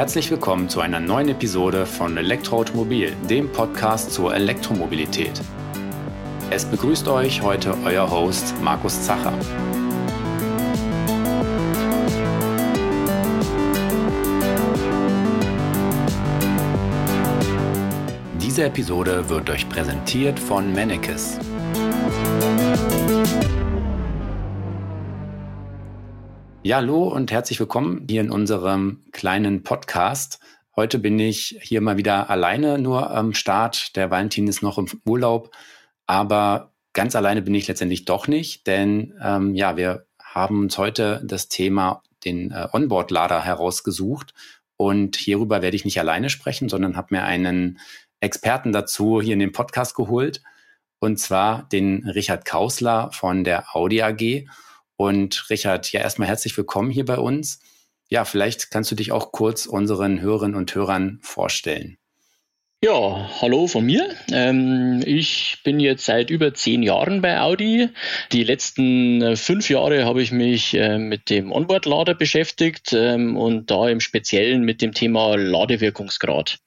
Herzlich 0.00 0.30
willkommen 0.30 0.66
zu 0.70 0.80
einer 0.80 0.98
neuen 0.98 1.28
Episode 1.28 1.84
von 1.84 2.16
Elektroautomobil, 2.16 3.12
dem 3.28 3.52
Podcast 3.52 4.10
zur 4.10 4.34
Elektromobilität. 4.34 5.42
Es 6.48 6.64
begrüßt 6.64 7.06
euch 7.08 7.42
heute 7.42 7.76
euer 7.84 8.10
Host 8.10 8.54
Markus 8.62 9.02
Zacher. 9.02 9.34
Diese 18.40 18.64
Episode 18.64 19.28
wird 19.28 19.50
euch 19.50 19.68
präsentiert 19.68 20.38
von 20.38 20.72
Mannekes. 20.72 21.38
Ja, 26.70 26.76
hallo 26.76 27.08
und 27.08 27.32
herzlich 27.32 27.58
willkommen 27.58 28.06
hier 28.08 28.20
in 28.20 28.30
unserem 28.30 29.02
kleinen 29.10 29.64
Podcast. 29.64 30.38
Heute 30.76 31.00
bin 31.00 31.18
ich 31.18 31.58
hier 31.62 31.80
mal 31.80 31.96
wieder 31.96 32.30
alleine 32.30 32.78
nur 32.78 33.10
am 33.10 33.34
Start. 33.34 33.96
Der 33.96 34.12
Valentin 34.12 34.46
ist 34.46 34.62
noch 34.62 34.78
im 34.78 34.86
Urlaub, 35.04 35.50
aber 36.06 36.72
ganz 36.92 37.16
alleine 37.16 37.42
bin 37.42 37.56
ich 37.56 37.66
letztendlich 37.66 38.04
doch 38.04 38.28
nicht, 38.28 38.68
denn 38.68 39.18
ähm, 39.20 39.56
ja, 39.56 39.76
wir 39.76 40.06
haben 40.22 40.60
uns 40.60 40.78
heute 40.78 41.20
das 41.24 41.48
Thema 41.48 42.04
den 42.24 42.52
äh, 42.52 42.68
Onboard-Lader 42.70 43.44
herausgesucht 43.44 44.32
und 44.76 45.16
hierüber 45.16 45.62
werde 45.62 45.74
ich 45.74 45.84
nicht 45.84 45.98
alleine 45.98 46.30
sprechen, 46.30 46.68
sondern 46.68 46.96
habe 46.96 47.16
mir 47.16 47.24
einen 47.24 47.80
Experten 48.20 48.70
dazu 48.70 49.20
hier 49.20 49.32
in 49.32 49.40
den 49.40 49.50
Podcast 49.50 49.96
geholt 49.96 50.40
und 51.00 51.18
zwar 51.18 51.64
den 51.64 52.08
Richard 52.08 52.44
Kausler 52.44 53.10
von 53.10 53.42
der 53.42 53.74
Audi 53.74 54.02
AG. 54.02 54.46
Und 55.00 55.48
Richard, 55.48 55.90
ja, 55.92 56.00
erstmal 56.02 56.28
herzlich 56.28 56.54
willkommen 56.58 56.90
hier 56.90 57.06
bei 57.06 57.16
uns. 57.16 57.60
Ja, 58.10 58.26
vielleicht 58.26 58.70
kannst 58.70 58.90
du 58.90 58.94
dich 58.94 59.12
auch 59.12 59.32
kurz 59.32 59.64
unseren 59.64 60.20
Hörerinnen 60.20 60.56
und 60.56 60.74
Hörern 60.74 61.20
vorstellen. 61.22 61.96
Ja, 62.84 63.30
hallo 63.40 63.66
von 63.66 63.86
mir. 63.86 64.14
Ähm, 64.30 65.02
ich 65.06 65.62
bin 65.64 65.80
jetzt 65.80 66.04
seit 66.04 66.28
über 66.28 66.52
zehn 66.52 66.82
Jahren 66.82 67.22
bei 67.22 67.40
Audi. 67.40 67.88
Die 68.32 68.44
letzten 68.44 69.22
äh, 69.22 69.36
fünf 69.36 69.70
Jahre 69.70 70.04
habe 70.04 70.20
ich 70.20 70.32
mich 70.32 70.74
äh, 70.74 70.98
mit 70.98 71.30
dem 71.30 71.50
Onboard-Lader 71.50 72.12
beschäftigt 72.12 72.92
ähm, 72.92 73.38
und 73.38 73.70
da 73.70 73.88
im 73.88 74.00
Speziellen 74.00 74.66
mit 74.66 74.82
dem 74.82 74.92
Thema 74.92 75.34
Ladewirkungsgrad. 75.34 76.58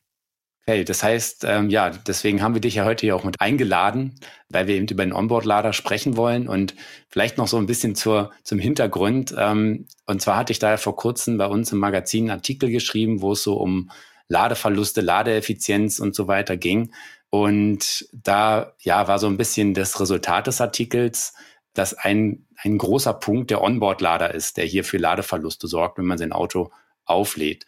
Okay, 0.66 0.86
das 0.86 1.04
heißt, 1.04 1.44
ähm, 1.44 1.70
ja, 1.70 1.90
deswegen 1.90 2.42
haben 2.42 2.54
wir 2.54 2.62
dich 2.62 2.76
ja 2.76 2.86
heute 2.86 3.06
hier 3.06 3.18
auch 3.18 3.26
mit 3.26 3.42
eingeladen, 3.42 4.16
weil 4.48 4.66
wir 4.66 4.76
eben 4.76 4.88
über 4.88 5.04
den 5.04 5.12
Onboard-Lader 5.12 5.74
sprechen 5.74 6.16
wollen 6.16 6.48
und 6.48 6.74
vielleicht 7.10 7.38
noch 7.38 7.50
so 7.50 7.58
ein 7.58 7.66
bisschen 7.66 7.96
zur, 7.96 8.32
zum 8.44 8.60
Hintergrund. 8.60 9.36
Ähm, 9.38 9.88
und 10.06 10.22
zwar 10.22 10.38
hatte 10.38 10.54
ich 10.54 10.60
da 10.60 10.72
ja 10.72 10.78
vor 10.78 10.96
kurzem 10.96 11.38
bei 11.38 11.48
uns 11.48 11.74
im 11.74 11.80
Magazin 11.80 12.26
einen 12.30 12.40
Artikel 12.40 12.72
geschrieben, 12.72 13.22
wo 13.22 13.34
es 13.34 13.44
so 13.44 13.56
um 13.56 13.92
Ladeverluste, 14.30 15.02
Ladeeffizienz 15.02 16.00
und 16.00 16.16
so 16.16 16.30
weiter 16.30 16.56
ging. 16.56 16.94
Und 17.30 18.08
da, 18.14 18.74
ja, 18.80 19.10
war 19.10 19.20
so 19.20 19.28
ein 19.28 19.38
bisschen 19.38 19.74
das 19.74 20.00
Resultat 20.00 20.48
des 20.48 20.62
Artikels, 20.62 21.34
dass 21.74 21.94
ein, 21.94 22.48
ein 22.56 22.78
großer 22.78 23.14
Punkt 23.14 23.52
der 23.52 23.62
Onboard-Lader 23.62 24.34
ist, 24.34 24.56
der 24.56 24.66
hier 24.66 24.86
für 24.86 24.98
Ladeverluste 24.98 25.68
sorgt, 25.68 25.98
wenn 25.98 26.06
man 26.06 26.18
sein 26.18 26.32
Auto 26.32 26.72
auflädt. 27.04 27.66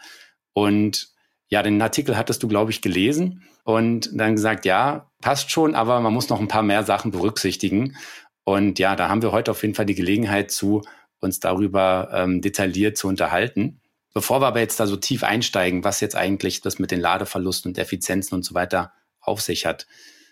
Und 0.53 1.14
ja, 1.49 1.61
den 1.61 1.81
Artikel 1.81 2.17
hattest 2.17 2.43
du, 2.43 2.47
glaube 2.47 2.71
ich, 2.71 2.81
gelesen 2.81 3.43
und 3.63 4.09
dann 4.13 4.35
gesagt, 4.35 4.65
ja, 4.65 5.11
passt 5.21 5.51
schon, 5.51 5.75
aber 5.75 5.99
man 5.99 6.13
muss 6.13 6.29
noch 6.29 6.39
ein 6.39 6.47
paar 6.47 6.63
mehr 6.63 6.83
Sachen 6.83 7.11
berücksichtigen. 7.11 7.95
Und 8.43 8.79
ja, 8.79 8.95
da 8.95 9.09
haben 9.09 9.21
wir 9.21 9.31
heute 9.31 9.51
auf 9.51 9.61
jeden 9.61 9.75
Fall 9.75 9.85
die 9.85 9.95
Gelegenheit 9.95 10.51
zu, 10.51 10.83
uns 11.19 11.39
darüber 11.39 12.09
ähm, 12.13 12.41
detailliert 12.41 12.97
zu 12.97 13.07
unterhalten. 13.07 13.81
Bevor 14.13 14.41
wir 14.41 14.47
aber 14.47 14.59
jetzt 14.59 14.79
da 14.79 14.87
so 14.87 14.95
tief 14.95 15.23
einsteigen, 15.23 15.83
was 15.83 15.99
jetzt 15.99 16.15
eigentlich 16.15 16.61
das 16.61 16.79
mit 16.79 16.91
den 16.91 17.01
Ladeverlusten 17.01 17.71
und 17.71 17.77
Effizienzen 17.77 18.35
und 18.35 18.43
so 18.43 18.53
weiter 18.53 18.93
auf 19.19 19.41
sich 19.41 19.65
hat. 19.65 19.87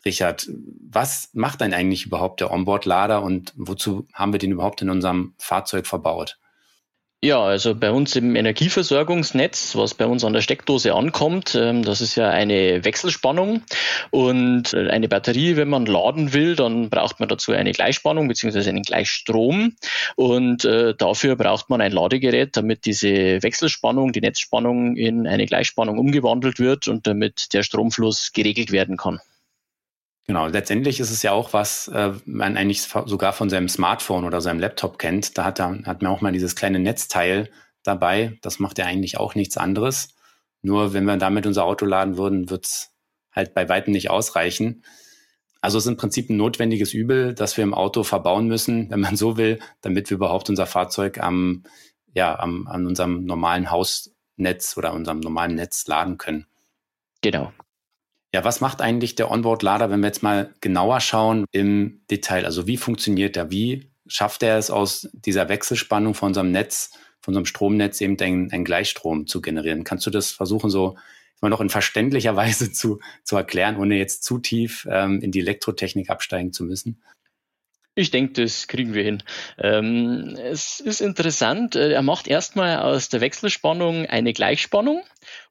Richard, 0.06 0.50
was 0.90 1.30
macht 1.34 1.62
denn 1.62 1.74
eigentlich 1.74 2.06
überhaupt 2.06 2.40
der 2.40 2.52
Onboard-Lader 2.52 3.22
und 3.24 3.54
wozu 3.56 4.08
haben 4.14 4.34
wir 4.34 4.40
den 4.40 4.52
überhaupt 4.52 4.82
in 4.82 4.90
unserem 4.90 5.34
Fahrzeug 5.38 5.88
verbaut? 5.88 6.38
Ja, 7.24 7.42
also 7.42 7.74
bei 7.74 7.90
uns 7.90 8.18
im 8.18 8.36
Energieversorgungsnetz, 8.36 9.78
was 9.78 9.94
bei 9.94 10.06
uns 10.06 10.26
an 10.26 10.34
der 10.34 10.42
Steckdose 10.42 10.94
ankommt, 10.94 11.56
ähm, 11.56 11.82
das 11.82 12.02
ist 12.02 12.16
ja 12.16 12.30
eine 12.30 12.84
Wechselspannung 12.84 13.62
und 14.12 14.74
äh, 14.74 14.90
eine 14.90 15.08
Batterie, 15.08 15.56
wenn 15.56 15.70
man 15.70 15.86
laden 15.86 16.34
will, 16.34 16.58
dann 16.58 16.90
braucht 16.90 17.22
man 17.22 17.30
dazu 17.30 17.54
eine 17.54 17.72
Gleichspannung 17.72 18.28
bzw. 18.28 18.68
einen 18.68 18.84
Gleichstrom 18.84 19.74
und 20.18 20.66
äh, 20.66 20.96
dafür 20.96 21.38
braucht 21.38 21.70
man 21.70 21.80
ein 21.80 21.94
Ladegerät, 21.94 22.58
damit 22.58 22.84
diese 22.84 23.42
Wechselspannung, 23.42 24.12
die 24.12 24.20
Netzspannung 24.20 24.98
in 24.98 25.26
eine 25.26 25.46
Gleichspannung 25.46 26.00
umgewandelt 26.00 26.60
wird 26.60 26.90
und 26.90 27.08
damit 27.08 27.54
der 27.54 27.64
Stromfluss 27.64 28.34
geregelt 28.34 28.74
werden 28.74 28.98
kann. 28.98 29.22
Genau, 30.26 30.48
letztendlich 30.48 31.02
ist 31.02 31.12
es 31.12 31.22
ja 31.22 31.34
auch 31.34 31.52
was, 31.52 31.90
äh, 31.90 32.14
man 32.26 32.56
eigentlich 32.56 32.84
sogar 32.84 33.34
von 33.34 33.50
seinem 33.50 33.68
Smartphone 33.68 34.24
oder 34.24 34.40
seinem 34.40 34.60
Laptop 34.60 34.98
kennt. 34.98 35.38
Da 35.38 35.44
hat, 35.44 35.60
er, 35.60 35.80
hat 35.86 36.02
man 36.02 36.12
auch 36.12 36.22
mal 36.22 36.32
dieses 36.32 36.56
kleine 36.56 36.80
Netzteil 36.80 37.50
dabei. 37.84 38.38
Das 38.42 38.60
macht 38.60 38.78
ja 38.78 38.86
eigentlich 38.86 39.18
auch 39.18 39.36
nichts 39.36 39.58
anderes. 39.58 40.16
Nur 40.62 40.94
wenn 40.94 41.04
wir 41.04 41.18
damit 41.18 41.46
unser 41.46 41.66
Auto 41.66 41.86
laden 41.86 42.18
würden, 42.18 42.50
wird's 42.50 42.94
halt 43.34 43.54
bei 43.54 43.68
weitem 43.68 43.92
nicht 43.92 44.10
ausreichen. 44.10 44.84
Also 45.60 45.78
es 45.78 45.86
ist 45.86 45.92
im 45.92 45.98
Prinzip 45.98 46.30
ein 46.30 46.38
notwendiges 46.38 46.94
Übel, 46.94 47.34
das 47.34 47.58
wir 47.58 47.64
im 47.64 47.74
Auto 47.74 48.04
verbauen 48.04 48.48
müssen, 48.48 48.90
wenn 48.92 49.00
man 49.02 49.18
so 49.18 49.38
will, 49.38 49.60
damit 49.82 50.10
wir 50.10 50.16
überhaupt 50.16 50.50
unser 50.50 50.66
Fahrzeug 50.66 51.20
am, 51.20 51.64
ja, 52.14 52.38
am, 52.40 52.68
an 52.68 52.86
unserem 52.86 53.26
normalen 53.26 53.72
Hausnetz 53.72 54.78
oder 54.78 54.94
unserem 54.94 55.20
normalen 55.20 55.56
Netz 55.56 55.86
laden 55.88 56.18
können. 56.18 56.48
Genau. 57.22 57.52
Ja, 58.34 58.44
was 58.44 58.62
macht 58.62 58.82
eigentlich 58.82 59.14
der 59.14 59.30
Onboard-Lader, 59.30 59.92
wenn 59.92 60.00
wir 60.00 60.08
jetzt 60.08 60.24
mal 60.24 60.54
genauer 60.60 61.02
schauen 61.02 61.46
im 61.52 62.02
Detail? 62.10 62.46
Also 62.46 62.66
wie 62.66 62.78
funktioniert 62.78 63.38
er? 63.38 63.52
Wie 63.52 63.92
schafft 64.08 64.42
er 64.42 64.58
es 64.58 64.72
aus 64.72 65.08
dieser 65.14 65.50
Wechselspannung 65.50 66.16
von 66.16 66.30
unserem 66.30 66.52
Netz, 66.52 66.92
von 67.22 67.34
unserem 67.34 67.46
Stromnetz 67.46 68.02
eben 68.02 68.20
einen, 68.20 68.52
einen 68.52 68.66
Gleichstrom 68.66 69.28
zu 69.28 69.40
generieren? 69.40 69.84
Kannst 69.84 70.08
du 70.08 70.10
das 70.10 70.32
versuchen, 70.32 70.72
so 70.72 70.98
mal 71.42 71.50
noch 71.50 71.62
in 71.62 71.70
verständlicher 71.70 72.36
Weise 72.36 72.72
zu, 72.72 73.00
zu 73.24 73.36
erklären, 73.36 73.78
ohne 73.78 73.98
jetzt 73.98 74.24
zu 74.24 74.40
tief 74.40 74.88
ähm, 74.90 75.22
in 75.22 75.32
die 75.32 75.40
Elektrotechnik 75.40 76.10
absteigen 76.10 76.54
zu 76.54 76.64
müssen? 76.64 77.04
Ich 77.96 78.10
denke, 78.10 78.42
das 78.42 78.68
kriegen 78.68 78.96
wir 78.96 79.04
hin. 79.04 79.22
Ähm, 79.60 80.36
es 80.42 80.80
ist 80.80 81.00
interessant, 81.00 81.76
äh, 81.76 81.92
er 81.92 82.02
macht 82.02 82.28
erstmal 82.28 82.80
aus 82.80 83.10
der 83.10 83.22
Wechselspannung 83.22 84.08
eine 84.08 84.34
Gleichspannung, 84.34 85.04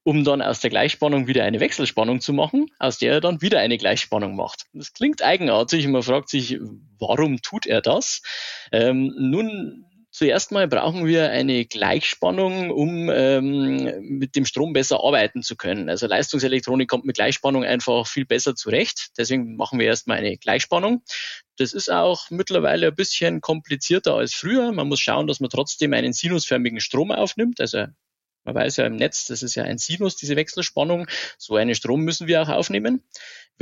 um 0.04 0.24
dann 0.24 0.42
aus 0.42 0.60
der 0.60 0.70
Gleichspannung 0.70 1.26
wieder 1.26 1.44
eine 1.44 1.60
Wechselspannung 1.60 2.20
zu 2.20 2.32
machen, 2.32 2.66
aus 2.78 2.98
der 2.98 3.12
er 3.12 3.20
dann 3.20 3.40
wieder 3.40 3.60
eine 3.60 3.78
Gleichspannung 3.78 4.34
macht. 4.34 4.66
Das 4.72 4.92
klingt 4.92 5.22
eigenartig 5.22 5.86
und 5.86 5.92
man 5.92 6.02
fragt 6.02 6.28
sich, 6.28 6.58
warum 6.98 7.40
tut 7.42 7.66
er 7.66 7.80
das? 7.80 8.22
Ähm, 8.72 9.14
nun 9.16 9.86
Zuerst 10.14 10.52
mal 10.52 10.68
brauchen 10.68 11.06
wir 11.06 11.30
eine 11.30 11.64
Gleichspannung, 11.64 12.70
um 12.70 13.08
ähm, 13.08 13.98
mit 14.02 14.36
dem 14.36 14.44
Strom 14.44 14.74
besser 14.74 15.02
arbeiten 15.02 15.42
zu 15.42 15.56
können. 15.56 15.88
Also 15.88 16.06
Leistungselektronik 16.06 16.86
kommt 16.86 17.06
mit 17.06 17.16
Gleichspannung 17.16 17.64
einfach 17.64 18.06
viel 18.06 18.26
besser 18.26 18.54
zurecht. 18.54 19.08
Deswegen 19.16 19.56
machen 19.56 19.78
wir 19.78 19.86
erstmal 19.86 20.18
eine 20.18 20.36
Gleichspannung. 20.36 21.02
Das 21.56 21.72
ist 21.72 21.90
auch 21.90 22.28
mittlerweile 22.28 22.88
ein 22.88 22.94
bisschen 22.94 23.40
komplizierter 23.40 24.14
als 24.14 24.34
früher. 24.34 24.70
Man 24.72 24.88
muss 24.88 25.00
schauen, 25.00 25.26
dass 25.26 25.40
man 25.40 25.48
trotzdem 25.48 25.94
einen 25.94 26.12
sinusförmigen 26.12 26.80
Strom 26.80 27.10
aufnimmt. 27.10 27.58
Also 27.58 27.86
man 28.44 28.54
weiß 28.54 28.76
ja 28.76 28.86
im 28.86 28.96
Netz, 28.96 29.26
das 29.26 29.42
ist 29.42 29.54
ja 29.54 29.64
ein 29.64 29.78
Sinus, 29.78 30.16
diese 30.16 30.36
Wechselspannung. 30.36 31.06
So 31.38 31.56
einen 31.56 31.74
Strom 31.74 32.02
müssen 32.02 32.26
wir 32.26 32.42
auch 32.42 32.48
aufnehmen. 32.48 33.02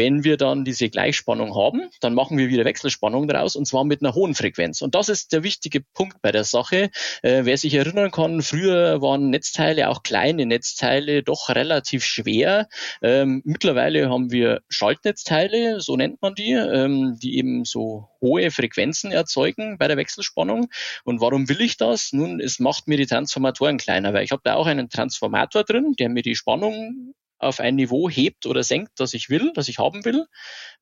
Wenn 0.00 0.24
wir 0.24 0.38
dann 0.38 0.64
diese 0.64 0.88
Gleichspannung 0.88 1.54
haben, 1.54 1.90
dann 2.00 2.14
machen 2.14 2.38
wir 2.38 2.48
wieder 2.48 2.64
Wechselspannung 2.64 3.28
daraus 3.28 3.54
und 3.54 3.66
zwar 3.66 3.84
mit 3.84 4.00
einer 4.00 4.14
hohen 4.14 4.34
Frequenz. 4.34 4.80
Und 4.80 4.94
das 4.94 5.10
ist 5.10 5.30
der 5.34 5.42
wichtige 5.42 5.82
Punkt 5.82 6.22
bei 6.22 6.32
der 6.32 6.44
Sache. 6.44 6.88
Äh, 7.20 7.44
wer 7.44 7.58
sich 7.58 7.74
erinnern 7.74 8.10
kann, 8.10 8.40
früher 8.40 9.02
waren 9.02 9.28
Netzteile, 9.28 9.90
auch 9.90 10.02
kleine 10.02 10.46
Netzteile, 10.46 11.22
doch 11.22 11.50
relativ 11.50 12.02
schwer. 12.02 12.70
Ähm, 13.02 13.42
mittlerweile 13.44 14.08
haben 14.08 14.30
wir 14.30 14.62
Schaltnetzteile, 14.70 15.82
so 15.82 15.98
nennt 15.98 16.22
man 16.22 16.34
die, 16.34 16.52
ähm, 16.52 17.18
die 17.22 17.36
eben 17.36 17.66
so 17.66 18.08
hohe 18.22 18.50
Frequenzen 18.50 19.12
erzeugen 19.12 19.76
bei 19.76 19.86
der 19.86 19.98
Wechselspannung. 19.98 20.68
Und 21.04 21.20
warum 21.20 21.50
will 21.50 21.60
ich 21.60 21.76
das? 21.76 22.14
Nun, 22.14 22.40
es 22.40 22.58
macht 22.58 22.88
mir 22.88 22.96
die 22.96 23.04
Transformatoren 23.04 23.76
kleiner, 23.76 24.14
weil 24.14 24.24
ich 24.24 24.30
habe 24.30 24.40
da 24.46 24.54
auch 24.54 24.66
einen 24.66 24.88
Transformator 24.88 25.62
drin, 25.62 25.94
der 25.98 26.08
mir 26.08 26.22
die 26.22 26.36
Spannung 26.36 27.12
auf 27.40 27.58
ein 27.58 27.74
Niveau 27.74 28.08
hebt 28.08 28.46
oder 28.46 28.62
senkt, 28.62 28.92
das 28.98 29.14
ich 29.14 29.30
will, 29.30 29.52
das 29.54 29.68
ich 29.68 29.78
haben 29.78 30.04
will. 30.04 30.26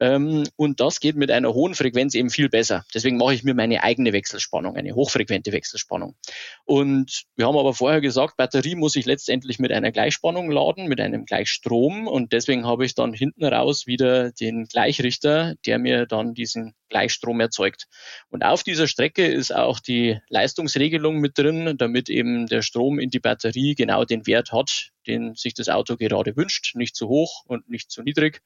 Ähm, 0.01 0.45
und 0.57 0.81
das 0.81 1.01
geht 1.01 1.17
mit 1.17 1.31
einer 1.31 1.55
hohen 1.55 1.75
Frequenz 1.75 2.15
eben 2.15 2.31
viel 2.31 2.49
besser. 2.49 2.85
Deswegen 2.93 3.17
mache 3.17 3.35
ich 3.35 3.45
mir 3.45 3.55
meine 3.55 3.83
eigene 3.83 4.13
Wechselspannung, 4.13 4.77
eine 4.77 4.95
hochfrequente 4.95 5.53
Wechselspannung. 5.53 6.17
Und 6.65 7.25
wir 7.37 7.47
haben 7.47 7.57
aber 7.57 7.75
vorher 7.75 8.01
gesagt, 8.01 8.37
Batterie 8.37 8.75
muss 8.75 8.97
ich 8.97 9.07
letztendlich 9.07 9.59
mit 9.59 9.73
einer 9.73 9.93
Gleichspannung 9.93 10.51
laden, 10.51 10.89
mit 10.89 11.01
einem 11.01 11.25
Gleichstrom. 11.25 12.07
Und 12.09 12.33
deswegen 12.33 12.67
habe 12.67 12.85
ich 12.85 12.95
dann 12.95 13.13
hinten 13.13 13.45
raus 13.45 13.87
wieder 13.87 14.33
den 14.33 14.65
Gleichrichter, 14.65 15.55
der 15.65 15.79
mir 15.79 16.07
dann 16.07 16.35
diesen 16.35 16.75
Gleichstrom 16.89 17.41
erzeugt. 17.41 17.87
Und 18.31 18.43
auf 18.43 18.63
dieser 18.63 18.89
Strecke 18.89 19.27
ist 19.27 19.55
auch 19.55 19.79
die 19.81 20.19
Leistungsregelung 20.29 21.19
mit 21.19 21.39
drin, 21.39 21.77
damit 21.79 22.09
eben 22.09 22.47
der 22.47 22.63
Strom 22.63 22.99
in 22.99 23.11
die 23.11 23.21
Batterie 23.21 23.75
genau 23.75 24.05
den 24.05 24.27
Wert 24.27 24.53
hat, 24.53 24.91
den 25.09 25.35
sich 25.35 25.55
das 25.55 25.69
Auto 25.69 25.97
gerade 25.97 26.37
wünscht, 26.37 26.77
nicht 26.77 26.95
zu 26.95 27.09
hoch 27.09 27.45
und 27.47 27.69
nicht 27.69 27.91
zu 27.91 28.03
niedrig. 28.03 28.43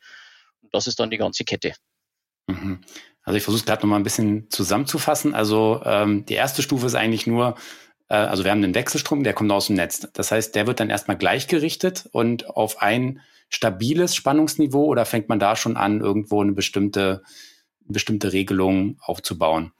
Und 0.62 0.74
das 0.74 0.86
ist 0.86 1.00
dann 1.00 1.10
die 1.10 1.18
ganze 1.18 1.44
Kette. 1.44 1.74
Mhm. 2.46 2.80
Also 3.24 3.36
ich 3.36 3.44
versuche 3.44 3.64
gerade 3.64 3.82
nochmal 3.82 4.00
ein 4.00 4.04
bisschen 4.04 4.50
zusammenzufassen. 4.50 5.34
Also 5.34 5.82
ähm, 5.84 6.24
die 6.26 6.34
erste 6.34 6.62
Stufe 6.62 6.86
ist 6.86 6.94
eigentlich 6.94 7.26
nur, 7.26 7.56
äh, 8.08 8.14
also 8.14 8.44
wir 8.44 8.50
haben 8.50 8.62
einen 8.62 8.74
Wechselstrom, 8.74 9.22
der 9.22 9.34
kommt 9.34 9.52
aus 9.52 9.66
dem 9.66 9.76
Netz. 9.76 10.08
Das 10.12 10.32
heißt, 10.32 10.54
der 10.54 10.66
wird 10.66 10.80
dann 10.80 10.90
erstmal 10.90 11.16
gleichgerichtet 11.16 12.08
und 12.12 12.48
auf 12.48 12.82
ein 12.82 13.20
stabiles 13.48 14.14
Spannungsniveau 14.16 14.84
oder 14.86 15.04
fängt 15.04 15.28
man 15.28 15.38
da 15.38 15.56
schon 15.56 15.76
an, 15.76 16.00
irgendwo 16.00 16.40
eine 16.40 16.52
bestimmte, 16.52 17.22
bestimmte 17.80 18.32
Regelung 18.32 18.98
aufzubauen? 19.00 19.72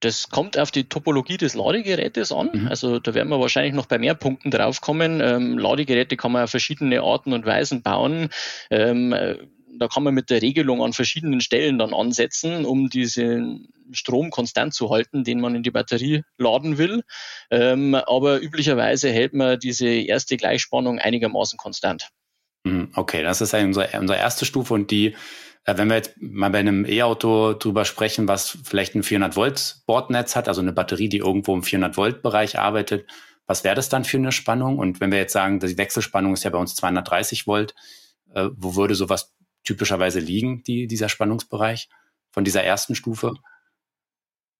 Das 0.00 0.30
kommt 0.30 0.58
auf 0.58 0.70
die 0.70 0.88
Topologie 0.88 1.36
des 1.36 1.54
Ladegerätes 1.54 2.32
an. 2.32 2.50
Mhm. 2.52 2.68
Also 2.68 2.98
da 2.98 3.14
werden 3.14 3.28
wir 3.28 3.40
wahrscheinlich 3.40 3.74
noch 3.74 3.86
bei 3.86 3.98
mehr 3.98 4.14
Punkten 4.14 4.50
draufkommen. 4.50 5.20
Ähm, 5.22 5.58
Ladegeräte 5.58 6.16
kann 6.16 6.32
man 6.32 6.44
auf 6.44 6.50
verschiedene 6.50 7.02
Arten 7.02 7.32
und 7.32 7.46
Weisen 7.46 7.82
bauen. 7.82 8.30
Ähm, 8.70 9.14
da 9.78 9.88
kann 9.88 10.02
man 10.02 10.14
mit 10.14 10.30
der 10.30 10.42
Regelung 10.42 10.82
an 10.82 10.92
verschiedenen 10.92 11.40
Stellen 11.40 11.78
dann 11.78 11.94
ansetzen, 11.94 12.64
um 12.64 12.88
diesen 12.88 13.68
Strom 13.92 14.30
konstant 14.30 14.74
zu 14.74 14.90
halten, 14.90 15.24
den 15.24 15.40
man 15.40 15.54
in 15.54 15.62
die 15.62 15.70
Batterie 15.70 16.22
laden 16.38 16.78
will. 16.78 17.02
Ähm, 17.50 17.94
aber 17.94 18.40
üblicherweise 18.40 19.10
hält 19.10 19.34
man 19.34 19.58
diese 19.58 19.88
erste 19.88 20.36
Gleichspannung 20.36 20.98
einigermaßen 20.98 21.56
konstant. 21.56 22.08
Mhm, 22.64 22.92
okay, 22.94 23.22
das 23.22 23.40
ist 23.40 23.54
unsere, 23.54 23.88
unsere 23.98 24.18
erste 24.18 24.44
Stufe 24.44 24.74
und 24.74 24.90
die, 24.90 25.06
äh, 25.06 25.14
wenn 25.66 25.88
wir 25.88 25.96
jetzt 25.96 26.14
mal 26.20 26.50
bei 26.50 26.58
einem 26.58 26.84
E-Auto 26.84 27.52
drüber 27.52 27.84
sprechen, 27.84 28.28
was 28.28 28.58
vielleicht 28.64 28.94
ein 28.94 29.02
400 29.02 29.36
Volt 29.36 29.82
Bordnetz 29.86 30.36
hat, 30.36 30.48
also 30.48 30.60
eine 30.60 30.72
Batterie, 30.72 31.08
die 31.08 31.18
irgendwo 31.18 31.54
im 31.54 31.62
400 31.62 31.96
Volt 31.96 32.22
Bereich 32.22 32.58
arbeitet, 32.58 33.06
was 33.46 33.64
wäre 33.64 33.74
das 33.74 33.88
dann 33.88 34.04
für 34.04 34.16
eine 34.16 34.32
Spannung? 34.32 34.78
Und 34.78 35.00
wenn 35.00 35.10
wir 35.10 35.18
jetzt 35.18 35.32
sagen, 35.32 35.58
die 35.60 35.76
Wechselspannung 35.76 36.34
ist 36.34 36.44
ja 36.44 36.50
bei 36.50 36.58
uns 36.58 36.76
230 36.76 37.46
Volt, 37.46 37.74
äh, 38.34 38.48
wo 38.54 38.76
würde 38.76 38.94
sowas 38.94 39.34
typischerweise 39.64 40.20
liegen, 40.20 40.62
die, 40.62 40.86
dieser 40.86 41.08
Spannungsbereich 41.08 41.88
von 42.30 42.44
dieser 42.44 42.62
ersten 42.62 42.94
Stufe? 42.94 43.34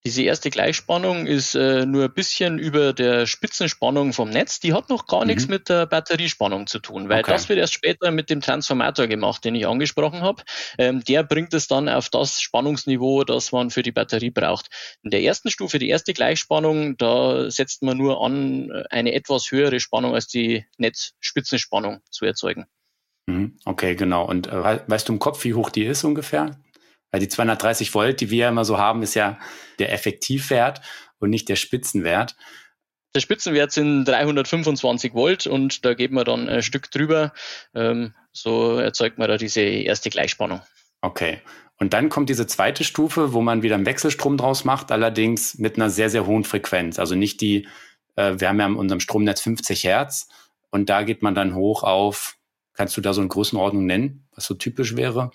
Diese 0.05 0.23
erste 0.23 0.49
Gleichspannung 0.49 1.27
ist 1.27 1.55
äh, 1.55 1.85
nur 1.85 2.05
ein 2.05 2.15
bisschen 2.15 2.59
über 2.59 2.95
der 2.95 3.27
Spitzenspannung 3.27 4.15
vom 4.15 4.31
Netz. 4.31 4.59
Die 4.59 4.73
hat 4.73 4.89
noch 4.89 5.07
gar 5.07 5.21
mhm. 5.21 5.27
nichts 5.27 5.47
mit 5.47 5.69
der 5.69 5.85
Batteriespannung 5.85 6.67
zu 6.67 6.79
tun, 6.79 7.11
weil 7.11 7.21
okay. 7.21 7.33
das 7.33 7.51
wird 7.51 7.59
erst 7.59 7.75
später 7.75 8.11
mit 8.11 8.31
dem 8.31 8.41
Transformator 8.41 9.09
gemacht, 9.09 9.45
den 9.45 9.55
ich 9.55 9.67
angesprochen 9.67 10.23
habe. 10.23 10.43
Ähm, 10.79 11.05
der 11.05 11.23
bringt 11.23 11.53
es 11.53 11.69
dann 11.69 11.91
auf 11.91 12.09
das 12.09 12.41
Spannungsniveau, 12.41 13.25
das 13.25 13.53
man 13.53 13.69
für 13.69 13.83
die 13.83 13.93
Batterie 13.93 14.31
braucht. 14.31 14.69
In 15.03 15.11
der 15.11 15.21
ersten 15.21 15.51
Stufe, 15.51 15.79
die 15.79 15.91
erste 15.91 16.15
Gleichspannung, 16.15 16.97
da 16.97 17.51
setzt 17.51 17.83
man 17.83 17.99
nur 17.99 18.25
an, 18.25 18.73
eine 18.89 19.13
etwas 19.13 19.51
höhere 19.51 19.81
Spannung 19.81 20.15
als 20.15 20.29
die 20.29 20.65
Netzspitzenspannung 20.79 22.01
zu 22.09 22.25
erzeugen. 22.25 22.65
Mhm. 23.27 23.59
Okay, 23.67 23.97
genau. 23.97 24.27
Und 24.27 24.47
äh, 24.47 24.81
weißt 24.87 25.11
du 25.11 25.13
im 25.13 25.19
Kopf, 25.19 25.45
wie 25.45 25.53
hoch 25.53 25.69
die 25.69 25.85
ist 25.85 26.05
ungefähr? 26.05 26.59
Weil 27.11 27.21
die 27.21 27.29
230 27.29 27.95
Volt, 27.95 28.21
die 28.21 28.31
wir 28.31 28.49
immer 28.49 28.65
so 28.65 28.79
haben, 28.79 29.03
ist 29.03 29.15
ja 29.15 29.39
der 29.79 29.93
Effektivwert 29.93 30.81
und 31.19 31.31
nicht 31.31 31.49
der 31.49 31.57
Spitzenwert. 31.57 32.37
Der 33.15 33.21
Spitzenwert 33.21 33.73
sind 33.73 34.05
325 34.05 35.15
Volt 35.15 35.47
und 35.47 35.85
da 35.85 35.95
geht 35.95 36.13
man 36.13 36.25
dann 36.25 36.49
ein 36.49 36.63
Stück 36.63 36.91
drüber. 36.91 37.33
Ähm, 37.75 38.15
so 38.33 38.77
erzeugt 38.77 39.19
man 39.19 39.29
da 39.29 39.37
diese 39.37 39.61
erste 39.61 40.11
Gleichspannung. 40.11 40.61
Okay. 41.01 41.41
Und 41.79 41.93
dann 41.93 42.11
kommt 42.11 42.29
diese 42.29 42.47
zweite 42.47 42.85
Stufe, 42.85 43.33
wo 43.33 43.41
man 43.41 43.63
wieder 43.63 43.75
einen 43.75 43.87
Wechselstrom 43.87 44.37
draus 44.37 44.65
macht, 44.65 44.93
allerdings 44.93 45.59
mit 45.59 45.77
einer 45.77 45.91
sehr, 45.91 46.11
sehr 46.11 46.27
hohen 46.27 46.45
Frequenz. 46.45 46.99
Also 46.99 47.15
nicht 47.17 47.41
die, 47.41 47.67
äh, 48.17 48.35
wir 48.37 48.49
haben 48.49 48.61
ja 48.61 48.67
in 48.67 48.77
unserem 48.77 49.01
Stromnetz 49.01 49.41
50 49.41 49.83
Hertz 49.83 50.29
und 50.71 50.89
da 50.89 51.03
geht 51.03 51.23
man 51.23 51.35
dann 51.35 51.55
hoch 51.55 51.83
auf 51.83 52.37
Kannst 52.81 52.97
du 52.97 53.03
da 53.03 53.13
so 53.13 53.21
eine 53.21 53.29
Größenordnung 53.29 53.85
nennen, 53.85 54.27
was 54.35 54.47
so 54.47 54.55
typisch 54.55 54.97
wäre? 54.97 55.33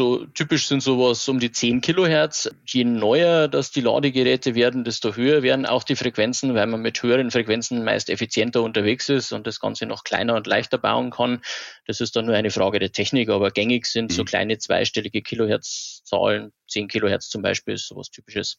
So 0.00 0.24
typisch 0.24 0.66
sind 0.66 0.82
sowas 0.82 1.28
um 1.28 1.40
die 1.40 1.52
10 1.52 1.82
Kilohertz. 1.82 2.48
Je 2.64 2.84
neuer 2.84 3.48
dass 3.48 3.70
die 3.70 3.82
Ladegeräte 3.82 4.54
werden, 4.54 4.82
desto 4.82 5.14
höher 5.14 5.42
werden 5.42 5.66
auch 5.66 5.84
die 5.84 5.94
Frequenzen, 5.94 6.54
weil 6.54 6.66
man 6.68 6.80
mit 6.80 7.02
höheren 7.02 7.30
Frequenzen 7.30 7.84
meist 7.84 8.08
effizienter 8.08 8.62
unterwegs 8.62 9.10
ist 9.10 9.32
und 9.32 9.46
das 9.46 9.60
Ganze 9.60 9.84
noch 9.84 10.02
kleiner 10.02 10.36
und 10.36 10.46
leichter 10.46 10.78
bauen 10.78 11.10
kann. 11.10 11.42
Das 11.86 12.00
ist 12.00 12.16
dann 12.16 12.24
nur 12.24 12.34
eine 12.34 12.48
Frage 12.48 12.78
der 12.78 12.92
Technik, 12.92 13.28
aber 13.28 13.50
gängig 13.50 13.84
sind 13.84 14.10
mhm. 14.10 14.14
so 14.14 14.24
kleine 14.24 14.56
zweistellige 14.56 15.20
Kilohertz-Zahlen. 15.20 16.50
10 16.68 16.88
Kilohertz 16.88 17.28
zum 17.28 17.42
Beispiel 17.42 17.74
ist 17.74 17.88
sowas 17.88 18.08
typisches. 18.08 18.56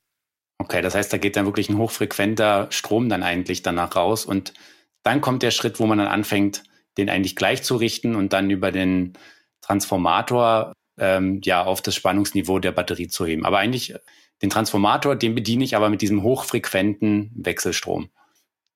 Okay, 0.60 0.84
das 0.84 0.94
heißt, 0.94 1.12
da 1.12 1.18
geht 1.18 1.38
dann 1.38 1.46
wirklich 1.46 1.70
ein 1.70 1.78
hochfrequenter 1.80 2.68
Strom 2.70 3.10
dann 3.10 3.24
eigentlich 3.24 3.64
danach 3.64 3.96
raus 3.96 4.26
und 4.26 4.54
dann 5.02 5.22
kommt 5.22 5.42
der 5.42 5.50
Schritt, 5.50 5.80
wo 5.80 5.88
man 5.88 5.98
dann 5.98 6.08
anfängt, 6.08 6.62
den 7.00 7.10
eigentlich 7.10 7.36
gleich 7.36 7.64
zu 7.64 7.78
richten 7.78 8.16
und 8.16 8.32
dann 8.32 8.52
über 8.52 8.72
den 8.72 9.14
Transformator 9.62 10.74
ähm, 10.98 11.42
ja 11.44 11.64
auf 11.64 11.82
das 11.82 11.96
Spannungsniveau 11.96 12.60
der 12.60 12.72
Batterie 12.72 13.08
zu 13.08 13.26
heben. 13.26 13.46
Aber 13.46 13.60
eigentlich 13.60 13.96
den 14.42 14.50
Transformator, 14.50 15.16
den 15.16 15.36
bediene 15.36 15.64
ich 15.64 15.76
aber 15.76 15.90
mit 15.90 16.02
diesem 16.02 16.24
hochfrequenten 16.24 17.32
Wechselstrom. 17.36 18.10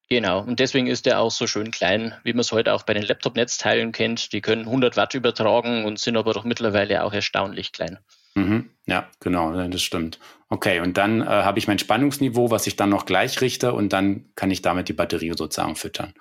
Genau, 0.07 0.41
und 0.41 0.59
deswegen 0.59 0.85
ist 0.85 1.07
der 1.07 1.19
auch 1.19 1.31
so 1.31 1.47
schön 1.47 1.71
klein, 1.71 2.13
wie 2.23 2.33
man 2.33 2.41
es 2.41 2.51
heute 2.51 2.73
auch 2.73 2.83
bei 2.83 2.93
den 2.93 3.03
Laptop-Netzteilen 3.03 3.91
kennt. 3.91 4.33
Die 4.33 4.41
können 4.41 4.65
100 4.65 4.97
Watt 4.97 5.15
übertragen 5.15 5.83
und 5.83 5.97
sind 5.97 6.15
aber 6.15 6.33
doch 6.33 6.43
mittlerweile 6.43 7.03
auch 7.03 7.13
erstaunlich 7.13 7.71
klein. 7.71 7.97
Mhm, 8.35 8.69
ja, 8.85 9.09
genau, 9.19 9.67
das 9.67 9.81
stimmt. 9.81 10.19
Okay, 10.49 10.79
und 10.81 10.97
dann 10.97 11.21
äh, 11.21 11.25
habe 11.25 11.57
ich 11.57 11.67
mein 11.67 11.79
Spannungsniveau, 11.79 12.51
was 12.51 12.67
ich 12.67 12.75
dann 12.75 12.89
noch 12.89 13.05
gleich 13.05 13.41
richte 13.41 13.73
und 13.73 13.93
dann 13.93 14.29
kann 14.35 14.51
ich 14.51 14.61
damit 14.61 14.89
die 14.89 14.93
Batterie 14.93 15.33
sozusagen 15.35 15.75
füttern. 15.75 16.13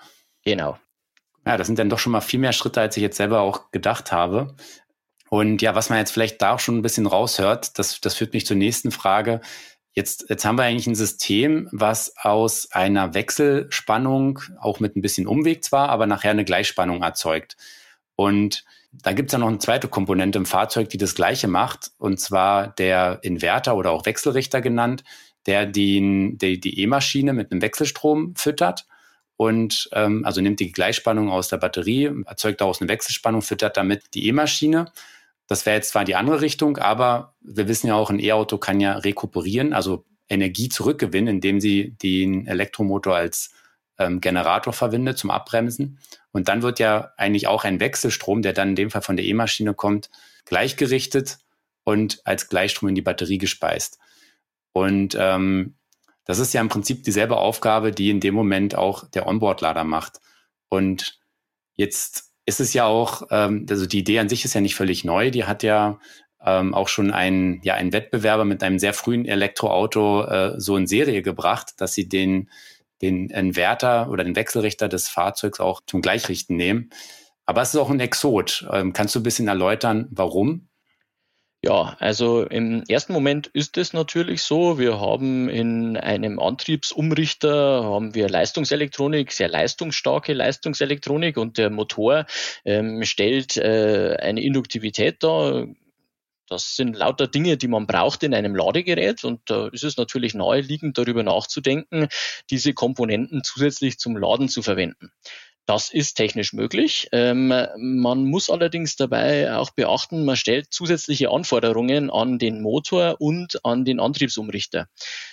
Genau. 0.44 0.78
Ja, 1.46 1.58
das 1.58 1.66
sind 1.66 1.78
dann 1.78 1.90
doch 1.90 1.98
schon 1.98 2.12
mal 2.12 2.22
viel 2.22 2.40
mehr 2.40 2.52
Schritte, 2.52 2.80
als 2.80 2.96
ich 2.96 3.02
jetzt 3.02 3.18
selber 3.18 3.40
auch 3.40 3.70
gedacht 3.70 4.12
habe. 4.12 4.54
Und 5.34 5.62
ja, 5.62 5.74
was 5.74 5.90
man 5.90 5.98
jetzt 5.98 6.12
vielleicht 6.12 6.40
da 6.42 6.52
auch 6.52 6.60
schon 6.60 6.78
ein 6.78 6.82
bisschen 6.82 7.06
raushört, 7.06 7.76
das, 7.76 8.00
das 8.00 8.14
führt 8.14 8.34
mich 8.34 8.46
zur 8.46 8.56
nächsten 8.56 8.92
Frage. 8.92 9.40
Jetzt, 9.92 10.26
jetzt 10.28 10.44
haben 10.44 10.56
wir 10.56 10.62
eigentlich 10.62 10.86
ein 10.86 10.94
System, 10.94 11.68
was 11.72 12.14
aus 12.18 12.70
einer 12.70 13.14
Wechselspannung, 13.14 14.38
auch 14.60 14.78
mit 14.78 14.94
ein 14.94 15.02
bisschen 15.02 15.26
Umweg 15.26 15.64
zwar, 15.64 15.88
aber 15.88 16.06
nachher 16.06 16.30
eine 16.30 16.44
Gleichspannung 16.44 17.02
erzeugt. 17.02 17.56
Und 18.14 18.64
da 18.92 19.12
gibt 19.12 19.30
es 19.30 19.32
ja 19.32 19.40
noch 19.40 19.48
eine 19.48 19.58
zweite 19.58 19.88
Komponente 19.88 20.38
im 20.38 20.46
Fahrzeug, 20.46 20.88
die 20.90 20.98
das 20.98 21.16
Gleiche 21.16 21.48
macht, 21.48 21.90
und 21.98 22.20
zwar 22.20 22.68
der 22.68 23.18
Inverter 23.22 23.74
oder 23.74 23.90
auch 23.90 24.06
Wechselrichter 24.06 24.60
genannt, 24.60 25.02
der 25.46 25.66
die, 25.66 26.36
die 26.38 26.80
E-Maschine 26.80 27.32
mit 27.32 27.50
einem 27.50 27.60
Wechselstrom 27.60 28.36
füttert 28.36 28.86
und 29.36 29.88
ähm, 29.90 30.24
also 30.24 30.40
nimmt 30.40 30.60
die 30.60 30.70
Gleichspannung 30.70 31.28
aus 31.28 31.48
der 31.48 31.56
Batterie, 31.56 32.22
erzeugt 32.24 32.60
daraus 32.60 32.80
eine 32.80 32.88
Wechselspannung, 32.88 33.42
füttert 33.42 33.76
damit 33.76 34.14
die 34.14 34.28
E-Maschine. 34.28 34.92
Das 35.46 35.66
wäre 35.66 35.76
jetzt 35.76 35.90
zwar 35.90 36.04
die 36.04 36.16
andere 36.16 36.40
Richtung, 36.40 36.78
aber 36.78 37.34
wir 37.40 37.68
wissen 37.68 37.88
ja 37.88 37.94
auch, 37.94 38.10
ein 38.10 38.20
E-Auto 38.20 38.58
kann 38.58 38.80
ja 38.80 38.96
rekuperieren, 38.96 39.72
also 39.72 40.04
Energie 40.28 40.68
zurückgewinnen, 40.68 41.36
indem 41.36 41.60
sie 41.60 41.90
den 42.02 42.46
Elektromotor 42.46 43.14
als 43.14 43.52
ähm, 43.98 44.20
Generator 44.20 44.72
verwendet 44.72 45.18
zum 45.18 45.30
Abbremsen. 45.30 45.98
Und 46.32 46.48
dann 46.48 46.62
wird 46.62 46.78
ja 46.78 47.12
eigentlich 47.16 47.46
auch 47.46 47.64
ein 47.64 47.80
Wechselstrom, 47.80 48.42
der 48.42 48.52
dann 48.52 48.70
in 48.70 48.76
dem 48.76 48.90
Fall 48.90 49.02
von 49.02 49.16
der 49.16 49.26
E-Maschine 49.26 49.74
kommt, 49.74 50.10
gleichgerichtet 50.46 51.38
und 51.84 52.20
als 52.24 52.48
Gleichstrom 52.48 52.88
in 52.88 52.94
die 52.94 53.02
Batterie 53.02 53.38
gespeist. 53.38 53.98
Und 54.72 55.16
ähm, 55.18 55.74
das 56.24 56.38
ist 56.38 56.54
ja 56.54 56.60
im 56.60 56.68
Prinzip 56.68 57.04
dieselbe 57.04 57.36
Aufgabe, 57.36 57.92
die 57.92 58.10
in 58.10 58.20
dem 58.20 58.34
Moment 58.34 58.74
auch 58.74 59.08
der 59.10 59.26
Onboard-Lader 59.26 59.84
macht. 59.84 60.20
Und 60.68 61.20
jetzt 61.76 62.32
ist 62.46 62.60
es 62.60 62.74
ja 62.74 62.84
auch, 62.86 63.28
ähm, 63.30 63.66
also 63.68 63.86
die 63.86 64.00
Idee 64.00 64.18
an 64.18 64.28
sich 64.28 64.44
ist 64.44 64.54
ja 64.54 64.60
nicht 64.60 64.74
völlig 64.74 65.04
neu. 65.04 65.30
Die 65.30 65.44
hat 65.44 65.62
ja 65.62 65.98
ähm, 66.44 66.74
auch 66.74 66.88
schon 66.88 67.10
ein, 67.10 67.60
ja, 67.62 67.74
ein 67.74 67.92
Wettbewerber 67.92 68.44
mit 68.44 68.62
einem 68.62 68.78
sehr 68.78 68.92
frühen 68.92 69.24
Elektroauto 69.24 70.24
äh, 70.24 70.60
so 70.60 70.76
in 70.76 70.86
Serie 70.86 71.22
gebracht, 71.22 71.72
dass 71.78 71.94
sie 71.94 72.08
den, 72.08 72.50
den 73.02 73.30
Inverter 73.30 74.10
oder 74.10 74.24
den 74.24 74.36
Wechselrichter 74.36 74.88
des 74.88 75.08
Fahrzeugs 75.08 75.60
auch 75.60 75.80
zum 75.86 76.02
Gleichrichten 76.02 76.56
nehmen. 76.56 76.90
Aber 77.46 77.62
es 77.62 77.74
ist 77.74 77.80
auch 77.80 77.90
ein 77.90 78.00
Exot. 78.00 78.66
Ähm, 78.70 78.92
kannst 78.92 79.14
du 79.14 79.20
ein 79.20 79.24
bisschen 79.24 79.48
erläutern, 79.48 80.06
warum? 80.10 80.68
Ja, 81.66 81.96
also 81.98 82.42
im 82.42 82.82
ersten 82.88 83.14
Moment 83.14 83.46
ist 83.46 83.78
es 83.78 83.94
natürlich 83.94 84.42
so. 84.42 84.78
Wir 84.78 85.00
haben 85.00 85.48
in 85.48 85.96
einem 85.96 86.38
Antriebsumrichter 86.38 87.82
haben 87.82 88.14
wir 88.14 88.28
Leistungselektronik, 88.28 89.32
sehr 89.32 89.48
leistungsstarke 89.48 90.34
Leistungselektronik 90.34 91.38
und 91.38 91.56
der 91.56 91.70
Motor 91.70 92.26
ähm, 92.66 93.02
stellt 93.04 93.56
äh, 93.56 94.18
eine 94.20 94.42
Induktivität 94.42 95.22
dar. 95.22 95.66
Das 96.50 96.76
sind 96.76 96.96
lauter 96.96 97.28
Dinge, 97.28 97.56
die 97.56 97.68
man 97.68 97.86
braucht 97.86 98.22
in 98.24 98.34
einem 98.34 98.54
Ladegerät 98.54 99.24
und 99.24 99.40
da 99.46 99.68
ist 99.68 99.84
es 99.84 99.96
natürlich 99.96 100.34
naheliegend, 100.34 100.98
darüber 100.98 101.22
nachzudenken, 101.22 102.08
diese 102.50 102.74
Komponenten 102.74 103.42
zusätzlich 103.42 103.98
zum 103.98 104.18
Laden 104.18 104.50
zu 104.50 104.60
verwenden. 104.60 105.12
Das 105.66 105.90
ist 105.90 106.14
technisch 106.14 106.52
möglich. 106.52 107.08
Ähm, 107.12 107.48
man 107.78 108.24
muss 108.24 108.50
allerdings 108.50 108.96
dabei 108.96 109.56
auch 109.56 109.70
beachten, 109.70 110.24
man 110.24 110.36
stellt 110.36 110.72
zusätzliche 110.72 111.30
Anforderungen 111.30 112.10
an 112.10 112.38
den 112.38 112.60
Motor 112.60 113.16
und 113.18 113.64
an 113.64 113.86
den 113.86 113.98
Antriebsumrichter. 113.98 114.88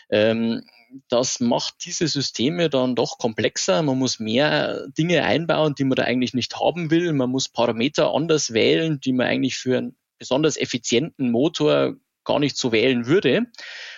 Ähm, 0.10 0.64
das 1.10 1.40
macht 1.40 1.86
diese 1.86 2.08
Systeme 2.08 2.70
dann 2.70 2.96
doch 2.96 3.18
komplexer. 3.18 3.82
Man 3.82 3.98
muss 3.98 4.20
mehr 4.20 4.88
Dinge 4.98 5.24
einbauen, 5.24 5.76
die 5.76 5.84
man 5.84 5.96
da 5.96 6.04
eigentlich 6.04 6.34
nicht 6.34 6.60
haben 6.60 6.92
will. 6.92 7.12
Man 7.14 7.30
muss 7.30 7.50
Parameter 7.50 8.14
anders 8.14 8.54
wählen, 8.54 9.00
die 9.00 9.14
man 9.14 9.28
eigentlich 9.28 9.58
für 9.58 9.78
einen 9.78 9.96
besonders 10.18 10.58
effizienten 10.58 11.32
Motor 11.32 11.96
gar 12.24 12.40
nicht 12.40 12.58
so 12.58 12.72
wählen 12.72 13.06
würde. 13.08 13.48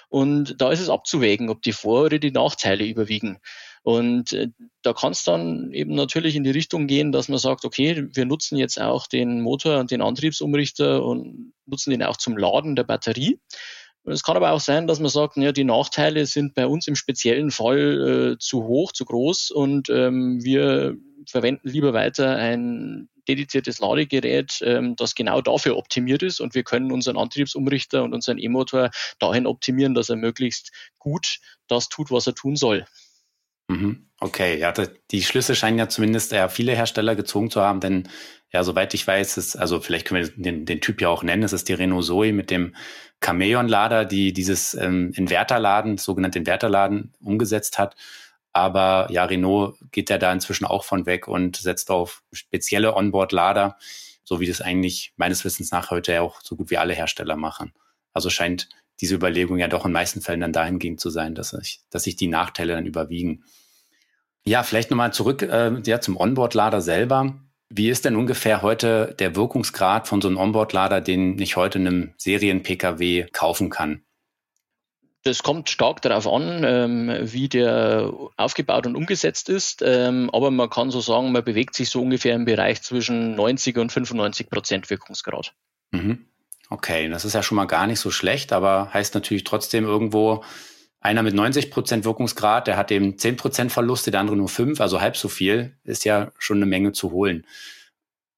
Und 0.10 0.62
da 0.62 0.72
ist 0.72 0.80
es 0.80 0.90
abzuwägen, 0.90 1.50
ob 1.50 1.62
die 1.64 1.74
Vor- 1.74 2.06
oder 2.06 2.20
die 2.20 2.32
Nachteile 2.32 2.86
überwiegen. 2.86 3.40
Und 3.84 4.32
äh, 4.32 4.48
da 4.82 4.94
kann 4.94 5.12
es 5.12 5.24
dann 5.24 5.72
eben 5.74 5.94
natürlich 5.94 6.36
in 6.36 6.44
die 6.44 6.52
Richtung 6.52 6.88
gehen, 6.88 7.12
dass 7.12 7.28
man 7.28 7.38
sagt, 7.38 7.66
okay, 7.66 8.08
wir 8.14 8.26
nutzen 8.26 8.58
jetzt 8.58 8.82
auch 8.82 9.08
den 9.08 9.42
Motor 9.42 9.80
und 9.80 9.92
den 9.92 10.02
Antriebsumrichter 10.02 11.04
und 11.06 11.54
nutzen 11.66 11.92
den 11.92 12.02
auch 12.02 12.18
zum 12.18 12.38
Laden 12.38 12.76
der 12.76 12.86
Batterie. 12.86 13.40
Es 14.06 14.24
kann 14.24 14.36
aber 14.36 14.52
auch 14.52 14.60
sein, 14.60 14.88
dass 14.88 15.00
man 15.00 15.10
sagt, 15.10 15.38
ja, 15.38 15.54
die 15.54 15.64
Nachteile 15.64 16.26
sind 16.26 16.56
bei 16.56 16.68
uns 16.68 16.88
im 16.88 16.96
speziellen 16.96 17.52
Fall 17.52 18.34
äh, 18.34 18.38
zu 18.38 18.66
hoch, 18.66 18.92
zu 18.92 19.06
groß 19.06 19.52
und 19.52 19.90
ähm, 19.90 20.44
wir 20.44 20.98
verwenden 21.30 21.70
lieber 21.70 21.94
weiter 21.94 22.36
ein 22.36 23.08
dediziertes 23.30 23.80
Ladegerät, 23.80 24.60
ähm, 24.62 24.98
das 24.98 25.16
genau 25.16 25.42
dafür 25.42 25.78
optimiert 25.78 26.24
ist 26.24 26.42
und 26.42 26.54
wir 26.54 26.64
können 26.64 26.92
unseren 26.92 27.18
Antriebsumrichter 27.18 28.04
und 28.04 28.14
unseren 28.14 28.38
E-Motor 28.38 28.92
dahin 29.20 29.48
optimieren, 29.48 29.94
dass 29.94 30.10
er 30.10 30.18
möglichst 30.18 30.74
gut 31.00 31.40
das 31.68 31.88
tut, 31.88 32.12
was 32.12 32.28
er 32.28 32.36
tun 32.36 32.58
soll. 32.58 32.86
Mhm. 33.68 34.10
Okay, 34.20 34.58
ja, 34.58 34.74
die 35.12 35.24
Schlüsse 35.24 35.56
scheinen 35.56 35.80
ja 35.80 35.90
zumindest 35.90 36.32
eher 36.32 36.50
viele 36.50 36.74
Hersteller 36.74 37.16
gezogen 37.16 37.50
zu 37.50 37.62
haben, 37.62 37.80
denn 37.80 38.08
ja, 38.52 38.64
soweit 38.64 38.94
ich 38.94 39.06
weiß, 39.06 39.38
ist, 39.38 39.56
also 39.56 39.82
vielleicht 39.82 40.08
können 40.08 40.24
wir 40.24 40.32
den, 40.44 40.66
den 40.66 40.80
Typ 40.80 41.02
ja 41.02 41.10
auch 41.10 41.24
nennen, 41.24 41.44
es 41.44 41.54
ist 41.54 41.68
die 41.70 41.74
Renault 41.74 42.06
Zoe 42.06 42.32
mit 42.32 42.52
dem 42.52 42.76
Cameon-Lader, 43.20 44.06
die 44.06 44.32
dieses 44.32 44.76
ähm, 44.76 45.12
Inverterladen, 45.16 45.98
sogenannte 45.98 46.40
Inverterladen 46.40 47.14
umgesetzt 47.20 47.80
hat. 47.80 47.96
Aber 48.52 49.08
ja, 49.10 49.26
Renault 49.26 49.78
geht 49.92 50.12
ja 50.12 50.20
da 50.20 50.32
inzwischen 50.32 50.66
auch 50.66 50.84
von 50.84 51.08
weg 51.08 51.28
und 51.28 51.56
setzt 51.56 51.90
auf 51.90 52.22
spezielle 52.32 52.96
Onboard-Lader, 52.96 53.78
so 54.24 54.40
wie 54.40 54.48
das 54.48 54.62
eigentlich 54.62 55.14
meines 55.18 55.44
Wissens 55.44 55.72
nach 55.72 55.90
heute 55.90 56.14
ja 56.14 56.22
auch 56.22 56.42
so 56.42 56.56
gut 56.56 56.70
wie 56.70 56.78
alle 56.78 56.94
Hersteller 56.94 57.36
machen. 57.36 57.74
Also 58.14 58.30
scheint 58.30 58.70
diese 59.04 59.16
Überlegung 59.16 59.58
ja 59.58 59.68
doch 59.68 59.86
in 59.86 59.92
meisten 59.92 60.22
Fällen 60.22 60.40
dann 60.40 60.54
dahingehend 60.54 61.02
zu 61.02 61.10
sein, 61.10 61.36
dass, 61.36 61.52
ich, 61.52 61.82
dass 61.90 62.06
sich 62.06 62.16
die 62.16 62.30
Nachteile 62.30 62.74
dann 62.74 62.86
überwiegen. 62.86 63.44
Ja, 64.46 64.64
vielleicht 64.64 64.92
nochmal 64.92 65.12
zurück 65.12 65.42
äh, 65.42 65.74
ja, 65.86 66.00
zum 66.00 66.16
Onboard-Lader 66.16 66.80
selber. 66.80 67.36
Wie 67.70 67.90
ist 67.90 68.06
denn 68.06 68.16
ungefähr 68.16 68.62
heute 68.62 69.14
der 69.20 69.36
Wirkungsgrad 69.36 70.08
von 70.08 70.22
so 70.22 70.30
einem 70.30 70.38
Onboard-Lader, 70.38 71.02
den 71.02 71.38
ich 71.38 71.58
heute 71.58 71.80
in 71.80 71.88
einem 71.88 72.14
Serien-Pkw 72.16 73.26
kaufen 73.34 73.70
kann? 73.70 74.04
Das 75.24 75.44
kommt 75.44 75.70
stark 75.70 76.02
darauf 76.02 76.26
an, 76.26 76.64
ähm, 76.66 77.12
wie 77.24 77.50
der 77.50 78.10
aufgebaut 78.38 78.88
und 78.88 78.96
umgesetzt 78.96 79.50
ist. 79.50 79.82
Ähm, 79.86 80.30
aber 80.32 80.50
man 80.50 80.70
kann 80.70 80.92
so 80.92 81.02
sagen, 81.02 81.34
man 81.34 81.44
bewegt 81.44 81.76
sich 81.76 81.90
so 81.90 82.02
ungefähr 82.02 82.36
im 82.36 82.46
Bereich 82.46 82.82
zwischen 82.84 83.36
90 83.36 83.78
und 83.78 83.92
95 83.92 84.50
Prozent 84.50 84.90
Wirkungsgrad. 84.90 85.54
Mhm. 85.92 86.26
Okay, 86.70 87.10
das 87.10 87.26
ist 87.26 87.34
ja 87.34 87.44
schon 87.44 87.56
mal 87.56 87.66
gar 87.66 87.88
nicht 87.88 88.00
so 88.00 88.10
schlecht, 88.10 88.54
aber 88.54 88.94
heißt 88.94 89.14
natürlich 89.14 89.44
trotzdem 89.44 89.86
irgendwo, 89.86 90.44
einer 91.04 91.22
mit 91.22 91.36
90 91.36 91.70
Prozent 91.70 92.06
Wirkungsgrad, 92.06 92.66
der 92.68 92.78
hat 92.78 92.90
eben 92.90 93.18
10 93.18 93.36
Prozent 93.36 93.72
Verluste, 93.74 94.10
der 94.10 94.22
andere 94.22 94.38
nur 94.38 94.48
5, 94.48 94.80
also 94.80 95.02
halb 95.02 95.18
so 95.18 95.28
viel, 95.28 95.78
ist 95.84 96.06
ja 96.06 96.32
schon 96.40 96.58
eine 96.58 96.66
Menge 96.66 96.94
zu 96.94 97.12
holen. 97.12 97.46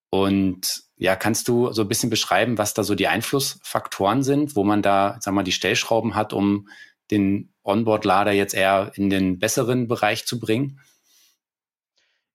Und 0.10 0.84
ja, 0.98 1.16
kannst 1.16 1.48
du 1.48 1.72
so 1.74 1.84
ein 1.84 1.88
bisschen 1.88 2.10
beschreiben, 2.10 2.58
was 2.58 2.74
da 2.74 2.84
so 2.84 2.96
die 2.96 3.08
Einflussfaktoren 3.08 4.24
sind, 4.24 4.56
wo 4.56 4.64
man 4.64 4.82
da, 4.82 5.18
sag 5.20 5.34
mal, 5.34 5.44
die 5.44 5.52
Stellschrauben 5.52 6.16
hat, 6.16 6.34
um 6.34 6.68
den 7.12 7.54
Onboard-Lader 7.64 8.32
jetzt 8.32 8.56
eher 8.56 8.92
in 8.96 9.12
den 9.12 9.38
besseren 9.38 9.88
Bereich 9.88 10.26
zu 10.26 10.40
bringen? 10.40 10.80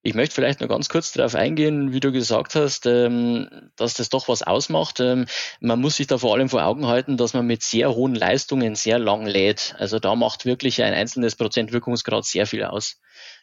Ich 0.03 0.15
möchte 0.15 0.35
vielleicht 0.35 0.61
noch 0.61 0.69
ganz 0.69 0.89
kurz 0.89 1.13
darauf 1.13 1.35
eingehen, 1.35 1.93
wie 1.93 2.01
du 2.01 2.11
gesagt 2.11 2.55
hast, 2.55 2.87
ähm, 2.87 3.71
dass 3.77 3.95
das 3.95 4.09
doch 4.09 4.29
was 4.29 4.43
ausmacht. 4.43 4.99
Ähm, 5.01 5.27
man 5.61 5.79
muss 5.81 5.97
sich 5.97 6.07
da 6.07 6.17
vor 6.17 6.35
allem 6.35 6.49
vor 6.49 6.65
Augen 6.65 6.87
halten, 6.87 7.19
dass 7.19 7.35
man 7.35 7.47
mit 7.47 7.63
sehr 7.63 7.95
hohen 7.95 8.15
Leistungen 8.15 8.75
sehr 8.77 8.99
lang 8.99 9.27
lädt. 9.27 9.75
Also 9.79 9.99
da 9.99 10.15
macht 10.15 10.47
wirklich 10.47 10.83
ein 10.83 10.95
einzelnes 10.95 11.37
Prozent 11.37 11.73
Wirkungsgrad 11.73 12.25
sehr 12.25 12.47
viel 12.47 12.65
aus. 12.65 12.99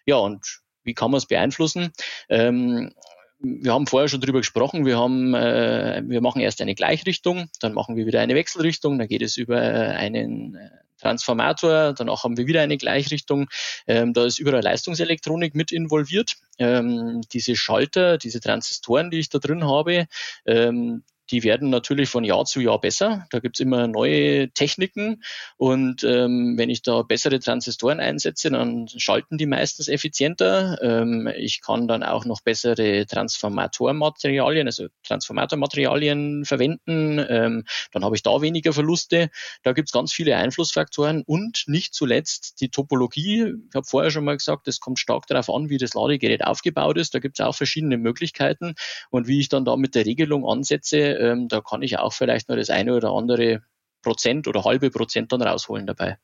Ja, 0.07 0.15
und 0.15 0.61
wie 0.83 0.95
kann 0.95 1.11
man 1.11 1.19
es 1.19 1.27
beeinflussen? 1.27 1.91
Ähm, 2.27 2.91
wir 3.39 3.71
haben 3.71 3.85
vorher 3.85 4.09
schon 4.09 4.21
drüber 4.21 4.39
gesprochen, 4.39 4.83
wir 4.83 4.97
haben, 4.97 5.35
äh, 5.35 6.01
wir 6.07 6.21
machen 6.21 6.41
erst 6.41 6.59
eine 6.61 6.73
Gleichrichtung, 6.73 7.49
dann 7.59 7.73
machen 7.73 7.95
wir 7.95 8.07
wieder 8.07 8.19
eine 8.19 8.33
Wechselrichtung, 8.33 8.97
dann 8.97 9.07
geht 9.07 9.21
es 9.21 9.37
über 9.37 9.59
einen 9.59 10.55
äh, 10.55 10.69
Transformator, 10.97 11.93
danach 11.93 12.23
haben 12.23 12.37
wir 12.37 12.47
wieder 12.47 12.61
eine 12.61 12.77
Gleichrichtung. 12.77 13.49
Ähm, 13.87 14.13
da 14.13 14.25
ist 14.25 14.39
überall 14.39 14.61
Leistungselektronik 14.61 15.55
mit 15.55 15.71
involviert. 15.71 16.35
Ähm, 16.59 17.21
diese 17.33 17.55
Schalter, 17.55 18.17
diese 18.17 18.39
Transistoren, 18.39 19.11
die 19.11 19.19
ich 19.19 19.29
da 19.29 19.39
drin 19.39 19.65
habe, 19.65 20.07
ähm, 20.45 21.03
die 21.31 21.43
werden 21.43 21.69
natürlich 21.69 22.09
von 22.09 22.23
Jahr 22.23 22.45
zu 22.45 22.59
Jahr 22.61 22.79
besser. 22.79 23.25
Da 23.31 23.39
gibt's 23.39 23.59
immer 23.59 23.87
neue 23.87 24.49
Techniken 24.51 25.23
und 25.57 26.03
ähm, 26.03 26.57
wenn 26.57 26.69
ich 26.69 26.81
da 26.81 27.01
bessere 27.01 27.39
Transistoren 27.39 27.99
einsetze, 27.99 28.49
dann 28.49 28.87
schalten 28.87 29.37
die 29.37 29.45
meistens 29.45 29.87
effizienter. 29.87 30.79
Ähm, 30.81 31.29
ich 31.37 31.61
kann 31.61 31.87
dann 31.87 32.03
auch 32.03 32.25
noch 32.25 32.41
bessere 32.41 33.05
Transformatormaterialien, 33.05 34.67
also 34.67 34.87
Transformatormaterialien 35.03 36.45
verwenden. 36.45 37.19
Ähm, 37.27 37.65
dann 37.91 38.03
habe 38.03 38.15
ich 38.15 38.23
da 38.23 38.41
weniger 38.41 38.73
Verluste. 38.73 39.29
Da 39.63 39.73
gibt's 39.73 39.91
ganz 39.91 40.13
viele 40.13 40.37
Einflussfaktoren 40.37 41.23
und 41.25 41.63
nicht 41.67 41.93
zuletzt 41.93 42.61
die 42.61 42.69
Topologie. 42.69 43.53
Ich 43.69 43.75
habe 43.75 43.85
vorher 43.85 44.11
schon 44.11 44.25
mal 44.25 44.37
gesagt, 44.37 44.67
es 44.67 44.79
kommt 44.79 44.99
stark 44.99 45.27
darauf 45.27 45.49
an, 45.49 45.69
wie 45.69 45.77
das 45.77 45.93
Ladegerät 45.93 46.43
aufgebaut 46.43 46.97
ist. 46.97 47.13
Da 47.13 47.19
gibt's 47.19 47.41
auch 47.41 47.55
verschiedene 47.55 47.97
Möglichkeiten 47.97 48.75
und 49.09 49.27
wie 49.27 49.39
ich 49.39 49.49
dann 49.49 49.65
da 49.65 49.75
mit 49.75 49.95
der 49.95 50.05
Regelung 50.05 50.47
ansetze, 50.47 51.16
ähm, 51.17 51.47
da 51.47 51.61
kann 51.61 51.81
ich 51.81 51.97
auch 51.97 52.13
vielleicht 52.13 52.49
nur 52.49 52.57
das 52.57 52.69
eine 52.69 52.95
oder 52.95 53.11
andere 53.11 53.61
Prozent 54.01 54.47
oder 54.47 54.63
halbe 54.63 54.89
Prozent 54.89 55.31
dann 55.31 55.41
rausholen 55.41 55.87
dabei. 55.87 56.17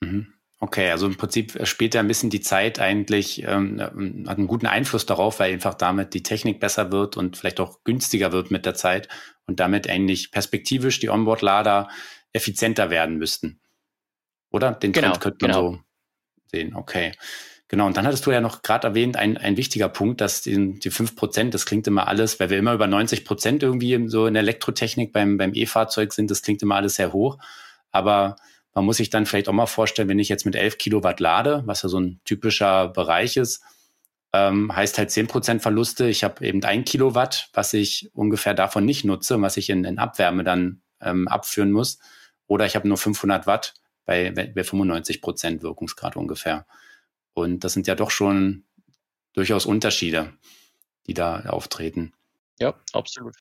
Mhm. 0.00 0.34
Okay, 0.62 0.90
also 0.90 1.06
im 1.06 1.16
Prinzip 1.16 1.66
spielt 1.66 1.94
ja 1.94 2.00
ein 2.00 2.08
bisschen 2.08 2.28
die 2.28 2.42
Zeit 2.42 2.80
eigentlich, 2.80 3.42
ähm, 3.44 3.80
hat 3.80 4.36
einen 4.36 4.46
guten 4.46 4.66
Einfluss 4.66 5.06
darauf, 5.06 5.40
weil 5.40 5.54
einfach 5.54 5.72
damit 5.72 6.12
die 6.12 6.22
Technik 6.22 6.60
besser 6.60 6.92
wird 6.92 7.16
und 7.16 7.38
vielleicht 7.38 7.60
auch 7.60 7.82
günstiger 7.82 8.30
wird 8.32 8.50
mit 8.50 8.66
der 8.66 8.74
Zeit 8.74 9.08
und 9.46 9.58
damit 9.58 9.88
eigentlich 9.88 10.30
perspektivisch 10.32 11.00
die 11.00 11.08
Onboard-Lader 11.08 11.88
effizienter 12.34 12.90
werden 12.90 13.16
müssten. 13.16 13.58
Oder? 14.50 14.72
Den 14.72 14.92
Trend 14.92 15.06
genau, 15.06 15.18
könnte 15.18 15.46
man 15.46 15.50
genau. 15.50 15.72
so 15.72 15.78
sehen. 16.50 16.74
Okay. 16.74 17.12
Genau, 17.70 17.86
und 17.86 17.96
dann 17.96 18.04
hattest 18.04 18.26
du 18.26 18.32
ja 18.32 18.40
noch 18.40 18.62
gerade 18.62 18.88
erwähnt, 18.88 19.16
ein, 19.16 19.36
ein 19.36 19.56
wichtiger 19.56 19.88
Punkt, 19.88 20.20
dass 20.20 20.42
die, 20.42 20.80
die 20.80 20.90
5 20.90 21.14
Prozent, 21.14 21.54
das 21.54 21.66
klingt 21.66 21.86
immer 21.86 22.08
alles, 22.08 22.40
weil 22.40 22.50
wir 22.50 22.58
immer 22.58 22.74
über 22.74 22.88
90 22.88 23.24
Prozent 23.24 23.62
irgendwie 23.62 24.08
so 24.08 24.26
in 24.26 24.34
Elektrotechnik 24.34 25.12
beim, 25.12 25.36
beim 25.36 25.54
E-Fahrzeug 25.54 26.12
sind, 26.12 26.32
das 26.32 26.42
klingt 26.42 26.62
immer 26.62 26.74
alles 26.74 26.96
sehr 26.96 27.12
hoch. 27.12 27.38
Aber 27.92 28.34
man 28.74 28.84
muss 28.84 28.96
sich 28.96 29.08
dann 29.08 29.24
vielleicht 29.24 29.48
auch 29.48 29.52
mal 29.52 29.66
vorstellen, 29.66 30.08
wenn 30.08 30.18
ich 30.18 30.28
jetzt 30.28 30.46
mit 30.46 30.56
11 30.56 30.78
Kilowatt 30.78 31.20
lade, 31.20 31.62
was 31.64 31.82
ja 31.82 31.88
so 31.88 32.00
ein 32.00 32.20
typischer 32.24 32.88
Bereich 32.88 33.36
ist, 33.36 33.62
ähm, 34.32 34.74
heißt 34.74 34.98
halt 34.98 35.12
10 35.12 35.28
Prozent 35.28 35.62
Verluste. 35.62 36.08
Ich 36.08 36.24
habe 36.24 36.44
eben 36.44 36.64
ein 36.64 36.84
Kilowatt, 36.84 37.50
was 37.52 37.72
ich 37.72 38.10
ungefähr 38.14 38.54
davon 38.54 38.84
nicht 38.84 39.04
nutze 39.04 39.40
was 39.42 39.56
ich 39.56 39.70
in, 39.70 39.84
in 39.84 40.00
Abwärme 40.00 40.42
dann 40.42 40.82
ähm, 41.00 41.28
abführen 41.28 41.70
muss. 41.70 42.00
Oder 42.48 42.66
ich 42.66 42.74
habe 42.74 42.88
nur 42.88 42.98
500 42.98 43.46
Watt 43.46 43.74
bei, 44.06 44.32
bei 44.32 44.64
95 44.64 45.22
Prozent 45.22 45.62
Wirkungsgrad 45.62 46.16
ungefähr. 46.16 46.66
Und 47.34 47.64
das 47.64 47.72
sind 47.72 47.86
ja 47.86 47.94
doch 47.94 48.10
schon 48.10 48.64
durchaus 49.32 49.66
Unterschiede, 49.66 50.32
die 51.06 51.14
da 51.14 51.40
auftreten. 51.46 52.12
Ja, 52.58 52.74
absolut. 52.92 53.36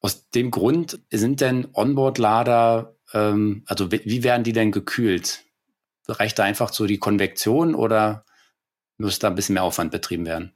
Aus 0.00 0.30
dem 0.30 0.50
Grund 0.50 1.00
sind 1.10 1.40
denn 1.40 1.68
Onboard-Lader, 1.72 2.94
ähm, 3.12 3.64
also 3.66 3.90
wie 3.90 4.22
werden 4.22 4.44
die 4.44 4.52
denn 4.52 4.70
gekühlt? 4.70 5.44
Reicht 6.06 6.38
da 6.38 6.44
einfach 6.44 6.72
so 6.72 6.86
die 6.86 6.98
Konvektion 6.98 7.74
oder 7.74 8.26
muss 8.98 9.18
da 9.18 9.28
ein 9.28 9.34
bisschen 9.34 9.54
mehr 9.54 9.64
Aufwand 9.64 9.90
betrieben 9.90 10.26
werden? 10.26 10.52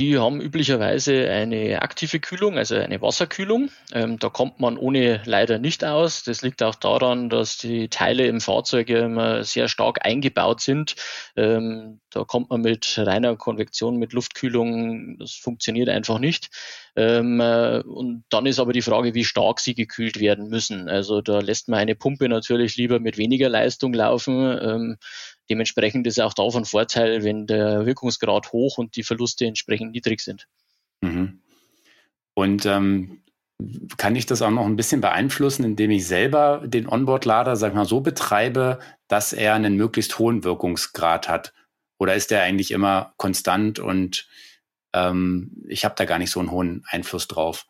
Die 0.00 0.18
haben 0.18 0.40
üblicherweise 0.40 1.30
eine 1.30 1.80
aktive 1.80 2.18
Kühlung, 2.18 2.58
also 2.58 2.74
eine 2.74 3.00
Wasserkühlung. 3.00 3.70
Ähm, 3.92 4.18
da 4.18 4.28
kommt 4.28 4.58
man 4.58 4.76
ohne 4.76 5.22
leider 5.24 5.60
nicht 5.60 5.84
aus. 5.84 6.24
Das 6.24 6.42
liegt 6.42 6.64
auch 6.64 6.74
daran, 6.74 7.28
dass 7.28 7.58
die 7.58 7.88
Teile 7.88 8.26
im 8.26 8.40
Fahrzeug 8.40 8.90
immer 8.90 9.44
sehr 9.44 9.68
stark 9.68 10.04
eingebaut 10.04 10.60
sind. 10.60 10.96
Ähm, 11.36 12.00
da 12.10 12.24
kommt 12.24 12.50
man 12.50 12.62
mit 12.62 12.98
reiner 12.98 13.36
Konvektion, 13.36 13.96
mit 13.96 14.12
Luftkühlung, 14.12 15.16
das 15.18 15.34
funktioniert 15.34 15.88
einfach 15.88 16.18
nicht. 16.18 16.48
Ähm, 16.96 17.38
äh, 17.38 17.78
und 17.78 18.24
dann 18.30 18.46
ist 18.46 18.58
aber 18.58 18.72
die 18.72 18.82
Frage, 18.82 19.14
wie 19.14 19.24
stark 19.24 19.60
sie 19.60 19.76
gekühlt 19.76 20.18
werden 20.18 20.48
müssen. 20.48 20.88
Also 20.88 21.20
da 21.20 21.38
lässt 21.38 21.68
man 21.68 21.78
eine 21.78 21.94
Pumpe 21.94 22.28
natürlich 22.28 22.74
lieber 22.76 22.98
mit 22.98 23.16
weniger 23.16 23.48
Leistung 23.48 23.94
laufen. 23.94 24.96
Dementsprechend 25.50 26.06
ist 26.06 26.20
auch 26.20 26.34
da 26.34 26.48
von 26.48 26.64
Vorteil, 26.64 27.22
wenn 27.22 27.46
der 27.46 27.86
Wirkungsgrad 27.86 28.52
hoch 28.52 28.78
und 28.78 28.96
die 28.96 29.02
Verluste 29.02 29.46
entsprechend 29.46 29.92
niedrig 29.92 30.20
sind. 30.20 30.48
Mhm. 31.00 31.40
Und 32.34 32.66
ähm, 32.66 33.22
kann 33.96 34.16
ich 34.16 34.26
das 34.26 34.42
auch 34.42 34.50
noch 34.50 34.66
ein 34.66 34.76
bisschen 34.76 35.00
beeinflussen, 35.00 35.64
indem 35.64 35.90
ich 35.90 36.06
selber 36.06 36.62
den 36.64 36.88
Onboard-Lader, 36.88 37.56
sag 37.56 37.68
ich 37.68 37.74
mal, 37.74 37.84
so 37.84 38.00
betreibe, 38.00 38.78
dass 39.08 39.32
er 39.32 39.54
einen 39.54 39.76
möglichst 39.76 40.18
hohen 40.18 40.44
Wirkungsgrad 40.44 41.28
hat? 41.28 41.52
Oder 41.98 42.14
ist 42.14 42.30
der 42.30 42.42
eigentlich 42.42 42.72
immer 42.72 43.14
konstant 43.16 43.78
und 43.78 44.28
ähm, 44.92 45.64
ich 45.68 45.84
habe 45.84 45.94
da 45.96 46.04
gar 46.04 46.18
nicht 46.18 46.30
so 46.30 46.40
einen 46.40 46.50
hohen 46.50 46.84
Einfluss 46.88 47.28
drauf? 47.28 47.66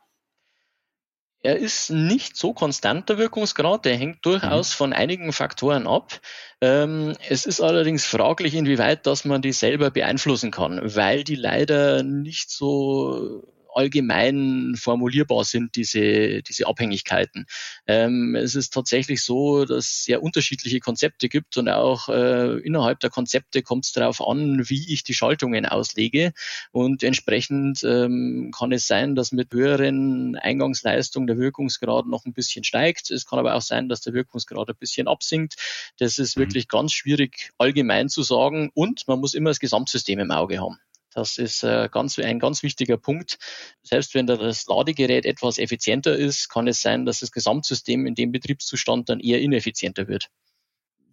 Er 1.45 1.59
ist 1.59 1.91
nicht 1.91 2.39
so 2.39 2.55
konstant, 2.55 3.11
der 3.11 3.19
Wirkungsgrad. 3.19 3.85
Der 3.85 3.97
hängt 3.97 4.25
durchaus 4.25 4.71
mhm. 4.71 4.77
von 4.77 4.93
einigen 4.95 5.33
Faktoren 5.35 5.87
ab. 5.87 6.21
Ähm, 6.63 7.13
es 7.29 7.45
ist 7.45 7.61
allerdings 7.61 8.07
fraglich, 8.07 8.55
inwieweit 8.55 9.07
dass 9.07 9.27
man 9.27 9.43
die 9.43 9.53
selber 9.53 9.91
beeinflussen 9.91 10.51
kann, 10.51 10.81
weil 10.83 11.23
die 11.23 11.35
leider 11.35 12.03
nicht 12.03 12.51
so 12.51 13.43
allgemein 13.75 14.75
formulierbar 14.76 15.45
sind, 15.45 15.76
diese, 15.76 16.43
diese 16.43 16.66
Abhängigkeiten. 16.66 17.47
Ähm, 17.87 18.35
es 18.35 18.54
ist 18.54 18.73
tatsächlich 18.73 19.23
so, 19.23 19.64
dass 19.64 19.87
es 19.87 20.04
sehr 20.04 20.23
unterschiedliche 20.23 20.81
Konzepte 20.81 21.28
gibt 21.28 21.57
und 21.57 21.69
auch 21.69 22.09
äh, 22.09 22.59
innerhalb 22.61 23.00
der 23.00 23.11
Konzepte 23.11 23.62
kommt 23.62 23.87
es 23.87 23.93
darauf 23.93 24.21
an, 24.26 24.69
wie 24.69 24.93
ich 24.93 25.04
die 25.04 25.14
Schaltungen 25.14 25.66
auslege. 25.66 26.33
Und 26.73 27.02
entsprechend 27.02 27.83
ähm, 27.85 28.52
kann 28.57 28.73
es 28.73 28.87
sein, 28.87 29.14
dass 29.14 29.33
mit 29.33 29.52
höheren 29.52 30.37
Eingangsleistungen 30.37 31.26
der 31.26 31.38
Wirkungsgrad 31.38 32.07
noch 32.07 32.25
ein 32.25 32.33
bisschen 32.33 32.64
steigt. 32.64 33.11
Es 33.11 33.26
kann 33.26 33.38
aber 33.38 33.54
auch 33.54 33.62
sein, 33.62 33.88
dass 33.88 34.00
der 34.00 34.14
Wirkungsgrad 34.14 34.69
ein 34.69 34.76
bisschen 34.78 35.09
absinkt. 35.09 35.54
Das 35.99 36.19
ist 36.19 36.37
mhm. 36.37 36.43
wirklich 36.43 36.69
ganz 36.69 36.93
schwierig 36.93 37.50
allgemein 37.59 38.09
zu 38.09 38.23
sagen 38.23 38.71
und 38.75 39.07
man 39.07 39.21
muss 39.21 39.35
immer 39.35 39.50
das 39.50 39.61
Gesamtsystem 39.61 40.19
im 40.19 40.31
Auge 40.31 40.61
haben. 40.61 40.78
Das 41.14 41.38
ist 41.38 41.62
äh, 41.62 41.88
ganz, 41.90 42.18
ein 42.18 42.38
ganz 42.38 42.62
wichtiger 42.62 42.97
Punkt. 42.97 43.38
Selbst 43.83 44.14
wenn 44.14 44.26
das 44.26 44.66
Ladegerät 44.66 45.25
etwas 45.25 45.59
effizienter 45.59 46.16
ist, 46.16 46.49
kann 46.49 46.66
es 46.66 46.83
sein, 46.83 47.06
dass 47.06 47.21
das 47.21 47.33
Gesamtsystem 47.33 48.06
in 48.06 48.14
dem 48.14 48.33
Betriebszustand 48.33 49.09
dann 49.09 49.21
eher 49.21 49.40
ineffizienter 49.40 50.09
wird. 50.09 50.28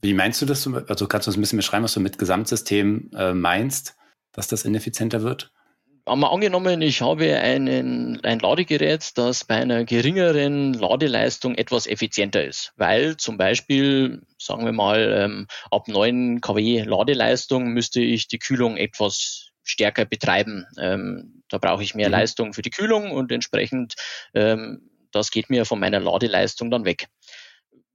Wie 0.01 0.13
meinst 0.13 0.41
du 0.41 0.45
das? 0.47 0.67
Also 0.67 1.07
kannst 1.07 1.27
du 1.27 1.29
uns 1.29 1.37
ein 1.37 1.41
bisschen 1.41 1.57
beschreiben, 1.57 1.83
was 1.83 1.93
du 1.93 1.99
mit 1.99 2.17
Gesamtsystem 2.17 3.11
äh, 3.15 3.33
meinst, 3.33 3.95
dass 4.31 4.47
das 4.47 4.65
ineffizienter 4.65 5.21
wird? 5.21 5.51
Mal 6.07 6.27
angenommen, 6.27 6.81
ich 6.81 7.01
habe 7.01 7.37
einen, 7.37 8.19
ein 8.25 8.39
Ladegerät, 8.39 9.15
das 9.17 9.45
bei 9.45 9.57
einer 9.57 9.85
geringeren 9.85 10.73
Ladeleistung 10.73 11.53
etwas 11.53 11.85
effizienter 11.85 12.43
ist, 12.43 12.73
weil 12.75 13.17
zum 13.17 13.37
Beispiel, 13.37 14.23
sagen 14.39 14.65
wir 14.65 14.71
mal, 14.71 15.13
ähm, 15.15 15.47
ab 15.69 15.87
9 15.87 16.41
kW 16.41 16.81
Ladeleistung 16.81 17.67
müsste 17.67 18.01
ich 18.01 18.27
die 18.27 18.39
Kühlung 18.39 18.77
etwas 18.77 19.50
stärker 19.63 20.05
betreiben. 20.05 20.65
Ähm, 20.79 21.43
da 21.49 21.57
brauche 21.57 21.83
ich 21.83 21.95
mehr 21.95 22.07
mhm. 22.07 22.13
Leistung 22.13 22.53
für 22.53 22.61
die 22.61 22.69
Kühlung 22.69 23.11
und 23.11 23.31
entsprechend, 23.31 23.95
ähm, 24.33 24.89
das 25.11 25.31
geht 25.31 25.49
mir 25.49 25.65
von 25.65 25.79
meiner 25.79 25.99
Ladeleistung 25.99 26.71
dann 26.71 26.85
weg 26.85 27.07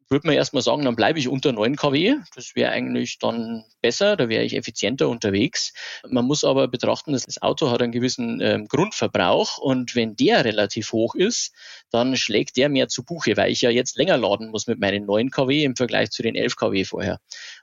würde 0.08 0.26
man 0.26 0.36
erstmal 0.36 0.62
sagen, 0.62 0.84
dann 0.84 0.96
bleibe 0.96 1.18
ich 1.18 1.28
unter 1.28 1.52
9 1.52 1.76
kW. 1.76 2.16
Das 2.34 2.54
wäre 2.54 2.70
eigentlich 2.70 3.18
dann 3.18 3.64
besser, 3.80 4.16
da 4.16 4.28
wäre 4.28 4.44
ich 4.44 4.54
effizienter 4.54 5.08
unterwegs. 5.08 5.72
Man 6.08 6.24
muss 6.26 6.44
aber 6.44 6.68
betrachten, 6.68 7.12
dass 7.12 7.24
das 7.26 7.42
Auto 7.42 7.70
hat 7.70 7.82
einen 7.82 7.92
gewissen 7.92 8.40
ähm, 8.40 8.68
Grundverbrauch 8.68 9.58
und 9.58 9.96
wenn 9.96 10.14
der 10.14 10.44
relativ 10.44 10.92
hoch 10.92 11.14
ist, 11.14 11.52
dann 11.90 12.16
schlägt 12.16 12.56
der 12.56 12.68
mehr 12.68 12.88
zu 12.88 13.04
Buche, 13.04 13.36
weil 13.36 13.50
ich 13.50 13.62
ja 13.62 13.70
jetzt 13.70 13.96
länger 13.96 14.16
laden 14.16 14.50
muss 14.50 14.66
mit 14.66 14.78
meinen 14.78 15.06
9 15.06 15.30
kW 15.30 15.64
im 15.64 15.76
Vergleich 15.76 16.10
zu 16.10 16.22
den 16.22 16.36
11 16.36 16.56
kW 16.56 16.84
vorher. 16.84 17.18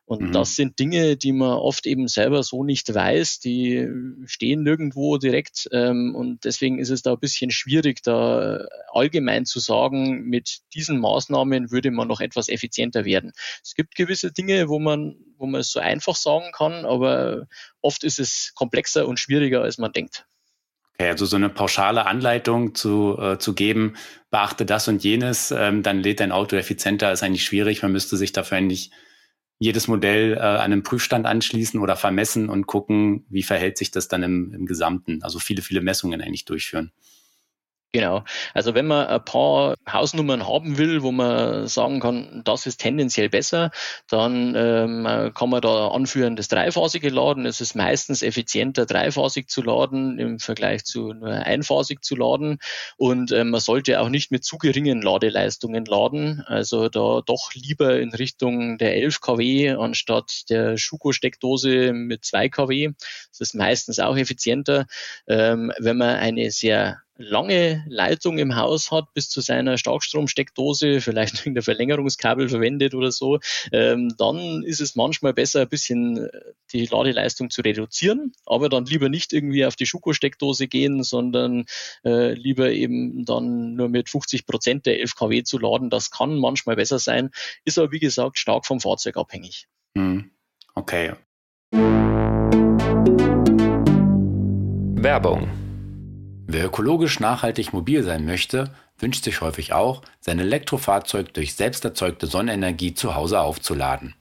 Und 0.06 0.22
mhm. 0.22 0.32
das 0.34 0.56
sind 0.56 0.80
Dinge, 0.80 1.16
die 1.16 1.32
man 1.32 1.52
oft 1.52 1.86
eben 1.86 2.10
selber 2.10 2.44
so 2.44 2.66
nicht 2.66 2.94
weiß, 2.94 3.40
die 3.40 3.88
stehen 4.26 4.64
nirgendwo 4.64 5.18
direkt 5.18 5.70
ähm, 5.72 6.14
und 6.14 6.44
deswegen 6.44 6.78
ist 6.78 6.90
es 6.90 7.04
da 7.04 7.14
ein 7.14 7.20
bisschen 7.20 7.52
schwierig, 7.52 8.04
da 8.04 8.66
allgemein 8.92 9.46
zu 9.46 9.60
sagen, 9.60 10.24
mit 10.26 10.60
diesen 10.74 11.00
Maßnahmen 11.00 11.72
würde 11.72 11.90
man 11.92 12.10
noch 12.10 12.20
etwas 12.20 12.50
effizienter 12.50 13.06
werden. 13.06 13.32
Es 13.64 13.76
gibt 13.76 13.96
gewisse 13.96 14.34
Dinge, 14.34 14.68
wo 14.68 14.78
man, 14.78 15.16
wo 15.38 15.46
man 15.46 15.62
es 15.62 15.72
so 15.72 15.80
einfach 15.80 16.18
sagen 16.18 16.52
kann, 16.54 16.84
aber 16.86 17.48
oft 17.82 18.04
ist 18.04 18.20
es 18.20 18.52
komplexer 18.56 19.08
und 19.08 19.20
schwieriger, 19.20 19.62
als 19.62 19.78
man 19.78 19.94
denkt. 19.94 20.26
Okay, 20.96 21.10
also 21.10 21.26
so 21.26 21.38
eine 21.38 21.50
pauschale 21.50 22.06
Anleitung 22.06 22.76
zu, 22.76 23.18
äh, 23.20 23.38
zu 23.40 23.56
geben, 23.56 23.96
beachte 24.30 24.66
das 24.66 24.90
und 24.90 25.04
jenes, 25.04 25.52
ähm, 25.52 25.82
dann 25.82 26.02
lädt 26.02 26.20
dein 26.20 26.34
Auto 26.34 26.58
effizienter, 26.58 27.12
ist 27.12 27.24
eigentlich 27.24 27.46
schwierig. 27.46 27.82
Man 27.82 27.94
müsste 27.94 28.18
sich 28.18 28.34
dafür 28.34 28.58
eigentlich 28.58 28.92
jedes 29.60 29.88
Modell 29.88 30.34
äh, 30.34 30.40
einem 30.40 30.84
Prüfstand 30.84 31.26
anschließen 31.26 31.80
oder 31.80 31.96
vermessen 31.96 32.50
und 32.50 32.68
gucken, 32.68 33.26
wie 33.30 33.44
verhält 33.44 33.78
sich 33.78 33.92
das 33.92 34.08
dann 34.08 34.24
im, 34.24 34.54
im 34.54 34.66
Gesamten. 34.66 35.22
Also 35.24 35.40
viele, 35.40 35.62
viele 35.62 35.82
Messungen 35.82 36.22
eigentlich 36.22 36.46
durchführen. 36.46 36.92
Genau. 37.96 38.24
Also 38.56 38.74
wenn 38.74 38.88
man 38.88 39.06
ein 39.06 39.24
paar 39.24 39.76
Hausnummern 39.88 40.48
haben 40.48 40.80
will, 40.80 41.04
wo 41.04 41.12
man 41.12 41.68
sagen 41.68 42.00
kann, 42.00 42.42
das 42.44 42.66
ist 42.66 42.78
tendenziell 42.78 43.30
besser, 43.30 43.70
dann 44.10 44.56
ähm, 44.58 45.32
kann 45.36 45.52
man 45.52 45.62
da 45.62 45.90
anführen, 45.90 46.36
das 46.36 46.48
dreiphasige 46.48 47.10
Laden. 47.10 47.46
Es 47.46 47.62
ist 47.62 47.76
meistens 47.76 48.24
effizienter, 48.24 48.88
dreiphasig 48.88 49.48
zu 49.48 49.62
laden 49.62 50.18
im 50.18 50.40
Vergleich 50.40 50.86
zu 50.86 51.14
nur 51.14 51.30
einphasig 51.34 52.04
zu 52.04 52.16
laden. 52.16 52.58
Und 52.98 53.32
ähm, 53.32 53.52
man 53.52 53.62
sollte 53.62 54.02
auch 54.02 54.10
nicht 54.10 54.32
mit 54.32 54.44
zu 54.44 54.58
geringen 54.58 55.04
Ladeleistungen 55.04 55.86
laden. 55.86 56.42
Also 56.48 56.90
da 56.90 57.22
doch 57.24 57.52
lieber 57.54 58.00
in 58.00 58.12
Richtung 58.12 58.80
der 58.80 58.96
11 58.96 59.22
kW 59.22 59.70
anstatt 59.76 60.50
der 60.50 60.78
Schuko-Steckdose 60.78 61.94
mit 61.94 62.26
2 62.26 62.50
kW. 62.50 62.90
Das 63.30 63.40
ist 63.40 63.54
meistens 63.54 64.00
auch 64.00 64.18
effizienter. 64.18 64.88
Ähm, 65.28 65.72
wenn 65.78 65.98
man 65.98 66.16
eine 66.16 66.50
sehr 66.50 67.03
lange 67.18 67.84
Leitung 67.88 68.38
im 68.40 68.56
Haus 68.56 68.92
hat 68.92 69.14
bis 69.14 69.30
zu 69.30 69.42
seiner 69.42 69.78
Starkstromsteckdose, 69.78 71.02
vielleicht 71.02 71.36
irgendein 71.40 71.64
Verlängerungskabel 71.64 72.50
verwendet 72.50 72.96
oder 72.96 73.12
so, 73.12 73.40
ähm, 73.72 74.14
dann 74.18 74.64
ist 74.64 74.82
es 74.82 74.96
manchmal 74.96 75.34
besser, 75.34 75.62
ein 75.62 75.70
bisschen 75.70 76.18
äh, 76.26 76.30
die 76.72 76.86
Ladeleistung 76.86 77.50
zu 77.50 77.62
reduzieren, 77.62 78.34
aber 78.46 78.70
dann 78.70 78.86
lieber 78.86 79.10
nicht 79.10 79.34
irgendwie 79.34 79.66
auf 79.66 79.76
die 79.76 79.86
Schuko-Steckdose 79.86 80.68
gehen, 80.68 81.04
sondern 81.04 81.66
äh, 82.04 82.34
lieber 82.34 82.72
eben 82.72 83.26
dann 83.26 83.76
nur 83.76 83.90
mit 83.90 84.10
50 84.10 84.46
Prozent 84.46 84.86
der 84.86 85.00
11 85.00 85.16
kW 85.16 85.44
zu 85.44 85.60
laden. 85.60 85.90
Das 85.90 86.10
kann 86.12 86.38
manchmal 86.38 86.76
besser 86.76 87.00
sein, 87.00 87.30
ist 87.66 87.78
aber 87.78 87.92
wie 87.92 88.00
gesagt 88.00 88.40
stark 88.40 88.66
vom 88.66 88.80
Fahrzeug 88.80 89.18
abhängig. 89.18 89.68
Hm. 89.96 90.32
Okay. 90.76 91.14
Werbung 94.96 95.63
Wer 96.54 96.68
ökologisch 96.68 97.20
nachhaltig 97.20 97.74
mobil 97.74 98.04
sein 98.04 98.26
möchte, 98.26 98.70
wünscht 99.00 99.24
sich 99.24 99.42
häufig 99.42 99.74
auch, 99.74 100.04
sein 100.20 100.38
Elektrofahrzeug 100.38 101.34
durch 101.34 101.56
selbst 101.56 101.84
erzeugte 101.84 102.28
Sonnenenergie 102.28 102.94
zu 102.94 103.16
Hause 103.16 103.42
aufzuladen. 103.42 104.14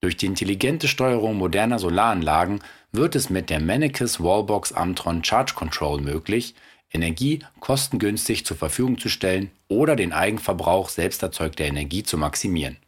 Durch 0.00 0.16
die 0.16 0.24
intelligente 0.24 0.88
Steuerung 0.88 1.36
moderner 1.36 1.78
Solaranlagen 1.78 2.60
wird 2.90 3.16
es 3.16 3.28
mit 3.28 3.50
der 3.50 3.60
Mennekes 3.60 4.18
Wallbox 4.18 4.72
Amtron 4.72 5.22
Charge 5.24 5.52
Control 5.52 6.00
möglich, 6.00 6.54
Energie 6.90 7.40
kostengünstig 7.60 8.46
zur 8.46 8.56
Verfügung 8.56 8.96
zu 8.96 9.10
stellen 9.10 9.50
oder 9.68 9.94
den 9.94 10.14
Eigenverbrauch 10.14 10.88
selbst 10.88 11.22
erzeugter 11.22 11.66
Energie 11.66 12.02
zu 12.02 12.16
maximieren. 12.16 12.78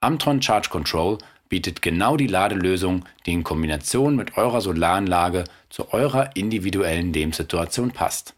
Amtron 0.00 0.42
Charge 0.42 0.68
Control 0.68 1.18
bietet 1.48 1.82
genau 1.82 2.16
die 2.16 2.26
Ladelösung, 2.26 3.04
die 3.26 3.32
in 3.32 3.44
Kombination 3.44 4.16
mit 4.16 4.36
eurer 4.36 4.60
Solaranlage 4.60 5.44
zu 5.68 5.92
eurer 5.92 6.36
individuellen 6.36 7.12
Lebenssituation 7.12 7.90
passt. 7.90 8.34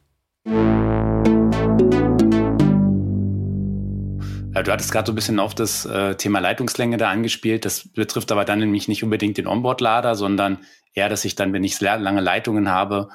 Du 4.66 4.72
hattest 4.72 4.90
gerade 4.90 5.06
so 5.06 5.12
ein 5.12 5.14
bisschen 5.14 5.38
auf 5.38 5.54
das 5.54 5.84
äh, 5.84 6.16
Thema 6.16 6.40
Leitungslänge 6.40 6.96
da 6.96 7.10
angespielt. 7.10 7.64
Das 7.64 7.88
betrifft 7.88 8.32
aber 8.32 8.44
dann 8.44 8.58
nämlich 8.58 8.88
nicht 8.88 9.04
unbedingt 9.04 9.36
den 9.36 9.46
Onboard-Lader, 9.46 10.14
sondern 10.14 10.58
eher, 10.94 11.08
dass 11.08 11.24
ich 11.24 11.36
dann, 11.36 11.52
wenn 11.52 11.62
ich 11.62 11.80
lange 11.80 12.20
Leitungen 12.20 12.70
habe, 12.70 13.08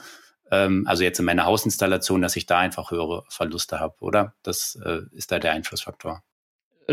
ähm, 0.52 0.86
also 0.88 1.04
jetzt 1.04 1.20
in 1.20 1.26
meiner 1.26 1.46
Hausinstallation, 1.46 2.22
dass 2.22 2.36
ich 2.36 2.46
da 2.46 2.60
einfach 2.60 2.92
höhere 2.92 3.24
Verluste 3.28 3.80
habe, 3.80 3.96
oder? 4.00 4.34
Das 4.44 4.80
äh, 4.86 5.00
ist 5.14 5.32
da 5.32 5.40
der 5.40 5.54
Einflussfaktor. 5.54 6.22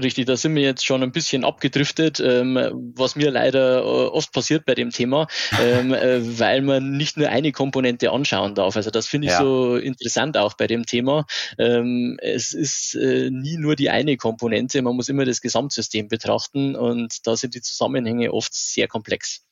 Richtig, 0.02 0.26
da 0.26 0.36
sind 0.36 0.54
wir 0.54 0.62
jetzt 0.62 0.86
schon 0.86 1.02
ein 1.02 1.10
bisschen 1.10 1.44
abgedriftet, 1.44 2.20
ähm, 2.20 2.56
was 2.94 3.16
mir 3.16 3.30
leider 3.30 3.80
äh, 3.80 3.82
oft 3.82 4.32
passiert 4.32 4.64
bei 4.64 4.74
dem 4.74 4.90
Thema, 4.90 5.26
ähm, 5.60 5.92
äh, 5.92 6.38
weil 6.38 6.62
man 6.62 6.92
nicht 6.96 7.16
nur 7.16 7.28
eine 7.28 7.52
Komponente 7.52 8.12
anschauen 8.12 8.54
darf. 8.54 8.76
Also 8.76 8.90
das 8.90 9.08
finde 9.08 9.26
ich 9.26 9.32
ja. 9.32 9.38
so 9.40 9.76
interessant 9.76 10.36
auch 10.36 10.54
bei 10.54 10.66
dem 10.66 10.86
Thema. 10.86 11.26
Ähm, 11.58 12.16
es 12.22 12.54
ist 12.54 12.94
äh, 12.94 13.30
nie 13.30 13.56
nur 13.56 13.74
die 13.74 13.90
eine 13.90 14.16
Komponente, 14.16 14.80
man 14.82 14.94
muss 14.94 15.08
immer 15.08 15.24
das 15.24 15.40
Gesamtsystem 15.40 16.08
betrachten 16.08 16.76
und 16.76 17.26
da 17.26 17.36
sind 17.36 17.54
die 17.54 17.62
Zusammenhänge 17.62 18.32
oft 18.32 18.54
sehr 18.54 18.86
komplex. 18.86 19.47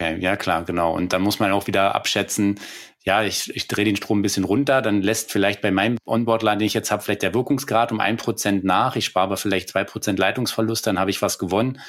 Okay, 0.00 0.18
ja 0.20 0.36
klar, 0.36 0.64
genau. 0.64 0.94
Und 0.94 1.12
da 1.12 1.18
muss 1.18 1.40
man 1.40 1.50
auch 1.50 1.66
wieder 1.66 1.94
abschätzen, 1.94 2.60
ja, 3.04 3.22
ich, 3.22 3.54
ich 3.56 3.68
drehe 3.68 3.84
den 3.84 3.96
Strom 3.96 4.20
ein 4.20 4.22
bisschen 4.22 4.44
runter, 4.44 4.82
dann 4.82 5.02
lässt 5.02 5.32
vielleicht 5.32 5.60
bei 5.60 5.70
meinem 5.70 5.98
Onboard-Line, 6.04 6.58
den 6.58 6.66
ich 6.66 6.74
jetzt 6.74 6.90
habe, 6.90 7.02
vielleicht 7.02 7.22
der 7.22 7.34
Wirkungsgrad 7.34 7.90
um 7.90 8.00
ein 8.00 8.16
Prozent 8.16 8.64
nach. 8.64 8.96
Ich 8.96 9.06
spare 9.06 9.24
aber 9.24 9.36
vielleicht 9.36 9.70
zwei 9.70 9.84
Prozent 9.84 10.18
Leitungsverlust, 10.18 10.86
dann 10.86 10.98
habe 10.98 11.10
ich 11.10 11.22
was 11.22 11.38
gewonnen. 11.38 11.80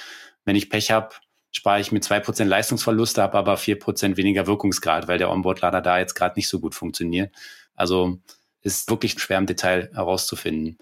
Wenn 0.45 0.55
ich 0.55 0.69
Pech 0.69 0.91
habe, 0.91 1.09
spare 1.51 1.81
ich 1.81 1.91
mit 1.91 2.03
zwei 2.03 2.19
Prozent 2.19 2.49
Leistungsverluste, 2.49 3.21
habe 3.21 3.37
aber 3.37 3.57
vier 3.57 3.77
Prozent 3.77 4.17
weniger 4.17 4.47
Wirkungsgrad, 4.47 5.07
weil 5.07 5.17
der 5.17 5.29
Onboard-Lader 5.29 5.81
da 5.81 5.99
jetzt 5.99 6.15
gerade 6.15 6.35
nicht 6.37 6.47
so 6.47 6.59
gut 6.59 6.73
funktioniert. 6.73 7.35
Also 7.75 8.19
ist 8.61 8.89
wirklich 8.89 9.19
schwer 9.19 9.37
im 9.37 9.45
Detail 9.45 9.91
herauszufinden. 9.93 10.77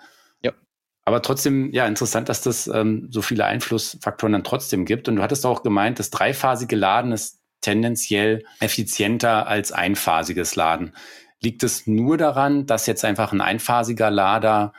Aber 1.08 1.22
trotzdem, 1.22 1.72
ja, 1.72 1.88
interessant, 1.88 2.28
dass 2.28 2.42
das 2.42 2.68
ähm, 2.68 3.08
so 3.10 3.22
viele 3.22 3.46
Einflussfaktoren 3.46 4.34
dann 4.34 4.44
trotzdem 4.44 4.84
gibt. 4.84 5.08
Und 5.08 5.16
du 5.16 5.22
hattest 5.22 5.46
auch 5.46 5.64
gemeint, 5.64 6.00
das 6.00 6.10
dreiphasige 6.10 6.76
Laden 6.76 7.14
ist 7.14 7.40
tendenziell 7.62 8.44
effizienter 8.60 9.48
als 9.48 9.72
einphasiges 9.72 10.58
Laden. 10.58 10.92
Liegt 11.40 11.64
es 11.64 11.88
nur 11.88 12.18
daran, 12.18 12.66
dass 12.66 12.88
jetzt 12.88 13.06
einfach 13.06 13.32
ein 13.32 13.40
einphasiger 13.40 14.12
Lader 14.12 14.74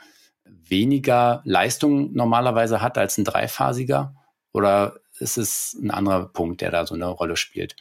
weniger 0.45 1.41
Leistung 1.45 2.13
normalerweise 2.13 2.79
hat 2.79 2.99
als 2.99 3.17
ein 3.17 3.23
dreiphasiger? 3.23 4.13
Oder 4.53 4.99
ist 5.17 5.39
es 5.39 5.75
ein 5.81 5.89
anderer 5.89 6.27
Punkt, 6.27 6.61
der 6.61 6.69
da 6.69 6.85
so 6.85 6.93
eine 6.93 7.07
Rolle 7.07 7.37
spielt? 7.37 7.75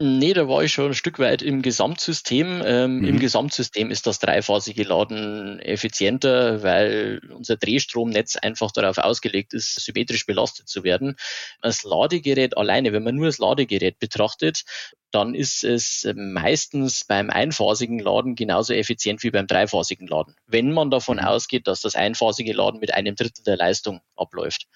Nee, 0.00 0.32
da 0.32 0.48
war 0.48 0.62
ich 0.62 0.72
schon 0.72 0.86
ein 0.86 0.94
Stück 0.94 1.18
weit 1.18 1.42
im 1.42 1.60
Gesamtsystem. 1.60 2.62
Ähm, 2.64 2.98
mhm. 2.98 3.04
Im 3.04 3.18
Gesamtsystem 3.18 3.90
ist 3.90 4.06
das 4.06 4.20
dreiphasige 4.20 4.84
Laden 4.84 5.58
effizienter, 5.58 6.62
weil 6.62 7.20
unser 7.34 7.56
Drehstromnetz 7.56 8.36
einfach 8.36 8.70
darauf 8.70 8.98
ausgelegt 8.98 9.54
ist, 9.54 9.74
symmetrisch 9.74 10.24
belastet 10.24 10.68
zu 10.68 10.84
werden. 10.84 11.16
Das 11.62 11.82
Ladegerät 11.82 12.56
alleine, 12.56 12.92
wenn 12.92 13.02
man 13.02 13.16
nur 13.16 13.26
das 13.26 13.38
Ladegerät 13.38 13.98
betrachtet, 13.98 14.62
dann 15.10 15.34
ist 15.34 15.64
es 15.64 16.08
meistens 16.14 17.04
beim 17.04 17.28
einphasigen 17.30 17.98
Laden 17.98 18.36
genauso 18.36 18.74
effizient 18.74 19.24
wie 19.24 19.30
beim 19.30 19.48
dreiphasigen 19.48 20.06
Laden. 20.06 20.36
Wenn 20.46 20.70
man 20.70 20.90
davon 20.90 21.16
mhm. 21.16 21.24
ausgeht, 21.24 21.66
dass 21.66 21.80
das 21.80 21.96
einphasige 21.96 22.52
Laden 22.52 22.78
mit 22.78 22.94
einem 22.94 23.16
Drittel 23.16 23.42
der 23.42 23.56
Leistung 23.56 24.00
abläuft. 24.14 24.68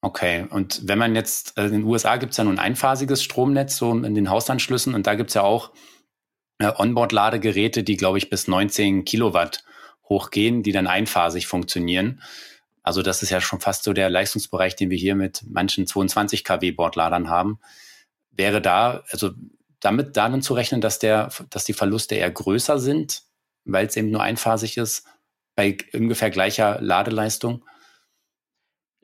Okay, 0.00 0.46
und 0.50 0.86
wenn 0.86 0.98
man 0.98 1.16
jetzt, 1.16 1.58
also 1.58 1.74
in 1.74 1.80
den 1.80 1.88
USA 1.88 2.16
gibt 2.16 2.30
es 2.30 2.36
ja 2.36 2.44
nun 2.44 2.58
ein 2.58 2.64
einphasiges 2.64 3.22
Stromnetz, 3.22 3.76
so 3.76 3.90
in 3.92 4.14
den 4.14 4.30
Hausanschlüssen, 4.30 4.94
und 4.94 5.06
da 5.08 5.16
gibt 5.16 5.30
es 5.30 5.34
ja 5.34 5.42
auch 5.42 5.72
äh, 6.58 6.70
Onboard-Ladegeräte, 6.74 7.82
die, 7.82 7.96
glaube 7.96 8.18
ich, 8.18 8.30
bis 8.30 8.46
19 8.46 9.04
Kilowatt 9.04 9.64
hochgehen, 10.08 10.62
die 10.62 10.72
dann 10.72 10.86
einphasig 10.86 11.48
funktionieren. 11.48 12.22
Also 12.82 13.02
das 13.02 13.22
ist 13.22 13.30
ja 13.30 13.40
schon 13.40 13.60
fast 13.60 13.82
so 13.82 13.92
der 13.92 14.08
Leistungsbereich, 14.08 14.76
den 14.76 14.88
wir 14.90 14.96
hier 14.96 15.14
mit 15.14 15.44
manchen 15.46 15.86
22 15.86 16.44
kW 16.44 16.70
Bordladern 16.72 17.28
haben. 17.28 17.58
Wäre 18.30 18.62
da, 18.62 19.02
also 19.10 19.32
damit 19.80 20.16
darin 20.16 20.42
zu 20.42 20.54
rechnen, 20.54 20.80
dass 20.80 20.98
der, 20.98 21.30
dass 21.50 21.64
die 21.64 21.72
Verluste 21.72 22.14
eher 22.14 22.30
größer 22.30 22.78
sind, 22.78 23.22
weil 23.64 23.86
es 23.86 23.96
eben 23.96 24.10
nur 24.10 24.22
einphasig 24.22 24.76
ist, 24.76 25.06
bei 25.54 25.76
ungefähr 25.92 26.30
gleicher 26.30 26.80
Ladeleistung? 26.80 27.64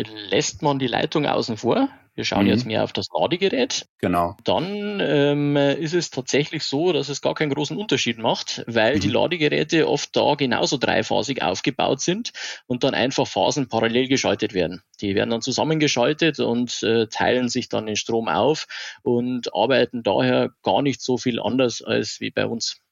Lässt 0.09 0.63
man 0.63 0.79
die 0.79 0.87
Leitung 0.87 1.27
außen 1.27 1.57
vor. 1.57 1.89
Wir 2.17 2.25
schauen 2.25 2.45
mhm. 2.45 2.51
jetzt 2.51 2.65
mehr 2.65 2.85
auf 2.85 2.93
das 2.93 3.09
Ladegerät. 3.13 3.87
Genau. 3.99 4.37
Dann 4.45 5.01
ähm, 5.01 5.57
ist 5.57 5.95
es 5.95 6.11
tatsächlich 6.11 6.63
so, 6.63 6.93
dass 6.93 7.09
es 7.09 7.21
gar 7.21 7.35
keinen 7.35 7.53
großen 7.53 7.77
Unterschied 7.77 8.19
macht, 8.19 8.63
weil 8.69 8.97
mhm. 8.97 9.01
die 9.01 9.09
Ladegeräte 9.09 9.89
oft 9.89 10.15
da 10.15 10.37
genauso 10.37 10.77
dreiphasig 10.77 11.43
aufgebaut 11.43 12.01
sind 12.01 12.33
und 12.67 12.85
dann 12.85 12.95
einfach 12.95 13.27
Phasen 13.27 13.69
parallel 13.69 14.07
geschaltet 14.07 14.55
werden. 14.55 14.83
Die 15.01 15.17
werden 15.17 15.31
dann 15.31 15.43
zusammengeschaltet 15.43 16.39
und 16.39 16.85
äh, 16.85 17.09
teilen 17.09 17.49
sich 17.49 17.69
dann 17.69 17.87
den 17.87 17.97
Strom 17.97 18.29
auf 18.29 18.67
und 19.03 19.53
arbeiten 19.53 20.05
daher 20.05 20.51
gar 20.63 20.83
nicht 20.83 21.03
so 21.03 21.19
viel 21.19 21.41
anders 21.41 21.83
als 21.83 22.21
wie 22.21 22.31
bei 22.31 22.47
uns. 22.47 22.84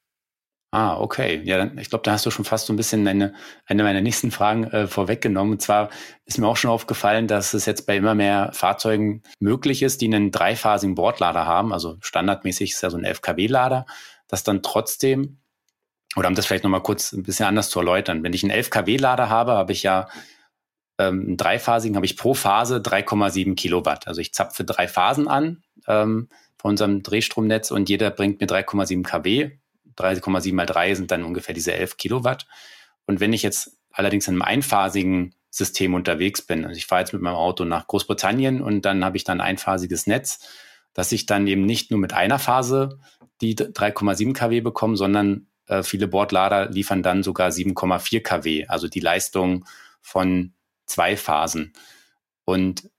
Ah, 0.75 0.97
okay. 0.99 1.43
Ja, 1.45 1.59
dann, 1.59 1.77
ich 1.77 1.91
glaube, 1.91 2.03
da 2.03 2.13
hast 2.13 2.25
du 2.25 2.31
schon 2.31 2.47
fast 2.47 2.65
so 2.65 2.73
ein 2.73 2.77
bisschen 2.77 3.07
eine, 3.07 3.35
eine 3.67 3.83
meiner 3.83 4.01
nächsten 4.01 4.31
Fragen 4.31 4.65
äh, 4.65 4.87
vorweggenommen. 4.87 5.53
Und 5.53 5.61
zwar 5.61 5.91
ist 6.25 6.39
mir 6.39 6.47
auch 6.49 6.57
schon 6.57 6.71
aufgefallen, 6.71 7.29
dass 7.29 7.53
es 7.53 7.67
jetzt 7.67 7.87
bei 7.87 7.99
immer 7.99 8.15
mehr 8.15 8.51
Fahrzeugen 8.55 9.23
möglich 9.39 9.83
ist, 9.83 10.01
die 10.01 10.07
einen 10.07 10.31
dreiphasigen 10.31 10.95
Bordlader 10.95 11.45
haben. 11.45 11.75
Also 11.75 11.99
standardmäßig 12.01 12.73
ist 12.73 12.83
ja 12.83 12.89
so 12.89 12.97
ein 12.97 13.05
11 13.05 13.21
kW-Lader, 13.21 13.85
dass 14.29 14.45
dann 14.45 14.63
trotzdem, 14.63 15.41
oder 16.17 16.29
um 16.29 16.35
das 16.35 16.47
vielleicht 16.47 16.65
nochmal 16.65 16.83
kurz 16.83 17.13
ein 17.13 17.23
bisschen 17.23 17.45
anders 17.45 17.69
zu 17.69 17.79
erläutern, 17.81 18.23
wenn 18.23 18.33
ich 18.33 18.43
einen 18.43 18.51
11 18.51 18.71
kW-Lader 18.71 19.29
habe, 19.29 19.53
habe 19.53 19.73
ich 19.73 19.83
ja 19.83 20.09
ähm, 20.99 21.21
einen 21.27 21.37
dreiphasigen, 21.37 21.97
habe 21.97 22.07
ich 22.07 22.17
pro 22.17 22.33
Phase 22.33 22.77
3,7 22.77 23.57
Kilowatt. 23.57 24.07
Also 24.07 24.23
ich 24.23 24.33
zapfe 24.33 24.65
drei 24.65 24.89
Phasen 24.89 25.29
an 25.29 25.63
ähm, 25.87 26.31
von 26.57 26.71
unserem 26.71 27.03
Drehstromnetz 27.03 27.71
und 27.71 27.91
jeder 27.91 28.11
bringt 28.11 28.41
mir 28.41 28.47
3,7 28.47 29.03
kW 29.03 29.51
3,7 29.97 30.55
mal 30.55 30.67
3 30.67 30.95
sind 30.95 31.11
dann 31.11 31.25
ungefähr 31.25 31.55
diese 31.55 31.73
11 31.73 31.97
Kilowatt. 31.97 32.47
Und 33.07 33.21
wenn 33.21 33.33
ich 33.33 33.43
jetzt 33.43 33.79
allerdings 33.91 34.29
in 34.29 34.35
einem 34.35 34.43
einphasigen 34.43 35.35
System 35.51 35.95
unterwegs 35.95 36.43
bin, 36.43 36.65
also 36.65 36.77
ich 36.77 36.87
fahre 36.87 37.03
jetzt 37.03 37.13
mit 37.13 37.23
meinem 37.23 37.35
Auto 37.35 37.65
nach 37.65 37.87
Großbritannien 37.87 38.63
und 38.63 38.83
dann 38.83 39.05
habe 39.05 39.17
ich 39.17 39.25
dann 39.25 39.41
ein 39.41 39.49
einphasiges 39.49 40.07
Netz, 40.07 40.49
dass 40.95 41.13
ich 41.13 41.27
dann 41.27 41.47
eben 41.47 41.67
nicht 41.67 41.91
nur 41.91 42.01
mit 42.01 42.13
einer 42.13 42.39
Phase 42.39 42.99
die 43.41 43.57
3,7 43.57 44.35
kW 44.35 44.61
bekomme, 44.61 44.97
sondern 44.97 45.49
äh, 45.67 45.83
viele 45.83 46.09
Bordlader 46.09 46.71
liefern 46.71 47.03
dann 47.03 47.23
sogar 47.23 47.51
7,4 47.51 48.21
kW, 48.21 48.67
also 48.67 48.89
die 48.89 49.01
Leistung 49.01 49.67
von 50.01 50.55
zwei 50.87 51.17
Phasen. 51.17 51.73
Und 52.45 52.91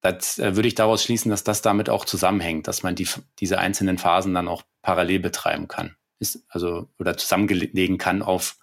das 0.00 0.38
äh, 0.38 0.56
würde 0.56 0.68
ich 0.68 0.74
daraus 0.74 1.02
schließen, 1.02 1.30
dass 1.30 1.44
das 1.44 1.62
damit 1.62 1.88
auch 1.88 2.04
zusammenhängt, 2.04 2.68
dass 2.68 2.82
man 2.82 2.94
die, 2.94 3.08
diese 3.38 3.58
einzelnen 3.58 3.98
Phasen 3.98 4.34
dann 4.34 4.48
auch 4.48 4.62
parallel 4.82 5.20
betreiben 5.20 5.68
kann 5.68 5.96
ist, 6.20 6.44
also 6.48 6.88
oder 6.98 7.16
zusammenlegen 7.16 7.98
kann 7.98 8.22
auf, 8.22 8.56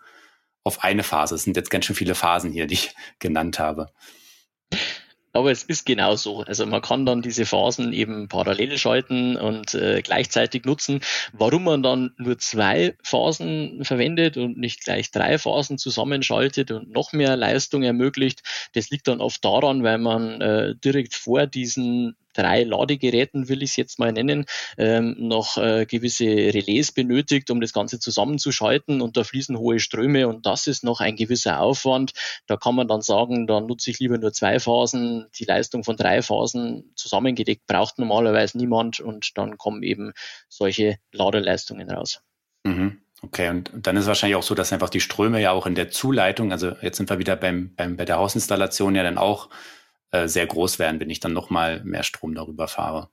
auf 0.63 0.83
eine 0.83 1.03
Phase. 1.03 1.35
Es 1.35 1.43
sind 1.43 1.57
jetzt 1.57 1.69
ganz 1.69 1.85
schön 1.85 1.95
viele 1.95 2.15
Phasen 2.15 2.51
hier, 2.51 2.67
die 2.67 2.75
ich 2.75 2.95
genannt 3.19 3.59
habe. 3.59 3.91
Aber 5.33 5.51
es 5.51 5.61
ist 5.61 5.85
genau 5.85 6.15
so. 6.15 6.41
Also 6.41 6.65
man 6.65 6.81
kann 6.81 7.05
dann 7.05 7.21
diese 7.21 7.45
Phasen 7.45 7.93
eben 7.93 8.27
parallel 8.27 8.75
schalten 8.79 9.37
und 9.37 9.75
äh, 9.75 10.01
gleichzeitig 10.01 10.65
nutzen. 10.65 11.01
Warum 11.31 11.65
man 11.65 11.83
dann 11.83 12.15
nur 12.17 12.39
zwei 12.39 12.97
Phasen 13.03 13.83
verwendet 13.83 14.37
und 14.37 14.57
nicht 14.57 14.83
gleich 14.83 15.11
drei 15.11 15.37
Phasen 15.37 15.77
zusammenschaltet 15.77 16.71
und 16.71 16.89
noch 16.89 17.13
mehr 17.13 17.35
Leistung 17.35 17.83
ermöglicht, 17.83 18.41
das 18.73 18.89
liegt 18.89 19.07
dann 19.07 19.21
oft 19.21 19.45
daran, 19.45 19.83
weil 19.83 19.99
man 19.99 20.41
äh, 20.41 20.75
direkt 20.75 21.13
vor 21.13 21.45
diesen 21.45 22.15
drei 22.37 22.63
Ladegeräten, 22.63 23.49
will 23.49 23.63
ich 23.63 23.71
es 23.71 23.75
jetzt 23.75 23.99
mal 23.99 24.11
nennen, 24.11 24.45
ähm, 24.77 25.15
noch 25.17 25.57
äh, 25.57 25.85
gewisse 25.85 26.25
Relais 26.25 26.91
benötigt, 26.93 27.49
um 27.49 27.61
das 27.61 27.73
Ganze 27.73 27.99
zusammenzuschalten 27.99 29.01
und 29.01 29.17
da 29.17 29.23
fließen 29.23 29.57
hohe 29.57 29.79
Ströme 29.79 30.27
und 30.27 30.45
das 30.45 30.67
ist 30.67 30.83
noch 30.83 30.99
ein 30.99 31.15
gewisser 31.15 31.59
Aufwand. 31.59 32.13
Da 32.45 32.57
kann 32.57 32.75
man 32.75 32.87
dann 32.87 33.01
sagen, 33.01 33.47
dann 33.47 33.65
nutze 33.65 33.91
ich 33.91 33.99
lieber 33.99 34.17
nur 34.17 34.33
zwei 34.33 34.59
Phasen. 34.59 35.27
Die 35.37 35.45
Leistung 35.45 35.83
von 35.83 35.97
drei 35.97 36.21
Phasen 36.21 36.91
zusammengelegt 36.95 37.67
braucht 37.67 37.99
normalerweise 37.99 38.57
niemand 38.57 38.99
und 38.99 39.37
dann 39.37 39.57
kommen 39.57 39.83
eben 39.83 40.13
solche 40.49 40.97
Ladeleistungen 41.11 41.89
raus. 41.89 42.21
Mhm. 42.63 43.01
Okay, 43.23 43.49
und 43.49 43.71
dann 43.73 43.97
ist 43.97 44.05
wahrscheinlich 44.05 44.35
auch 44.35 44.43
so, 44.43 44.53
dass 44.53 44.71
einfach 44.71 44.91
die 44.91 44.99
Ströme 44.99 45.41
ja 45.41 45.51
auch 45.51 45.65
in 45.65 45.73
der 45.73 45.89
Zuleitung, 45.89 46.51
also 46.51 46.73
jetzt 46.81 46.97
sind 46.97 47.09
wir 47.09 47.17
wieder 47.17 47.35
beim, 47.35 47.73
beim, 47.75 47.97
bei 47.97 48.05
der 48.05 48.17
Hausinstallation 48.17 48.93
ja 48.93 49.01
dann 49.01 49.17
auch 49.17 49.49
äh, 50.11 50.27
sehr 50.27 50.47
groß 50.47 50.79
werden, 50.79 50.99
wenn 50.99 51.09
ich 51.09 51.19
dann 51.19 51.33
nochmal 51.33 51.83
mehr 51.83 52.03
Strom 52.03 52.35
darüber 52.35 52.67
fahre. 52.67 53.09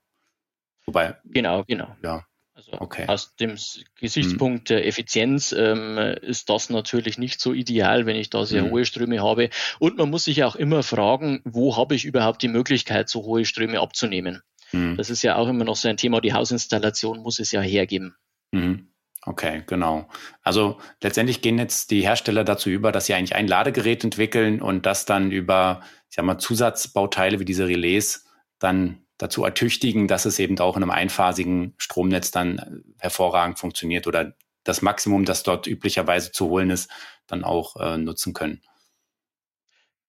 Wobei. 0.85 1.15
Genau, 1.25 1.63
genau. 1.65 1.95
Ja. 2.03 2.25
Also 2.53 2.71
okay. 2.79 3.05
aus 3.07 3.35
dem 3.35 3.57
Gesichtspunkt 3.99 4.69
hm. 4.69 4.77
der 4.77 4.87
Effizienz 4.87 5.51
ähm, 5.51 5.97
ist 6.21 6.49
das 6.49 6.69
natürlich 6.69 7.17
nicht 7.17 7.41
so 7.41 7.51
ideal, 7.51 8.05
wenn 8.05 8.15
ich 8.15 8.29
da 8.29 8.45
sehr 8.45 8.63
hm. 8.63 8.71
hohe 8.71 8.85
Ströme 8.85 9.21
habe. 9.21 9.49
Und 9.79 9.97
man 9.97 10.09
muss 10.09 10.23
sich 10.23 10.41
auch 10.45 10.55
immer 10.55 10.81
fragen, 10.81 11.41
wo 11.43 11.75
habe 11.75 11.95
ich 11.95 12.05
überhaupt 12.05 12.41
die 12.41 12.47
Möglichkeit, 12.47 13.09
so 13.09 13.23
hohe 13.23 13.43
Ströme 13.43 13.81
abzunehmen? 13.81 14.41
Hm. 14.69 14.95
Das 14.95 15.09
ist 15.09 15.21
ja 15.21 15.35
auch 15.35 15.49
immer 15.49 15.65
noch 15.65 15.75
so 15.75 15.89
ein 15.89 15.97
Thema. 15.97 16.21
Die 16.21 16.33
Hausinstallation 16.33 17.19
muss 17.19 17.39
es 17.39 17.51
ja 17.51 17.59
hergeben. 17.59 18.15
Mhm. 18.51 18.87
Okay, 19.27 19.63
genau. 19.65 20.07
Also 20.43 20.77
letztendlich 21.01 21.41
gehen 21.41 21.57
jetzt 21.57 21.89
die 21.89 22.01
Hersteller 22.01 22.43
dazu 22.43 22.69
über, 22.69 22.91
dass 22.91 23.07
sie 23.07 23.15
eigentlich 23.15 23.35
ein 23.35 23.47
Ladegerät 23.47 24.03
entwickeln 24.03 24.61
und 24.61 24.85
das 24.85 25.05
dann 25.05 25.31
über, 25.31 25.81
ich 26.15 26.17
sag 26.17 26.23
mal, 26.23 26.37
Zusatzbauteile 26.37 27.41
wie 27.41 27.45
diese 27.45 27.67
Relais 27.67 28.23
dann 28.57 29.03
dazu 29.17 29.43
ertüchtigen, 29.43 30.07
dass 30.07 30.23
es 30.23 30.39
eben 30.39 30.57
auch 30.59 30.77
in 30.77 30.83
einem 30.83 30.91
einphasigen 30.91 31.73
Stromnetz 31.77 32.31
dann 32.31 32.85
hervorragend 32.99 33.59
funktioniert 33.59 34.07
oder 34.07 34.33
das 34.63 34.81
Maximum, 34.81 35.25
das 35.25 35.43
dort 35.43 35.67
üblicherweise 35.67 36.31
zu 36.31 36.47
holen 36.47 36.69
ist, 36.69 36.89
dann 37.27 37.43
auch 37.43 37.75
äh, 37.75 37.97
nutzen 37.97 38.31
können. 38.31 38.61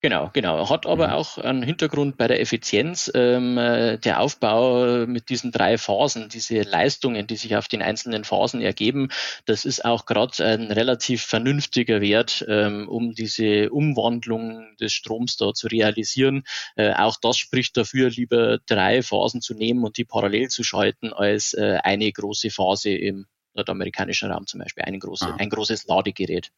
Genau, 0.03 0.31
genau. 0.35 0.69
Hat 0.69 0.87
aber 0.87 1.09
mhm. 1.09 1.13
auch 1.15 1.39
einen 1.39 1.63
Hintergrund 1.63 2.19
bei 2.19 2.29
der 2.29 2.41
Effizienz. 2.41 3.11
Ähm, 3.15 3.57
äh, 3.57 3.97
der 3.99 4.21
Aufbau 4.21 5.07
mit 5.07 5.31
diesen 5.31 5.53
drei 5.53 5.79
Phasen, 5.79 6.29
diese 6.29 6.61
Leistungen, 6.63 7.27
die 7.27 7.37
sich 7.37 7.57
auf 7.57 7.67
den 7.67 7.81
einzelnen 7.81 8.25
Phasen 8.25 8.61
ergeben, 8.61 9.09
das 9.47 9.65
ist 9.65 9.85
auch 9.85 10.05
gerade 10.05 10.45
ein 10.45 10.71
relativ 10.71 11.23
vernünftiger 11.23 12.03
Wert, 12.03 12.45
ähm, 12.47 12.89
um 12.89 13.15
diese 13.15 13.71
Umwandlung 13.71 14.77
des 14.79 14.93
Stroms 14.93 15.39
da 15.39 15.55
zu 15.55 15.67
realisieren. 15.67 16.45
Äh, 16.77 16.93
auch 16.93 17.17
das 17.21 17.39
spricht 17.39 17.77
dafür, 17.79 18.11
lieber 18.11 18.59
drei 18.67 19.03
Phasen 19.03 19.41
zu 19.41 19.55
nehmen 19.55 19.83
und 19.83 19.97
die 19.97 20.05
parallel 20.05 20.49
zu 20.49 20.63
schalten, 20.63 21.15
als 21.15 21.55
äh, 21.55 21.79
eine 21.83 22.13
große 22.13 22.51
Phase 22.51 22.91
im 22.91 23.27
nordamerikanischen 23.55 24.31
Raum 24.31 24.47
zum 24.47 24.61
Beispiel, 24.61 24.85
ein, 24.85 25.01
große, 25.01 25.27
ah. 25.27 25.37
ein 25.37 25.49
großes 25.49 25.87
Ladegerät. 25.87 26.53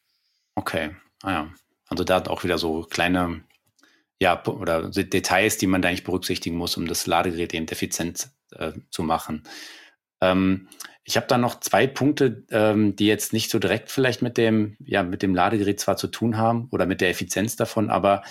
Okay, 0.56 0.96
ah 1.22 1.30
ja. 1.30 1.50
Also 1.88 2.04
da 2.04 2.22
auch 2.24 2.44
wieder 2.44 2.58
so 2.58 2.82
kleine, 2.82 3.42
ja, 4.20 4.42
oder 4.46 4.90
Details, 4.90 5.58
die 5.58 5.66
man 5.66 5.82
da 5.82 5.88
eigentlich 5.88 6.04
berücksichtigen 6.04 6.56
muss, 6.56 6.76
um 6.76 6.86
das 6.86 7.06
Ladegerät 7.06 7.54
eben 7.54 7.68
effizient 7.68 8.28
äh, 8.52 8.72
zu 8.90 9.02
machen. 9.02 9.44
Ähm, 10.20 10.68
ich 11.04 11.16
habe 11.16 11.26
da 11.26 11.38
noch 11.38 11.60
zwei 11.60 11.86
Punkte, 11.86 12.44
ähm, 12.50 12.94
die 12.94 13.06
jetzt 13.06 13.32
nicht 13.32 13.50
so 13.50 13.58
direkt 13.58 13.90
vielleicht 13.90 14.20
mit 14.20 14.36
dem, 14.36 14.76
ja, 14.84 15.02
mit 15.02 15.22
dem 15.22 15.34
Ladegerät 15.34 15.80
zwar 15.80 15.96
zu 15.96 16.08
tun 16.08 16.36
haben 16.36 16.68
oder 16.70 16.84
mit 16.84 17.00
der 17.00 17.08
Effizienz 17.08 17.56
davon, 17.56 17.88
aber 17.88 18.22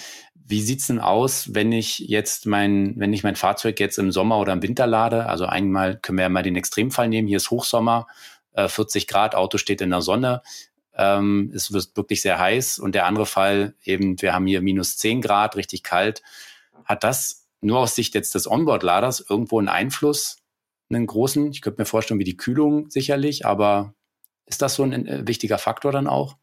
wie 0.49 0.61
sieht's 0.61 0.87
denn 0.87 0.99
aus, 0.99 1.55
wenn 1.55 1.71
ich 1.71 1.99
jetzt 1.99 2.45
mein, 2.45 2.93
wenn 2.97 3.11
ich 3.13 3.23
mein 3.23 3.35
Fahrzeug 3.35 3.79
jetzt 3.79 3.97
im 3.97 4.11
Sommer 4.11 4.37
oder 4.39 4.53
im 4.53 4.61
Winter 4.61 4.87
lade? 4.87 5.25
Also 5.25 5.45
einmal 5.45 5.97
können 5.97 6.19
wir 6.19 6.23
ja 6.23 6.29
mal 6.29 6.43
den 6.43 6.55
Extremfall 6.55 7.09
nehmen. 7.09 7.27
Hier 7.27 7.37
ist 7.37 7.51
Hochsommer, 7.51 8.07
äh, 8.53 8.67
40 8.69 9.07
Grad, 9.07 9.35
Auto 9.35 9.57
steht 9.57 9.81
in 9.81 9.89
der 9.89 10.01
Sonne. 10.01 10.41
Ähm, 10.97 11.51
es 11.53 11.71
wird 11.71 11.95
wirklich 11.95 12.21
sehr 12.21 12.39
heiß. 12.39 12.79
Und 12.79 12.95
der 12.95 13.05
andere 13.05 13.25
Fall 13.25 13.75
eben, 13.83 14.21
wir 14.21 14.33
haben 14.33 14.47
hier 14.47 14.61
minus 14.61 14.97
10 14.97 15.21
Grad, 15.21 15.55
richtig 15.55 15.83
kalt. 15.83 16.21
Hat 16.85 17.03
das 17.03 17.47
nur 17.61 17.79
aus 17.79 17.95
Sicht 17.95 18.15
jetzt 18.15 18.35
des 18.35 18.49
Onboard-Laders 18.49 19.25
irgendwo 19.29 19.59
einen 19.59 19.69
Einfluss 19.69 20.37
einen 20.89 21.07
großen. 21.07 21.51
Ich 21.51 21.61
könnte 21.61 21.81
mir 21.81 21.85
vorstellen, 21.85 22.19
wie 22.19 22.25
die 22.25 22.37
Kühlung 22.37 22.89
sicherlich, 22.89 23.45
aber 23.45 23.93
ist 24.45 24.61
das 24.61 24.75
so 24.75 24.83
ein 24.83 25.05
äh, 25.05 25.27
wichtiger 25.27 25.57
Faktor 25.57 25.91
dann 25.91 26.07
auch? 26.07 26.37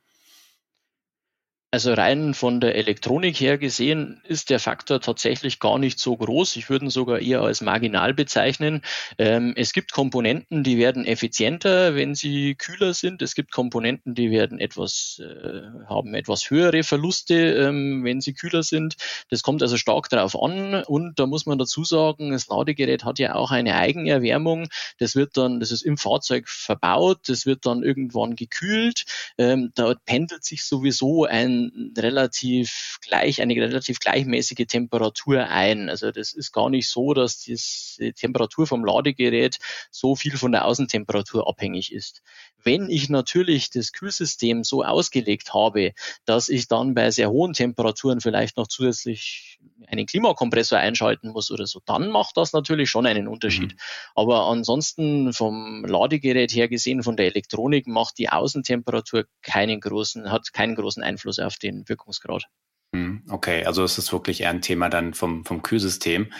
Also 1.74 1.92
rein 1.92 2.34
von 2.34 2.60
der 2.60 2.76
Elektronik 2.76 3.40
her 3.40 3.58
gesehen 3.58 4.20
ist 4.22 4.48
der 4.48 4.60
Faktor 4.60 5.00
tatsächlich 5.00 5.58
gar 5.58 5.80
nicht 5.80 5.98
so 5.98 6.16
groß. 6.16 6.54
Ich 6.54 6.70
würde 6.70 6.86
ihn 6.86 6.90
sogar 6.90 7.18
eher 7.18 7.40
als 7.40 7.62
marginal 7.62 8.14
bezeichnen. 8.14 8.80
Ähm, 9.18 9.54
es 9.56 9.72
gibt 9.72 9.90
Komponenten, 9.90 10.62
die 10.62 10.78
werden 10.78 11.04
effizienter, 11.04 11.96
wenn 11.96 12.14
sie 12.14 12.54
kühler 12.54 12.94
sind. 12.94 13.22
Es 13.22 13.34
gibt 13.34 13.50
Komponenten, 13.50 14.14
die 14.14 14.30
werden 14.30 14.60
etwas, 14.60 15.20
äh, 15.20 15.62
haben 15.88 16.14
etwas 16.14 16.48
höhere 16.48 16.84
Verluste, 16.84 17.34
ähm, 17.34 18.04
wenn 18.04 18.20
sie 18.20 18.34
kühler 18.34 18.62
sind. 18.62 18.94
Das 19.28 19.42
kommt 19.42 19.60
also 19.60 19.76
stark 19.76 20.08
darauf 20.10 20.40
an. 20.40 20.84
Und 20.84 21.18
da 21.18 21.26
muss 21.26 21.44
man 21.44 21.58
dazu 21.58 21.82
sagen, 21.82 22.30
das 22.30 22.46
Ladegerät 22.46 23.02
hat 23.02 23.18
ja 23.18 23.34
auch 23.34 23.50
eine 23.50 23.74
Eigenerwärmung. 23.74 24.68
Das 24.98 25.16
wird 25.16 25.36
dann, 25.36 25.58
das 25.58 25.72
ist 25.72 25.82
im 25.82 25.96
Fahrzeug 25.96 26.48
verbaut. 26.48 27.22
Das 27.26 27.46
wird 27.46 27.66
dann 27.66 27.82
irgendwann 27.82 28.36
gekühlt. 28.36 29.06
Ähm, 29.38 29.72
da 29.74 29.96
pendelt 30.06 30.44
sich 30.44 30.62
sowieso 30.62 31.24
ein 31.24 31.63
relativ 31.96 32.98
gleich, 33.02 33.42
eine 33.42 33.54
relativ 33.54 33.98
gleichmäßige 33.98 34.66
Temperatur 34.66 35.48
ein. 35.48 35.88
Also 35.88 36.10
das 36.10 36.32
ist 36.32 36.52
gar 36.52 36.70
nicht 36.70 36.88
so, 36.88 37.14
dass 37.14 37.38
die 37.40 38.12
Temperatur 38.12 38.66
vom 38.66 38.84
Ladegerät 38.84 39.58
so 39.90 40.16
viel 40.16 40.36
von 40.36 40.52
der 40.52 40.64
Außentemperatur 40.64 41.48
abhängig 41.48 41.92
ist. 41.92 42.22
Wenn 42.64 42.88
ich 42.88 43.10
natürlich 43.10 43.70
das 43.70 43.92
Kühlsystem 43.92 44.64
so 44.64 44.82
ausgelegt 44.82 45.54
habe, 45.54 45.92
dass 46.24 46.48
ich 46.48 46.66
dann 46.66 46.94
bei 46.94 47.10
sehr 47.10 47.30
hohen 47.30 47.52
Temperaturen 47.52 48.20
vielleicht 48.20 48.56
noch 48.56 48.66
zusätzlich 48.66 49.58
einen 49.86 50.06
Klimakompressor 50.06 50.78
einschalten 50.78 51.30
muss 51.30 51.50
oder 51.50 51.66
so, 51.66 51.80
dann 51.84 52.10
macht 52.10 52.36
das 52.36 52.52
natürlich 52.52 52.90
schon 52.90 53.06
einen 53.06 53.28
Unterschied. 53.28 53.72
Mhm. 53.72 53.78
Aber 54.14 54.46
ansonsten 54.46 55.32
vom 55.32 55.84
Ladegerät 55.84 56.52
her 56.54 56.68
gesehen, 56.68 57.02
von 57.02 57.16
der 57.16 57.26
Elektronik 57.26 57.86
macht 57.86 58.18
die 58.18 58.30
Außentemperatur 58.30 59.26
keinen 59.42 59.80
großen, 59.80 60.32
hat 60.32 60.52
keinen 60.52 60.74
großen 60.74 61.02
Einfluss 61.02 61.38
auf 61.38 61.56
den 61.56 61.88
Wirkungsgrad. 61.88 62.44
Mhm. 62.92 63.24
Okay, 63.28 63.64
also 63.64 63.84
es 63.84 63.98
ist 63.98 64.12
wirklich 64.12 64.40
eher 64.40 64.50
ein 64.50 64.62
Thema 64.62 64.88
dann 64.88 65.14
vom, 65.14 65.44
vom 65.44 65.62
Kühlsystem. 65.62 66.32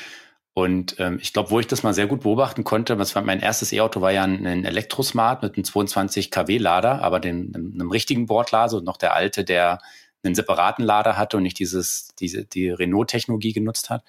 Und 0.55 0.95
ähm, 1.01 1.19
ich 1.21 1.33
glaube, 1.33 1.51
wo 1.51 1.59
ich 1.59 1.67
das 1.67 1.83
mal 1.83 1.95
sehr 1.95 2.07
gut 2.07 2.21
beobachten 2.21 2.63
konnte, 2.63 2.97
was 2.99 3.17
war 3.17 3.23
mein 3.23 3.41
erstes 3.41 3.73
E-Auto 3.73 4.01
war 4.01 4.13
ja 4.13 4.23
ein, 4.23 4.47
ein 4.47 4.65
Elektrosmart 4.65 5.43
mit 5.43 5.57
einem 5.57 5.65
22 5.65 6.31
kW 6.31 6.59
Lader, 6.59 7.03
aber 7.03 7.19
den, 7.19 7.53
einem, 7.53 7.73
einem 7.75 7.91
richtigen 7.91 8.27
Bordlader 8.27 8.77
und 8.77 8.85
noch 8.85 8.97
der 8.97 9.15
alte, 9.15 9.43
der 9.43 9.81
einen 10.23 10.37
separaten 10.37 10.85
Lader 10.85 11.17
hatte 11.17 11.37
und 11.37 11.43
nicht 11.43 11.59
dieses, 11.59 12.15
diese, 12.21 12.45
die 12.45 12.71
Renault-Technologie 12.71 13.53
genutzt 13.53 13.91
hat. 13.91 14.05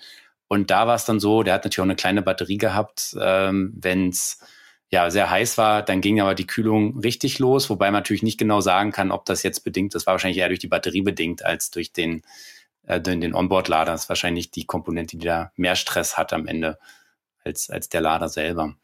Und 0.47 0.69
da 0.69 0.85
war 0.85 0.95
es 0.95 1.05
dann 1.05 1.19
so, 1.19 1.41
der 1.41 1.55
hat 1.55 1.63
natürlich 1.63 1.79
auch 1.79 1.85
eine 1.85 1.95
kleine 1.95 2.21
Batterie 2.21 2.57
gehabt. 2.57 3.15
Ähm, 3.19 3.73
Wenn 3.75 4.09
es 4.09 4.39
ja 4.91 5.09
sehr 5.09 5.31
heiß 5.31 5.57
war, 5.57 5.81
dann 5.81 5.99
ging 6.01 6.21
aber 6.21 6.35
die 6.35 6.45
Kühlung 6.45 6.99
richtig 6.99 7.39
los, 7.39 7.71
wobei 7.71 7.87
man 7.87 8.01
natürlich 8.01 8.23
nicht 8.23 8.37
genau 8.37 8.61
sagen 8.61 8.91
kann, 8.91 9.11
ob 9.11 9.25
das 9.25 9.41
jetzt 9.41 9.61
bedingt, 9.63 9.95
das 9.95 10.05
war 10.05 10.13
wahrscheinlich 10.13 10.37
eher 10.37 10.47
durch 10.49 10.59
die 10.59 10.67
Batterie 10.67 11.01
bedingt 11.01 11.43
als 11.43 11.71
durch 11.71 11.91
den, 11.91 12.21
äh, 12.87 13.01
den 13.01 13.33
Onboard-Lader. 13.33 13.93
Ist 13.93 14.09
wahrscheinlich 14.09 14.51
die 14.51 14.65
Komponente, 14.65 15.17
die 15.17 15.25
da 15.25 15.51
mehr 15.55 15.75
Stress 15.75 16.17
hat 16.17 16.33
am 16.33 16.47
Ende 16.47 16.77
als, 17.43 17.69
als 17.69 17.89
der 17.89 18.01
Lader 18.01 18.29
selber. 18.29 18.75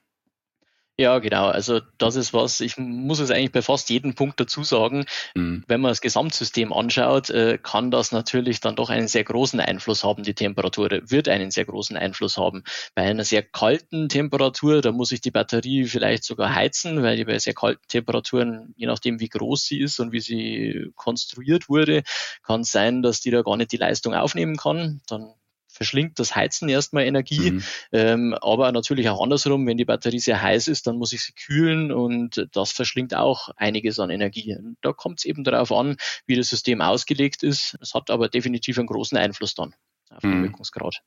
Ja, 1.01 1.17
genau. 1.17 1.47
Also 1.47 1.81
das 1.97 2.15
ist 2.15 2.31
was, 2.31 2.59
ich 2.59 2.77
muss 2.77 3.17
es 3.19 3.31
eigentlich 3.31 3.51
bei 3.51 3.63
fast 3.63 3.89
jedem 3.89 4.13
Punkt 4.13 4.39
dazu 4.39 4.63
sagen. 4.63 5.05
Mhm. 5.33 5.63
Wenn 5.67 5.81
man 5.81 5.89
das 5.89 5.99
Gesamtsystem 5.99 6.71
anschaut, 6.71 7.31
äh, 7.31 7.57
kann 7.57 7.89
das 7.89 8.11
natürlich 8.11 8.59
dann 8.59 8.75
doch 8.75 8.91
einen 8.91 9.07
sehr 9.07 9.23
großen 9.23 9.59
Einfluss 9.59 10.03
haben. 10.03 10.21
Die 10.21 10.35
Temperatur 10.35 10.91
wird 10.91 11.27
einen 11.27 11.49
sehr 11.49 11.65
großen 11.65 11.97
Einfluss 11.97 12.37
haben. 12.37 12.63
Bei 12.93 13.01
einer 13.01 13.23
sehr 13.23 13.41
kalten 13.41 14.09
Temperatur, 14.09 14.83
da 14.83 14.91
muss 14.91 15.11
ich 15.11 15.21
die 15.21 15.31
Batterie 15.31 15.85
vielleicht 15.85 16.23
sogar 16.23 16.53
heizen, 16.53 17.01
weil 17.01 17.17
die 17.17 17.25
bei 17.25 17.39
sehr 17.39 17.55
kalten 17.55 17.87
Temperaturen, 17.87 18.75
je 18.77 18.85
nachdem 18.85 19.19
wie 19.19 19.29
groß 19.29 19.65
sie 19.65 19.79
ist 19.79 19.99
und 19.99 20.11
wie 20.11 20.19
sie 20.19 20.91
konstruiert 20.93 21.67
wurde, 21.67 22.03
kann 22.43 22.61
es 22.61 22.71
sein, 22.71 23.01
dass 23.01 23.21
die 23.21 23.31
da 23.31 23.41
gar 23.41 23.57
nicht 23.57 23.71
die 23.71 23.77
Leistung 23.77 24.13
aufnehmen 24.13 24.55
kann. 24.55 25.01
Dann 25.07 25.33
verschlingt 25.71 26.19
das 26.19 26.35
Heizen 26.35 26.69
erstmal 26.69 27.05
Energie. 27.05 27.51
Mhm. 27.51 27.63
Ähm, 27.91 28.37
aber 28.41 28.71
natürlich 28.71 29.09
auch 29.09 29.21
andersrum, 29.21 29.65
wenn 29.65 29.77
die 29.77 29.85
Batterie 29.85 30.19
sehr 30.19 30.41
heiß 30.41 30.67
ist, 30.67 30.87
dann 30.87 30.97
muss 30.97 31.13
ich 31.13 31.21
sie 31.21 31.33
kühlen 31.33 31.91
und 31.91 32.47
das 32.51 32.71
verschlingt 32.71 33.15
auch 33.15 33.49
einiges 33.55 33.99
an 33.99 34.09
Energie. 34.09 34.55
Und 34.55 34.77
da 34.81 34.93
kommt 34.93 35.19
es 35.19 35.25
eben 35.25 35.43
darauf 35.43 35.71
an, 35.71 35.97
wie 36.25 36.35
das 36.35 36.49
System 36.49 36.81
ausgelegt 36.81 37.43
ist. 37.43 37.77
Es 37.81 37.93
hat 37.93 38.09
aber 38.09 38.29
definitiv 38.29 38.77
einen 38.77 38.87
großen 38.87 39.17
Einfluss 39.17 39.55
dann 39.55 39.73
auf 40.09 40.21
den 40.21 40.39
mhm. 40.39 40.43
Wirkungsgrad. 40.43 41.01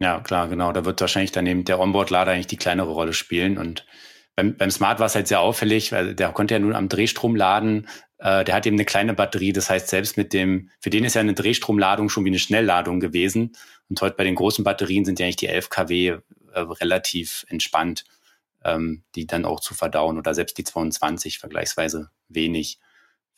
Ja, 0.00 0.20
klar, 0.20 0.48
genau. 0.48 0.72
Da 0.72 0.84
wird 0.84 1.00
wahrscheinlich 1.00 1.32
dann 1.32 1.46
eben 1.46 1.64
der 1.64 1.80
Onboard-Lader 1.80 2.32
eigentlich 2.32 2.46
die 2.46 2.56
kleinere 2.56 2.90
Rolle 2.90 3.12
spielen 3.12 3.58
und 3.58 3.84
beim, 4.38 4.56
beim 4.56 4.70
Smart 4.70 5.00
war 5.00 5.06
es 5.06 5.16
halt 5.16 5.26
sehr 5.26 5.40
auffällig, 5.40 5.90
weil 5.90 6.14
der 6.14 6.30
konnte 6.30 6.54
ja 6.54 6.60
nun 6.60 6.76
am 6.76 6.88
Drehstrom 6.88 7.34
laden. 7.34 7.88
Äh, 8.18 8.44
der 8.44 8.54
hat 8.54 8.66
eben 8.66 8.76
eine 8.76 8.84
kleine 8.84 9.12
Batterie. 9.12 9.52
Das 9.52 9.68
heißt, 9.68 9.88
selbst 9.88 10.16
mit 10.16 10.32
dem, 10.32 10.70
für 10.78 10.90
den 10.90 11.02
ist 11.02 11.14
ja 11.14 11.20
eine 11.20 11.34
Drehstromladung 11.34 12.08
schon 12.08 12.24
wie 12.24 12.28
eine 12.28 12.38
Schnellladung 12.38 13.00
gewesen. 13.00 13.56
Und 13.88 14.00
heute 14.00 14.16
bei 14.16 14.24
den 14.24 14.34
großen 14.34 14.64
Batterien 14.64 15.04
sind 15.04 15.18
ja 15.18 15.26
eigentlich 15.26 15.36
die 15.36 15.48
11 15.48 15.70
kW 15.70 16.08
äh, 16.08 16.20
relativ 16.54 17.46
entspannt, 17.48 18.04
ähm, 18.64 19.04
die 19.14 19.26
dann 19.26 19.44
auch 19.44 19.60
zu 19.60 19.74
verdauen 19.74 20.18
oder 20.18 20.34
selbst 20.34 20.58
die 20.58 20.64
22 20.64 21.38
vergleichsweise 21.38 22.10
wenig 22.28 22.78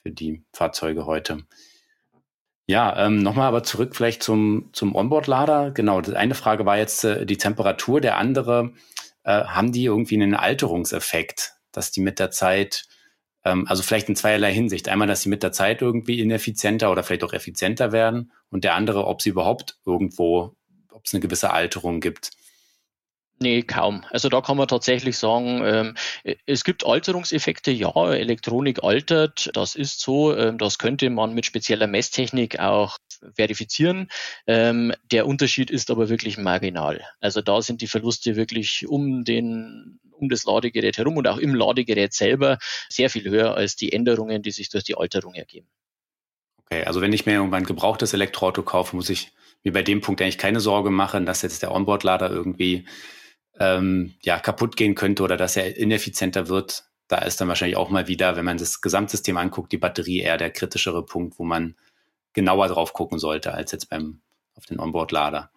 für 0.03 0.11
die 0.11 0.43
Fahrzeuge 0.53 1.07
heute. 1.07 1.45
Ja, 2.67 3.05
ähm, 3.05 3.23
nochmal 3.23 3.49
aber 3.49 3.65
zurück 3.65 3.97
vielleicht 3.97 4.23
zum, 4.23 4.71
zum 4.73 4.95
Onboard-Lader. 4.95 5.73
Genau, 5.73 6.01
die 6.01 6.15
eine 6.15 6.37
Frage 6.37 6.67
war 6.67 6.79
jetzt 6.79 7.05
äh, 7.05 7.27
die 7.27 7.37
Temperatur, 7.37 8.01
der 8.01 8.17
andere 8.17 8.73
äh, 9.25 9.45
haben 9.45 9.73
die 9.73 9.85
irgendwie 9.85 10.15
einen 10.15 10.35
Alterungseffekt, 10.35 11.55
dass 11.73 11.91
die 11.91 12.01
mit 12.01 12.19
der 12.19 12.31
Zeit, 12.31 12.87
also 13.43 13.83
vielleicht 13.83 14.09
in 14.09 14.17
zweierlei 14.17 14.53
Hinsicht. 14.53 14.89
Einmal, 14.89 15.09
dass 15.09 15.23
sie 15.23 15.29
mit 15.29 15.43
der 15.43 15.53
Zeit 15.53 15.83
irgendwie 15.83 16.21
ineffizienter 16.21 16.91
oder 16.91 17.03
vielleicht 17.03 17.25
auch 17.25 17.33
effizienter 17.33 17.93
werden 17.93 18.33
und 18.51 18.65
der 18.65 18.75
andere, 18.75 19.07
ob 19.07 19.23
sie 19.23 19.31
überhaupt 19.31 19.79
irgendwo, 19.87 20.57
ob 20.91 21.07
es 21.07 21.15
eine 21.15 21.21
gewisse 21.21 21.51
Alterung 21.51 22.01
gibt. 22.01 22.31
Nee, 23.43 23.63
kaum. 23.63 24.05
Also 24.11 24.29
da 24.29 24.43
kann 24.43 24.59
man 24.59 24.69
tatsächlich 24.69 25.17
sagen, 25.17 25.63
ähm, 25.65 25.95
es 26.45 26.63
gibt 26.63 26.85
Alterungseffekte, 26.85 27.71
ja, 27.71 28.13
Elektronik 28.13 28.85
altert, 28.85 29.49
das 29.55 29.77
ist 29.77 30.01
so, 30.01 30.37
ähm, 30.37 30.59
das 30.59 30.79
könnte 30.79 31.09
man 31.09 31.33
mit 31.33 31.47
spezieller 31.47 31.87
Messtechnik 31.87 32.61
auch 32.61 32.99
verifizieren. 33.35 34.09
Ähm, 34.47 34.93
der 35.11 35.27
Unterschied 35.27 35.71
ist 35.71 35.91
aber 35.91 36.11
wirklich 36.11 36.37
marginal. 36.37 37.03
Also 37.21 37.41
da 37.41 37.63
sind 37.63 37.81
die 37.81 37.87
Verluste 37.87 38.37
wirklich 38.37 38.87
um 38.87 39.25
den 39.25 40.01
um 40.21 40.29
das 40.29 40.45
Ladegerät 40.45 40.99
herum 40.99 41.17
und 41.17 41.27
auch 41.27 41.39
im 41.39 41.55
Ladegerät 41.55 42.13
selber 42.13 42.59
sehr 42.89 43.11
viel 43.11 43.29
höher 43.29 43.55
als 43.55 43.77
die 43.77 43.93
Änderungen, 43.93 44.43
die 44.43 44.51
sich 44.51 44.69
durch 44.69 44.85
die 44.85 44.97
Alterung 44.97 45.35
ergeben. 45.35 45.69
Okay, 46.65 46.85
also 46.85 47.01
wenn 47.01 47.13
ich 47.13 47.27
mir 47.27 47.35
irgendwann 47.35 47.63
ein 47.63 47.67
gebrauchtes 47.67 48.13
Elektroauto 48.13 48.63
kaufe, 48.63 48.95
muss 48.95 49.11
ich 49.11 49.33
mir 49.65 49.73
bei 49.73 49.83
dem 49.83 50.01
Punkt 50.01 50.23
eigentlich 50.23 50.39
keine 50.39 50.61
Sorge 50.61 50.91
machen, 50.91 51.27
dass 51.27 51.43
jetzt 51.43 51.63
der 51.63 51.73
Onboard-Lader 51.73 52.31
irgendwie 52.31 52.87
ähm, 53.59 54.15
ja, 54.23 54.39
kaputt 54.39 54.77
gehen 54.77 54.95
könnte 54.95 55.23
oder 55.23 55.37
dass 55.37 55.57
er 55.57 55.77
ineffizienter 55.77 56.49
wird. 56.49 56.85
Da 57.09 57.19
ist 57.19 57.41
dann 57.41 57.49
wahrscheinlich 57.49 57.77
auch 57.77 57.91
mal 57.91 58.09
wieder, 58.09 58.37
wenn 58.37 58.45
man 58.45 58.57
das 58.57 58.81
Gesamtsystem 58.81 59.37
anguckt, 59.37 59.73
die 59.73 59.79
Batterie 59.79 60.21
eher 60.21 60.37
der 60.37 60.51
kritischere 60.51 61.05
Punkt, 61.05 61.39
wo 61.39 61.45
man 61.45 61.75
genauer 62.33 62.69
drauf 62.69 62.93
gucken 62.93 63.19
sollte 63.19 63.53
als 63.53 63.73
jetzt 63.73 63.91
beim 63.91 64.21
auf 64.55 64.67
den 64.67 64.79
Onboard-Lader. 64.79 65.51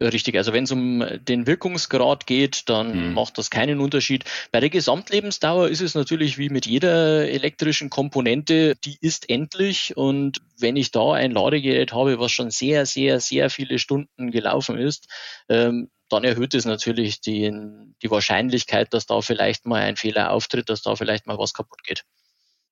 Richtig, 0.00 0.36
also 0.36 0.52
wenn 0.52 0.64
es 0.64 0.70
um 0.70 1.04
den 1.22 1.48
Wirkungsgrad 1.48 2.26
geht, 2.26 2.68
dann 2.68 3.08
mhm. 3.08 3.14
macht 3.14 3.36
das 3.36 3.50
keinen 3.50 3.80
Unterschied. 3.80 4.24
Bei 4.52 4.60
der 4.60 4.70
Gesamtlebensdauer 4.70 5.68
ist 5.68 5.80
es 5.80 5.96
natürlich 5.96 6.38
wie 6.38 6.50
mit 6.50 6.66
jeder 6.66 7.28
elektrischen 7.28 7.90
Komponente, 7.90 8.76
die 8.76 8.96
ist 9.00 9.28
endlich 9.28 9.96
und 9.96 10.40
wenn 10.56 10.76
ich 10.76 10.92
da 10.92 11.14
ein 11.14 11.32
Ladegerät 11.32 11.92
habe, 11.92 12.20
was 12.20 12.30
schon 12.30 12.50
sehr, 12.50 12.86
sehr, 12.86 13.18
sehr 13.18 13.50
viele 13.50 13.80
Stunden 13.80 14.30
gelaufen 14.30 14.78
ist, 14.78 15.08
ähm, 15.48 15.90
dann 16.08 16.22
erhöht 16.22 16.54
es 16.54 16.64
natürlich 16.64 17.20
die, 17.20 17.52
die 18.02 18.10
Wahrscheinlichkeit, 18.10 18.94
dass 18.94 19.06
da 19.06 19.20
vielleicht 19.20 19.66
mal 19.66 19.82
ein 19.82 19.96
Fehler 19.96 20.30
auftritt, 20.30 20.68
dass 20.68 20.82
da 20.82 20.94
vielleicht 20.94 21.26
mal 21.26 21.38
was 21.38 21.54
kaputt 21.54 21.82
geht. 21.82 22.04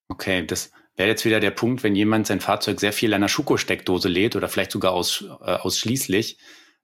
Okay, 0.07 0.45
das 0.45 0.71
wäre 0.95 1.09
jetzt 1.09 1.25
wieder 1.25 1.41
der 1.41 1.51
Punkt, 1.51 1.83
wenn 1.83 1.95
jemand 1.95 2.27
sein 2.27 2.39
Fahrzeug 2.39 2.79
sehr 2.79 2.93
viel 2.93 3.13
an 3.13 3.21
einer 3.21 3.29
Schuko-Steckdose 3.29 4.07
lädt 4.07 4.35
oder 4.37 4.47
vielleicht 4.47 4.71
sogar 4.71 4.93
aus, 4.93 5.25
äh, 5.41 5.51
ausschließlich, 5.51 6.37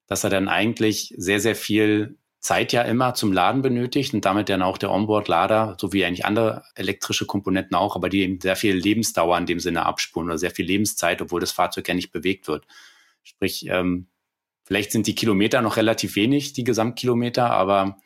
dass 0.08 0.24
er 0.24 0.30
dann 0.30 0.48
eigentlich 0.48 1.14
sehr, 1.18 1.40
sehr 1.40 1.56
viel 1.56 2.18
Zeit 2.44 2.74
ja 2.74 2.82
immer 2.82 3.14
zum 3.14 3.32
Laden 3.32 3.62
benötigt 3.62 4.14
und 4.14 4.26
damit 4.26 4.50
dann 4.50 4.62
auch 4.62 4.78
der 4.78 4.92
Onboard-Lader, 4.92 5.78
so 5.80 5.94
wie 5.94 6.04
eigentlich 6.04 6.26
andere 6.26 6.64
elektrische 6.76 7.26
Komponenten 7.26 7.76
auch, 7.76 7.96
aber 7.96 8.10
die 8.10 8.22
eben 8.22 8.42
sehr 8.42 8.58
viel 8.58 8.76
Lebensdauer 8.76 9.38
in 9.38 9.46
dem 9.46 9.62
Sinne 9.62 9.86
abspulen 9.86 10.28
oder 10.28 10.38
sehr 10.38 10.52
viel 10.52 10.66
Lebenszeit, 10.66 11.22
obwohl 11.22 11.40
das 11.40 11.54
Fahrzeug 11.54 11.88
ja 11.88 11.94
nicht 11.94 12.12
bewegt 12.12 12.50
wird. 12.50 12.68
Sprich, 13.24 13.66
ähm, 13.70 14.08
vielleicht 14.66 14.92
sind 14.92 15.08
die 15.08 15.16
Kilometer 15.16 15.62
noch 15.62 15.78
relativ 15.78 16.18
wenig, 16.18 16.52
die 16.52 16.66
Gesamtkilometer, 16.66 17.50
aber 17.50 17.98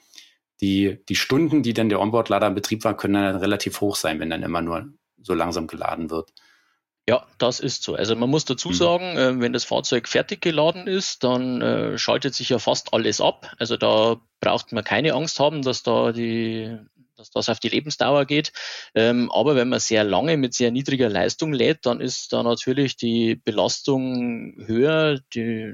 die, 0.62 1.00
die 1.10 1.16
Stunden, 1.16 1.64
die 1.64 1.74
dann 1.74 1.90
der 1.90 2.00
Onboard-Lader 2.00 2.48
in 2.48 2.56
Betrieb 2.56 2.84
war, 2.84 2.96
können 2.96 3.16
dann 3.16 3.36
relativ 3.38 3.82
hoch 3.82 3.96
sein, 3.96 4.20
wenn 4.20 4.30
dann 4.30 4.44
immer 4.44 4.62
nur 4.62 4.94
so 5.20 5.34
langsam 5.34 5.66
geladen 5.66 6.12
wird. 6.12 6.32
Ja, 7.10 7.26
das 7.38 7.62
ist 7.62 7.84
so. 7.84 7.96
Also 7.96 8.16
man 8.16 8.30
muss 8.30 8.44
dazu 8.44 8.70
mhm. 8.70 8.74
sagen, 8.74 9.18
äh, 9.18 9.40
wenn 9.40 9.54
das 9.54 9.64
Fahrzeug 9.64 10.10
fertig 10.10 10.42
geladen 10.42 10.88
ist, 10.88 11.24
dann 11.24 11.62
äh, 11.62 11.98
schaltet 11.98 12.36
sich 12.36 12.50
ja 12.50 12.60
fast 12.60 12.94
alles 12.94 13.22
ab. 13.22 13.54
Also 13.60 13.78
da 13.78 14.20
braucht 14.42 14.74
man 14.74 14.84
keine 14.84 15.14
Angst 15.14 15.40
haben, 15.40 15.62
dass 15.62 15.84
da 15.84 16.12
die 16.12 16.78
dass 17.18 17.32
das 17.32 17.50
auf 17.50 17.60
die 17.60 17.70
Lebensdauer 17.70 18.26
geht. 18.26 18.52
Ähm, 18.96 19.32
aber 19.32 19.56
wenn 19.56 19.70
man 19.70 19.80
sehr 19.80 20.04
lange 20.04 20.38
mit 20.38 20.54
sehr 20.54 20.72
niedriger 20.72 21.10
Leistung 21.10 21.52
lädt, 21.52 21.86
dann 21.86 22.00
ist 22.00 22.32
da 22.32 22.44
natürlich 22.44 22.96
die 22.96 23.36
Belastung 23.36 24.54
höher. 24.66 25.20
Die, 25.34 25.74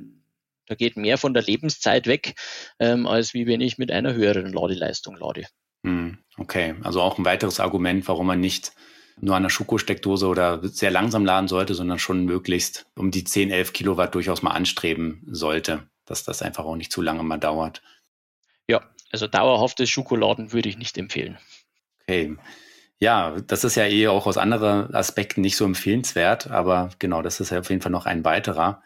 da 0.68 0.76
geht 0.76 0.96
mehr 0.96 1.18
von 1.18 1.34
der 1.34 1.44
Lebenszeit 1.44 2.08
weg, 2.08 2.36
ähm, 2.80 3.06
als 3.08 3.34
wie 3.34 3.46
wenn 3.46 3.60
ich 3.62 3.78
mit 3.78 3.92
einer 3.92 4.14
höheren 4.14 4.54
Ladeleistung 4.54 5.18
lade. 5.18 5.46
Mhm. 5.84 6.20
Okay, 6.38 6.76
also 6.82 7.02
auch 7.02 7.18
ein 7.18 7.26
weiteres 7.26 7.60
Argument, 7.60 8.08
warum 8.08 8.28
man 8.28 8.40
nicht 8.40 8.72
nur 9.20 9.36
an 9.36 9.44
der 9.44 9.50
Schuko-Steckdose 9.50 10.28
oder 10.28 10.68
sehr 10.68 10.92
langsam 10.92 11.26
laden 11.26 11.48
sollte, 11.48 11.74
sondern 11.74 12.00
schon 12.00 12.26
möglichst 12.26 12.86
um 12.96 13.12
die 13.12 13.24
10, 13.24 13.52
11 13.52 13.74
Kilowatt 13.74 14.16
durchaus 14.16 14.42
mal 14.42 14.52
anstreben 14.52 15.26
sollte, 15.30 15.88
dass 16.06 16.24
das 16.24 16.42
einfach 16.42 16.66
auch 16.66 16.76
nicht 16.76 16.92
zu 16.92 17.02
lange 17.02 17.24
mal 17.24 17.38
dauert. 17.38 17.82
Ja, 18.68 18.82
also 19.12 19.28
dauerhaftes 19.28 19.90
Schokoladen 19.90 20.54
würde 20.54 20.70
ich 20.70 20.78
nicht 20.78 20.98
empfehlen. 20.98 21.38
Okay. 22.02 22.36
Ja, 23.00 23.36
das 23.48 23.64
ist 23.66 23.76
ja 23.76 23.86
eh 23.86 24.08
auch 24.08 24.28
aus 24.28 24.38
anderen 24.38 24.94
Aspekten 24.96 25.42
nicht 25.42 25.58
so 25.58 25.66
empfehlenswert, 25.66 26.50
aber 26.50 26.90
genau, 27.00 27.22
das 27.22 27.42
ist 27.42 27.50
ja 27.50 27.60
auf 27.60 27.70
jeden 27.70 27.82
Fall 27.82 27.92
noch 27.92 28.06
ein 28.06 28.24
weiterer. 28.24 28.82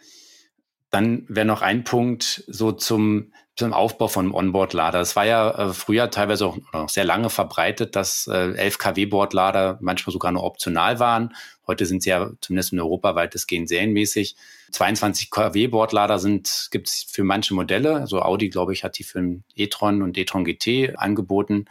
Dann 0.89 1.25
wäre 1.27 1.45
noch 1.45 1.61
ein 1.61 1.83
Punkt 1.83 2.43
so 2.47 2.71
zum 2.71 3.31
zum 3.57 3.73
Aufbau 3.73 4.07
von 4.07 4.31
Onboard-Lader. 4.31 5.01
Es 5.01 5.15
war 5.15 5.25
ja 5.25 5.49
äh, 5.49 5.73
früher 5.73 6.11
teilweise 6.11 6.45
auch 6.45 6.57
noch 6.73 6.89
sehr 6.89 7.05
lange 7.05 7.31
verbreitet, 7.31 7.95
dass 7.95 8.27
äh, 8.27 8.53
11 8.53 8.77
kW-Bordlader 8.77 9.79
manchmal 9.81 10.13
sogar 10.13 10.31
nur 10.31 10.43
optional 10.43 10.99
waren. 10.99 11.35
Heute 11.65 11.87
sind 11.87 12.03
sie 12.03 12.11
ja 12.11 12.29
zumindest 12.39 12.71
in 12.71 12.79
Europa 12.79 13.15
weitestgehend 13.15 13.67
serienmäßig. 13.67 14.35
22 14.71 15.31
kW-Bordlader 15.31 16.19
sind 16.19 16.67
gibt 16.69 16.87
es 16.87 17.07
für 17.09 17.23
manche 17.23 17.55
Modelle. 17.55 17.95
Also 17.95 18.21
Audi, 18.21 18.49
glaube 18.49 18.73
ich, 18.73 18.83
hat 18.83 18.99
die 18.99 19.03
für 19.03 19.19
den 19.19 19.43
e-tron 19.55 20.03
und 20.03 20.17
e-tron 20.19 20.45
GT 20.45 20.95
angeboten 20.95 21.65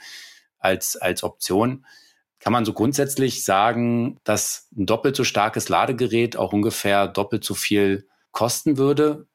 als, 0.58 0.96
als 0.96 1.22
Option. 1.22 1.86
Kann 2.40 2.52
man 2.52 2.64
so 2.64 2.72
grundsätzlich 2.72 3.44
sagen, 3.44 4.18
dass 4.24 4.68
ein 4.76 4.86
doppelt 4.86 5.14
so 5.14 5.22
starkes 5.22 5.68
Ladegerät 5.68 6.36
auch 6.36 6.52
ungefähr 6.52 7.06
doppelt 7.06 7.44
so 7.44 7.54
viel 7.54 8.08
kosten 8.36 8.76
würde 8.76 9.26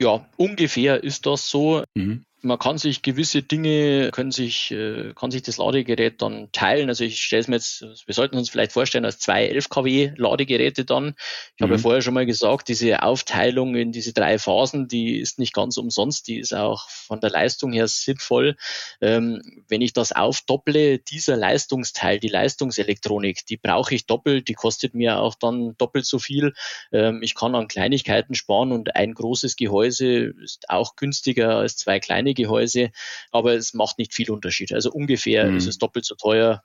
ja, 0.00 0.24
ungefähr 0.36 1.02
ist 1.02 1.26
das 1.26 1.50
so. 1.50 1.82
Mhm 1.94 2.24
man 2.40 2.58
kann 2.58 2.78
sich 2.78 3.02
gewisse 3.02 3.42
Dinge, 3.42 4.10
können 4.12 4.30
sich, 4.30 4.70
äh, 4.70 5.12
kann 5.14 5.30
sich 5.30 5.42
das 5.42 5.58
Ladegerät 5.58 6.22
dann 6.22 6.50
teilen. 6.52 6.88
Also 6.88 7.04
ich 7.04 7.20
stelle 7.20 7.40
es 7.40 7.48
mir 7.48 7.56
jetzt, 7.56 7.84
wir 8.06 8.14
sollten 8.14 8.36
uns 8.36 8.48
vielleicht 8.48 8.72
vorstellen, 8.72 9.04
als 9.04 9.18
zwei 9.18 9.46
11 9.46 9.68
kW 9.68 10.12
Ladegeräte 10.16 10.84
dann. 10.84 11.14
Ich 11.56 11.60
mhm. 11.60 11.64
habe 11.64 11.72
ja 11.74 11.78
mhm. 11.78 11.82
vorher 11.82 12.02
schon 12.02 12.14
mal 12.14 12.26
gesagt, 12.26 12.68
diese 12.68 13.02
Aufteilung 13.02 13.74
in 13.74 13.90
diese 13.90 14.12
drei 14.12 14.38
Phasen, 14.38 14.86
die 14.86 15.18
ist 15.18 15.38
nicht 15.38 15.52
ganz 15.52 15.76
umsonst, 15.78 16.28
die 16.28 16.38
ist 16.38 16.54
auch 16.54 16.88
von 16.88 17.20
der 17.20 17.30
Leistung 17.30 17.72
her 17.72 17.88
sinnvoll. 17.88 18.56
Ähm, 19.00 19.42
wenn 19.68 19.82
ich 19.82 19.92
das 19.92 20.12
aufdopple, 20.12 20.98
dieser 20.98 21.36
Leistungsteil, 21.36 22.20
die 22.20 22.28
Leistungselektronik, 22.28 23.46
die 23.46 23.56
brauche 23.56 23.94
ich 23.94 24.06
doppelt, 24.06 24.48
die 24.48 24.54
kostet 24.54 24.94
mir 24.94 25.18
auch 25.18 25.34
dann 25.34 25.74
doppelt 25.76 26.06
so 26.06 26.20
viel. 26.20 26.54
Ähm, 26.92 27.20
ich 27.22 27.34
kann 27.34 27.56
an 27.56 27.66
Kleinigkeiten 27.66 28.34
sparen 28.34 28.70
und 28.70 28.94
ein 28.94 29.12
großes 29.12 29.56
Gehäuse 29.56 30.34
ist 30.42 30.70
auch 30.70 30.94
günstiger 30.94 31.56
als 31.56 31.76
zwei 31.76 31.98
kleine 31.98 32.27
kleine 32.28 32.34
Gehäuse, 32.34 32.90
aber 33.30 33.54
es 33.54 33.74
macht 33.74 33.98
nicht 33.98 34.14
viel 34.14 34.30
Unterschied. 34.30 34.72
Also 34.72 34.90
ungefähr 34.90 35.46
mhm. 35.46 35.56
ist 35.56 35.66
es 35.66 35.78
doppelt 35.78 36.04
so 36.04 36.14
teuer, 36.14 36.62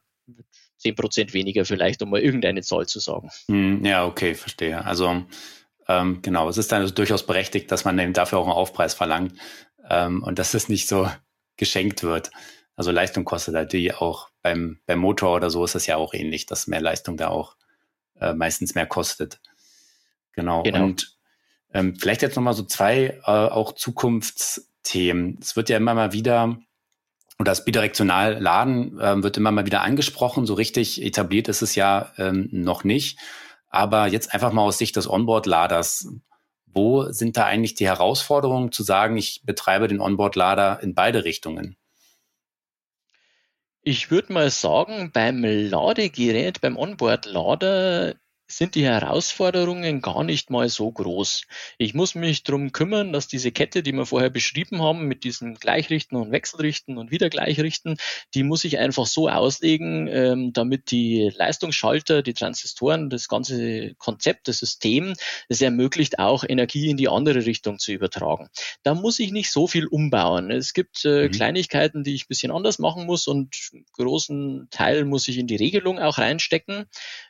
zehn 0.78 0.96
Prozent 0.96 1.34
weniger 1.34 1.66
vielleicht, 1.66 2.02
um 2.02 2.10
mal 2.10 2.22
irgendeine 2.22 2.62
Zahl 2.62 2.86
zu 2.86 3.00
sagen. 3.00 3.30
Mhm, 3.48 3.86
ja, 3.86 4.06
okay, 4.06 4.36
verstehe. 4.36 4.84
Also 4.84 5.26
ähm, 5.88 6.22
genau, 6.22 6.50
es 6.50 6.58
ist 6.58 6.72
dann 6.72 6.82
also 6.82 6.94
durchaus 6.94 7.26
berechtigt, 7.26 7.72
dass 7.72 7.86
man 7.86 8.00
eben 8.00 8.14
dafür 8.14 8.40
auch 8.40 8.46
einen 8.46 8.54
Aufpreis 8.54 8.94
verlangt 8.94 9.34
ähm, 9.90 10.24
und 10.24 10.40
dass 10.40 10.54
es 10.54 10.70
nicht 10.70 10.88
so 10.88 11.10
geschenkt 11.58 12.04
wird. 12.04 12.32
Also 12.76 12.92
Leistung 12.92 13.24
kostet 13.24 13.56
halt 13.56 13.74
die 13.74 13.94
auch 13.94 14.30
beim, 14.42 14.80
beim 14.88 15.00
Motor 15.00 15.36
oder 15.36 15.50
so 15.50 15.64
ist 15.64 15.76
es 15.76 15.86
ja 15.86 15.96
auch 15.98 16.14
ähnlich, 16.14 16.48
dass 16.48 16.68
mehr 16.68 16.82
Leistung 16.82 17.18
da 17.18 17.28
auch 17.28 17.56
äh, 18.20 18.34
meistens 18.34 18.74
mehr 18.74 18.88
kostet. 18.88 19.40
Genau. 20.34 20.64
genau. 20.64 20.86
Und 20.86 21.16
ähm, 21.72 21.96
vielleicht 21.96 22.24
jetzt 22.24 22.36
nochmal 22.36 22.56
so 22.56 22.64
zwei 22.64 23.20
äh, 23.26 23.30
auch 23.30 23.74
Zukunfts- 23.74 24.73
Themen. 24.84 25.38
Es 25.42 25.56
wird 25.56 25.70
ja 25.70 25.78
immer 25.78 25.94
mal 25.94 26.14
wieder, 26.14 26.58
oder 27.40 27.52
das 27.52 27.66
bidirektional 27.66 28.40
Laden 28.40 29.00
äh, 29.00 29.24
wird 29.24 29.38
immer 29.38 29.52
mal 29.52 29.66
wieder 29.66 29.82
angesprochen. 29.82 30.46
So 30.46 30.54
richtig 30.54 31.02
etabliert 31.02 31.48
ist 31.48 31.62
es 31.62 31.76
ja 31.76 32.12
ähm, 32.18 32.50
noch 32.52 32.84
nicht. 32.84 33.20
Aber 33.70 34.08
jetzt 34.08 34.34
einfach 34.34 34.54
mal 34.54 34.62
aus 34.62 34.78
Sicht 34.78 34.96
des 34.96 35.10
Onboard-Laders. 35.10 36.10
Wo 36.68 37.12
sind 37.12 37.38
da 37.38 37.46
eigentlich 37.46 37.76
die 37.76 37.88
Herausforderungen 37.88 38.72
zu 38.72 38.84
sagen, 38.84 39.18
ich 39.18 39.42
betreibe 39.46 39.88
den 39.88 40.00
Onboard-Lader 40.00 40.82
in 40.82 40.96
beide 40.96 41.24
Richtungen? 41.24 41.78
Ich 43.82 44.10
würde 44.10 44.32
mal 44.32 44.50
sagen, 44.50 45.12
beim 45.12 45.44
Ladegerät, 45.44 46.62
beim 46.62 46.78
Onboard-Lader 46.78 48.16
sind 48.58 48.76
die 48.76 48.86
Herausforderungen 48.86 50.02
gar 50.02 50.24
nicht 50.24 50.50
mal 50.50 50.70
so 50.70 50.92
groß. 50.92 51.44
Ich 51.78 51.94
muss 51.94 52.16
mich 52.16 52.44
darum 52.44 52.72
kümmern, 52.72 53.14
dass 53.14 53.28
diese 53.28 53.52
Kette, 53.52 53.84
die 53.84 53.92
wir 53.94 54.06
vorher 54.06 54.30
beschrieben 54.30 54.82
haben, 54.82 55.08
mit 55.08 55.24
diesen 55.24 55.56
Gleichrichten 55.56 56.18
und 56.18 56.32
Wechselrichten 56.32 56.98
und 56.98 57.12
wieder 57.12 57.30
Gleichrichten, 57.30 57.98
die 58.34 58.44
muss 58.44 58.64
ich 58.64 58.80
einfach 58.80 59.06
so 59.06 59.30
auslegen, 59.30 60.08
ähm, 60.08 60.54
damit 60.54 60.92
die 60.92 61.32
Leistungsschalter, 61.36 62.22
die 62.22 62.34
Transistoren, 62.34 63.10
das 63.10 63.28
ganze 63.28 63.96
Konzept, 63.96 64.48
das 64.48 64.60
System, 64.60 65.14
es 65.50 65.62
ermöglicht 65.62 66.20
auch 66.20 66.44
Energie 66.48 66.90
in 66.90 66.98
die 66.98 67.10
andere 67.10 67.46
Richtung 67.46 67.80
zu 67.80 67.92
übertragen. 67.92 68.50
Da 68.84 68.94
muss 68.94 69.20
ich 69.20 69.32
nicht 69.32 69.52
so 69.52 69.68
viel 69.68 69.88
umbauen. 69.88 70.52
Es 70.52 70.74
gibt 70.74 71.06
äh, 71.06 71.28
mhm. 71.28 71.32
Kleinigkeiten, 71.32 72.04
die 72.04 72.16
ich 72.16 72.24
ein 72.24 72.30
bisschen 72.30 72.52
anders 72.52 72.80
machen 72.80 73.06
muss 73.06 73.28
und 73.28 73.56
großen 73.94 74.68
Teil 74.72 75.06
muss 75.06 75.28
ich 75.28 75.38
in 75.38 75.48
die 75.48 75.56
Regelung 75.56 76.00
auch 76.00 76.18
reinstecken. 76.18 76.86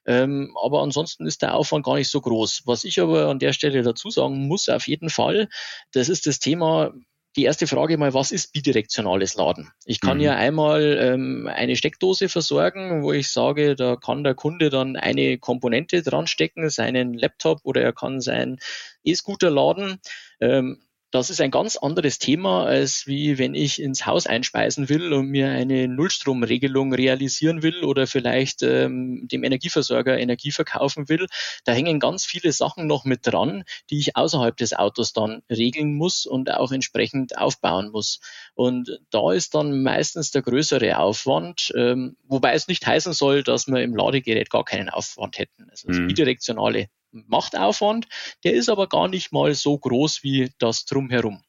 Ähm, 0.06 0.56
aber 0.62 0.82
ansonsten 0.82 1.13
ansonsten 1.14 1.26
ist 1.28 1.42
der 1.42 1.56
Aufwand 1.56 1.86
gar 1.86 1.96
nicht 1.96 2.10
so 2.10 2.22
groß. 2.22 2.64
Was 2.66 2.84
ich 2.84 3.00
aber 3.00 3.28
an 3.28 3.40
der 3.40 3.54
Stelle 3.54 3.84
dazu 3.84 4.10
sagen 4.10 4.48
muss, 4.48 4.70
auf 4.70 4.88
jeden 4.88 5.10
Fall, 5.10 5.48
das 5.92 6.10
ist 6.10 6.26
das 6.26 6.40
Thema, 6.40 6.94
die 7.36 7.46
erste 7.46 7.66
Frage 7.66 7.98
mal, 7.98 8.14
was 8.14 8.32
ist 8.32 8.54
bidirektionales 8.54 9.36
Laden? 9.36 9.72
Ich 9.86 10.00
kann 10.00 10.18
mhm. 10.18 10.24
ja 10.24 10.36
einmal 10.36 10.98
ähm, 11.00 11.50
eine 11.52 11.76
Steckdose 11.76 12.30
versorgen, 12.30 13.02
wo 13.02 13.12
ich 13.12 13.30
sage, 13.30 13.76
da 13.76 13.96
kann 13.96 14.24
der 14.24 14.36
Kunde 14.36 14.70
dann 14.70 14.96
eine 14.96 15.40
Komponente 15.40 16.04
dran 16.04 16.28
stecken, 16.28 16.70
seinen 16.70 17.14
Laptop 17.16 17.62
oder 17.64 17.82
er 17.82 17.94
kann 17.94 18.22
seinen 18.22 18.60
E-Scooter 19.04 19.50
laden. 19.50 20.00
Ähm, 20.42 20.84
das 21.14 21.30
ist 21.30 21.42
ein 21.42 21.52
ganz 21.52 21.78
anderes 21.78 22.18
Thema, 22.18 22.66
als 22.66 23.06
wie 23.06 23.38
wenn 23.38 23.54
ich 23.54 23.80
ins 23.80 24.08
Haus 24.08 24.26
einspeisen 24.26 24.90
will 24.90 25.14
und 25.14 25.28
mir 25.28 25.48
eine 25.48 25.88
Nullstromregelung 25.88 26.92
realisieren 26.92 27.62
will 27.62 27.84
oder 27.84 28.08
vielleicht 28.08 28.64
ähm, 28.64 29.28
dem 29.32 29.44
Energieversorger 29.44 30.18
Energie 30.18 30.50
verkaufen 30.50 31.10
will. 31.10 31.28
Da 31.66 31.72
hängen 31.72 32.00
ganz 32.00 32.26
viele 32.26 32.52
Sachen 32.52 32.88
noch 32.88 33.06
mit 33.06 33.28
dran, 33.28 33.64
die 33.92 34.00
ich 34.00 34.16
außerhalb 34.16 34.58
des 34.58 34.74
Autos 34.74 35.14
dann 35.14 35.44
regeln 35.52 35.94
muss 35.94 36.26
und 36.26 36.52
auch 36.52 36.72
entsprechend 36.72 37.38
aufbauen 37.38 37.92
muss. 37.92 38.20
Und 38.56 39.00
da 39.12 39.34
ist 39.34 39.54
dann 39.54 39.84
meistens 39.84 40.32
der 40.32 40.42
größere 40.42 40.98
Aufwand, 40.98 41.72
ähm, 41.76 42.18
wobei 42.24 42.56
es 42.56 42.68
nicht 42.68 42.88
heißen 42.88 43.14
soll, 43.14 43.44
dass 43.44 43.68
wir 43.68 43.84
im 43.84 43.96
Ladegerät 43.96 44.50
gar 44.50 44.66
keinen 44.66 44.90
Aufwand 44.90 45.38
hätten. 45.38 45.70
Also 45.70 45.90
das 45.90 45.98
mhm. 45.98 46.08
bidirektionale 46.08 46.88
macht 47.14 47.58
Aufwand, 47.58 48.08
der 48.44 48.54
ist 48.54 48.70
aber 48.70 48.88
gar 48.88 49.08
nicht 49.08 49.32
mal 49.32 49.54
so 49.54 49.78
groß 49.78 50.24
wie 50.24 50.52
das 50.60 50.86
drumherum. 50.86 51.42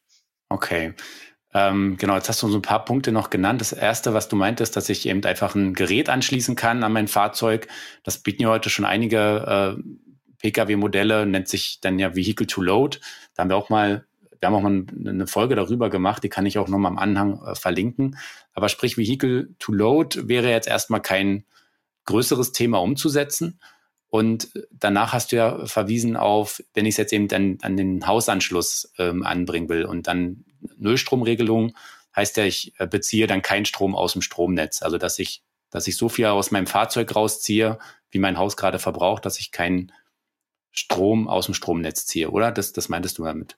Okay. 0.48 0.94
Ähm, 1.52 1.96
genau, 1.98 2.16
jetzt 2.16 2.28
hast 2.28 2.42
du 2.42 2.48
so 2.48 2.58
ein 2.58 2.62
paar 2.62 2.84
Punkte 2.84 3.12
noch 3.12 3.30
genannt. 3.30 3.60
Das 3.60 3.72
erste, 3.72 4.12
was 4.12 4.28
du 4.28 4.34
meintest, 4.34 4.76
dass 4.76 4.88
ich 4.88 5.06
eben 5.06 5.24
einfach 5.24 5.54
ein 5.54 5.72
Gerät 5.72 6.08
anschließen 6.08 6.56
kann 6.56 6.82
an 6.82 6.92
mein 6.92 7.06
Fahrzeug. 7.06 7.68
Das 8.02 8.18
bieten 8.18 8.42
ja 8.42 8.48
heute 8.48 8.70
schon 8.70 8.84
einige 8.84 9.76
äh, 9.78 9.82
Pkw-Modelle, 10.38 11.26
nennt 11.26 11.48
sich 11.48 11.80
dann 11.80 11.98
ja 11.98 12.16
Vehicle 12.16 12.48
to 12.48 12.60
Load. 12.60 12.98
Da 13.34 13.42
haben 13.42 13.50
wir 13.50 13.56
auch 13.56 13.70
mal, 13.70 14.04
wir 14.40 14.48
haben 14.48 14.54
auch 14.54 14.62
mal 14.62 14.84
eine 15.08 15.26
Folge 15.28 15.54
darüber 15.54 15.90
gemacht, 15.90 16.24
die 16.24 16.28
kann 16.28 16.44
ich 16.44 16.58
auch 16.58 16.68
nochmal 16.68 16.90
im 16.90 16.98
Anhang 16.98 17.40
äh, 17.44 17.54
verlinken. 17.54 18.18
Aber 18.52 18.68
sprich, 18.68 18.98
Vehicle 18.98 19.54
to 19.60 19.72
Load 19.72 20.28
wäre 20.28 20.50
jetzt 20.50 20.66
erstmal 20.66 21.02
kein 21.02 21.44
größeres 22.06 22.50
Thema 22.50 22.82
umzusetzen. 22.82 23.60
Und 24.08 24.50
danach 24.70 25.12
hast 25.12 25.32
du 25.32 25.36
ja 25.36 25.66
verwiesen 25.66 26.16
auf, 26.16 26.62
wenn 26.72 26.86
ich 26.86 26.94
es 26.94 26.98
jetzt 26.98 27.12
eben 27.12 27.26
dann 27.26 27.58
an 27.62 27.76
den 27.76 28.06
Hausanschluss 28.06 28.92
ähm, 28.98 29.24
anbringen 29.24 29.68
will 29.68 29.84
und 29.84 30.06
dann 30.06 30.44
Nullstromregelung, 30.76 31.76
heißt 32.14 32.36
ja, 32.36 32.44
ich 32.44 32.72
äh, 32.78 32.86
beziehe 32.86 33.26
dann 33.26 33.42
keinen 33.42 33.64
Strom 33.64 33.94
aus 33.96 34.12
dem 34.12 34.22
Stromnetz. 34.22 34.82
Also 34.82 34.98
dass 34.98 35.18
ich, 35.18 35.42
dass 35.70 35.88
ich 35.88 35.96
so 35.96 36.08
viel 36.08 36.26
aus 36.26 36.52
meinem 36.52 36.68
Fahrzeug 36.68 37.14
rausziehe, 37.14 37.78
wie 38.10 38.18
mein 38.18 38.38
Haus 38.38 38.56
gerade 38.56 38.78
verbraucht, 38.78 39.26
dass 39.26 39.40
ich 39.40 39.50
keinen 39.50 39.92
Strom 40.70 41.28
aus 41.28 41.46
dem 41.46 41.54
Stromnetz 41.54 42.06
ziehe, 42.06 42.30
oder? 42.30 42.52
Das, 42.52 42.72
das 42.72 42.88
meintest 42.88 43.18
du 43.18 43.24
damit. 43.24 43.56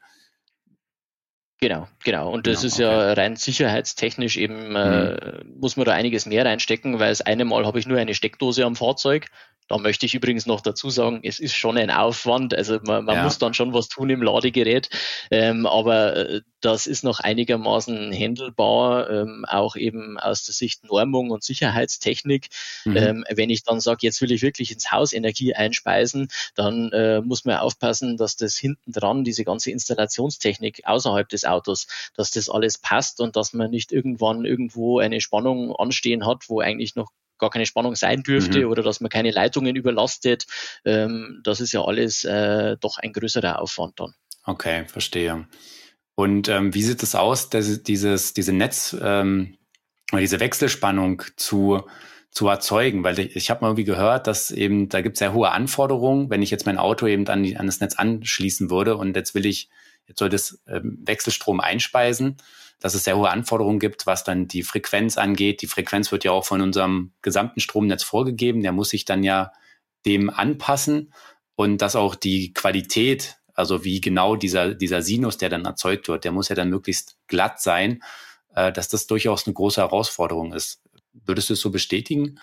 Genau, 1.59 1.89
genau. 2.05 2.31
Und 2.31 2.47
das 2.47 2.61
genau, 2.61 2.67
ist 2.67 2.75
okay. 2.75 2.83
ja 2.83 3.13
rein 3.15 3.37
sicherheitstechnisch 3.37 4.37
eben, 4.37 4.77
äh, 4.77 5.43
mhm. 5.45 5.59
muss 5.59 5.77
man 5.77 5.87
da 5.87 5.93
einiges 5.93 6.27
mehr 6.27 6.45
reinstecken, 6.45 6.99
weil 6.99 7.09
das 7.09 7.23
eine 7.23 7.47
Mal 7.47 7.67
habe 7.67 7.79
ich 7.79 7.87
nur 7.87 7.99
eine 7.99 8.15
Steckdose 8.15 8.65
am 8.65 8.77
Fahrzeug 8.77 9.29
da 9.69 9.79
möchte 9.79 10.07
ich 10.07 10.15
übrigens 10.15 10.47
noch 10.47 10.61
dazu 10.61 10.91
sagen, 10.91 11.21
es 11.23 11.39
ist 11.39 11.55
schon 11.55 11.77
ein 11.77 11.91
Aufwand. 11.91 12.55
Also 12.55 12.79
man, 12.85 13.05
man 13.05 13.17
ja. 13.17 13.25
muss 13.25 13.39
dann 13.39 13.55
schon 13.55 13.75
was 13.75 13.89
tun 13.89 14.11
im 14.11 14.23
Ladegerät. 14.23 14.89
Ähm, 15.31 15.67
aber 15.67 16.17
äh, 16.17 16.41
das 16.61 16.87
ist 16.87 17.05
noch 17.05 17.21
einigermaßen 17.21 18.13
händelbar, 18.13 19.11
ähm, 19.11 19.45
auch 19.49 19.77
eben 19.77 20.19
aus 20.19 20.45
der 20.45 20.55
Sicht 20.55 20.85
Normung 20.85 21.31
und 21.31 21.43
Sicherheitstechnik. 21.43 22.49
Mhm. 22.85 22.97
Ähm, 22.97 23.25
wenn 23.31 23.51
ich 23.51 23.65
dann 23.65 23.81
sage, 23.81 23.99
jetzt 24.03 24.21
will 24.21 24.33
ich 24.33 24.43
wirklich 24.43 24.71
ins 24.73 24.91
Haus 24.93 25.13
Energie 25.13 25.55
einspeisen, 25.55 26.29
dann 26.55 26.93
äh, 26.93 27.21
muss 27.21 27.45
man 27.45 27.57
aufpassen, 27.57 28.17
dass 28.17 28.37
das 28.37 28.57
hinten 28.57 28.93
dran, 28.93 29.25
diese 29.25 29.45
ganze 29.45 29.71
Installationstechnik 29.71 30.83
außerhalb 30.85 31.29
des 31.29 31.45
Autos, 31.45 31.87
dass 32.15 32.31
das 32.31 32.49
alles 32.49 32.79
passt 32.79 33.21
und 33.21 33.37
dass 33.37 33.53
man 33.53 33.71
nicht 33.71 33.93
irgendwann 33.93 34.45
irgendwo 34.45 34.99
eine 34.99 35.21
Spannung 35.21 35.75
anstehen 35.75 36.27
hat, 36.27 36.49
wo 36.49 36.61
eigentlich 36.61 36.95
noch 36.95 37.11
gar 37.39 37.51
keine 37.51 37.67
Spannung 37.67 37.95
sein 37.95 38.23
dürfte 38.23 38.61
mhm. 38.61 38.71
oder 38.71 38.83
dass 38.83 39.01
man 39.01 39.11
keine 39.11 39.31
Leitungen 39.31 39.77
überlastet. 39.77 40.47
Ähm, 40.85 41.41
das 41.45 41.61
ist 41.61 41.73
ja 41.73 41.83
alles 41.83 42.25
äh, 42.25 42.77
doch 42.81 42.99
ein 42.99 43.13
größerer 43.13 43.61
Aufwand 43.61 44.01
dann. 44.01 44.15
Okay, 44.45 44.85
verstehe. 44.87 45.47
Und 46.15 46.49
ähm, 46.49 46.73
wie 46.75 46.83
sieht 46.83 47.03
es 47.03 47.15
aus, 47.15 47.51
dass 47.51 47.83
dieses, 47.83 48.33
diese 48.33 48.53
Netz, 48.53 48.97
ähm, 49.01 49.57
diese 50.13 50.41
Wechselspannung 50.41 51.23
zu, 51.37 51.83
zu 52.31 52.49
erzeugen? 52.49 53.05
Weil 53.05 53.19
ich, 53.19 53.37
ich 53.37 53.51
habe 53.51 53.61
mal 53.61 53.69
irgendwie 53.69 53.85
gehört, 53.85 54.27
dass 54.27 54.51
eben, 54.51 54.89
da 54.89 55.03
gibt 55.03 55.17
es 55.17 55.19
sehr 55.19 55.35
hohe 55.35 55.51
Anforderungen, 55.51 56.31
wenn 56.31 56.43
ich 56.43 56.51
jetzt 56.51 56.65
mein 56.65 56.79
Auto 56.79 57.07
eben 57.07 57.27
an, 57.29 57.43
die, 57.43 57.57
an 57.57 57.67
das 57.67 57.81
Netz 57.81 57.97
anschließen 57.97 58.71
würde 58.71 58.97
und 58.97 59.15
jetzt 59.15 59.35
will 59.35 59.45
ich, 59.45 59.69
jetzt 60.07 60.21
soll 60.21 60.31
das 60.31 60.59
ähm, 60.69 61.03
Wechselstrom 61.05 61.61
einspeisen 61.61 62.37
dass 62.81 62.95
es 62.95 63.05
sehr 63.05 63.17
hohe 63.17 63.31
Anforderungen 63.31 63.79
gibt, 63.79 64.07
was 64.07 64.25
dann 64.25 64.49
die 64.49 64.63
Frequenz 64.63 65.17
angeht. 65.17 65.63
Die 65.63 65.67
Frequenz 65.67 66.13
wird 66.13 66.25
ja 66.25 66.33
auch 66.33 66.45
von 66.45 66.61
unserem 66.61 67.13
gesamten 67.23 67.61
Stromnetz 67.61 68.03
vorgegeben. 68.03 68.63
Der 68.63 68.73
muss 68.73 68.91
sich 68.91 69.05
dann 69.05 69.23
ja 69.23 69.53
dem 70.05 70.31
anpassen 70.31 71.13
und 71.55 71.83
dass 71.83 71.97
auch 71.97 72.15
die 72.15 72.53
Qualität, 72.53 73.39
also 73.55 73.85
wie 73.85 74.01
genau 74.01 74.37
dieser, 74.37 74.75
dieser 74.75 75.03
Sinus, 75.03 75.39
der 75.39 75.49
dann 75.49 75.65
erzeugt 75.65 76.09
wird, 76.09 76.25
der 76.25 76.33
muss 76.33 76.49
ja 76.49 76.55
dann 76.55 76.69
möglichst 76.69 77.17
glatt 77.27 77.61
sein, 77.61 78.03
äh, 78.55 78.71
dass 78.73 78.89
das 78.89 79.07
durchaus 79.07 79.47
eine 79.47 79.55
große 79.55 79.81
Herausforderung 79.81 80.53
ist. 80.53 80.83
Würdest 81.13 81.49
du 81.49 81.55
es 81.55 81.61
so 81.61 81.71
bestätigen? 81.71 82.39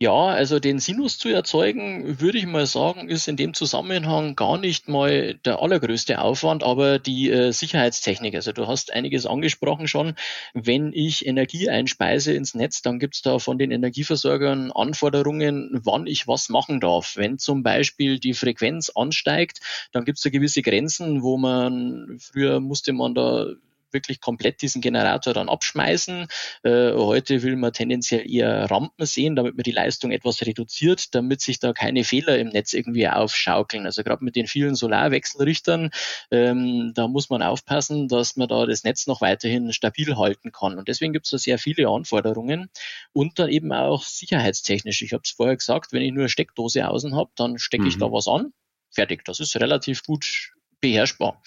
Ja, 0.00 0.26
also 0.26 0.58
den 0.58 0.80
Sinus 0.80 1.18
zu 1.18 1.28
erzeugen, 1.28 2.20
würde 2.20 2.36
ich 2.36 2.46
mal 2.46 2.66
sagen, 2.66 3.08
ist 3.08 3.28
in 3.28 3.36
dem 3.36 3.54
Zusammenhang 3.54 4.34
gar 4.34 4.58
nicht 4.58 4.88
mal 4.88 5.34
der 5.44 5.62
allergrößte 5.62 6.20
Aufwand, 6.20 6.64
aber 6.64 6.98
die 6.98 7.30
äh, 7.30 7.52
Sicherheitstechnik. 7.52 8.34
Also 8.34 8.52
du 8.52 8.66
hast 8.66 8.92
einiges 8.92 9.24
angesprochen 9.24 9.86
schon. 9.86 10.14
Wenn 10.52 10.92
ich 10.92 11.24
Energie 11.26 11.68
einspeise 11.70 12.34
ins 12.34 12.54
Netz, 12.54 12.82
dann 12.82 12.98
gibt 12.98 13.14
es 13.14 13.22
da 13.22 13.38
von 13.38 13.56
den 13.56 13.70
Energieversorgern 13.70 14.72
Anforderungen, 14.72 15.70
wann 15.84 16.08
ich 16.08 16.26
was 16.26 16.48
machen 16.48 16.80
darf. 16.80 17.14
Wenn 17.16 17.38
zum 17.38 17.62
Beispiel 17.62 18.18
die 18.18 18.34
Frequenz 18.34 18.90
ansteigt, 18.90 19.60
dann 19.92 20.04
gibt 20.04 20.18
es 20.18 20.22
da 20.22 20.30
gewisse 20.30 20.62
Grenzen, 20.62 21.22
wo 21.22 21.38
man 21.38 22.18
früher 22.20 22.58
musste 22.58 22.92
man 22.92 23.14
da 23.14 23.46
wirklich 23.94 24.20
komplett 24.20 24.60
diesen 24.60 24.82
Generator 24.82 25.32
dann 25.32 25.48
abschmeißen. 25.48 26.26
Äh, 26.64 26.92
heute 26.92 27.42
will 27.42 27.56
man 27.56 27.72
tendenziell 27.72 28.30
eher 28.30 28.70
Rampen 28.70 29.06
sehen, 29.06 29.36
damit 29.36 29.56
man 29.56 29.62
die 29.62 29.70
Leistung 29.70 30.10
etwas 30.10 30.42
reduziert, 30.42 31.14
damit 31.14 31.40
sich 31.40 31.60
da 31.60 31.72
keine 31.72 32.04
Fehler 32.04 32.38
im 32.38 32.48
Netz 32.48 32.74
irgendwie 32.74 33.08
aufschaukeln. 33.08 33.86
Also 33.86 34.02
gerade 34.02 34.24
mit 34.24 34.36
den 34.36 34.46
vielen 34.46 34.74
Solarwechselrichtern, 34.74 35.90
ähm, 36.30 36.92
da 36.94 37.08
muss 37.08 37.30
man 37.30 37.42
aufpassen, 37.42 38.08
dass 38.08 38.36
man 38.36 38.48
da 38.48 38.66
das 38.66 38.84
Netz 38.84 39.06
noch 39.06 39.20
weiterhin 39.20 39.72
stabil 39.72 40.16
halten 40.16 40.52
kann. 40.52 40.76
Und 40.76 40.88
deswegen 40.88 41.12
gibt 41.12 41.26
es 41.26 41.30
da 41.30 41.38
sehr 41.38 41.58
viele 41.58 41.88
Anforderungen 41.88 42.68
und 43.12 43.38
dann 43.38 43.48
eben 43.48 43.72
auch 43.72 44.02
sicherheitstechnisch. 44.02 45.02
Ich 45.02 45.12
habe 45.12 45.22
es 45.24 45.30
vorher 45.30 45.56
gesagt, 45.56 45.92
wenn 45.92 46.02
ich 46.02 46.12
nur 46.12 46.22
eine 46.22 46.28
Steckdose 46.28 46.88
außen 46.88 47.14
habe, 47.14 47.30
dann 47.36 47.58
stecke 47.58 47.86
ich 47.86 47.96
mhm. 47.96 48.00
da 48.00 48.12
was 48.12 48.28
an. 48.28 48.52
Fertig. 48.90 49.24
Das 49.24 49.40
ist 49.40 49.56
relativ 49.56 50.04
gut 50.04 50.52
beherrschbar. 50.80 51.42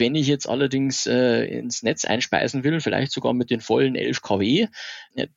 Wenn 0.00 0.14
ich 0.14 0.26
jetzt 0.26 0.48
allerdings 0.48 1.06
äh, 1.06 1.44
ins 1.44 1.82
Netz 1.82 2.06
einspeisen 2.06 2.64
will, 2.64 2.80
vielleicht 2.80 3.12
sogar 3.12 3.34
mit 3.34 3.50
den 3.50 3.60
vollen 3.60 3.96
11 3.96 4.22
kW, 4.22 4.66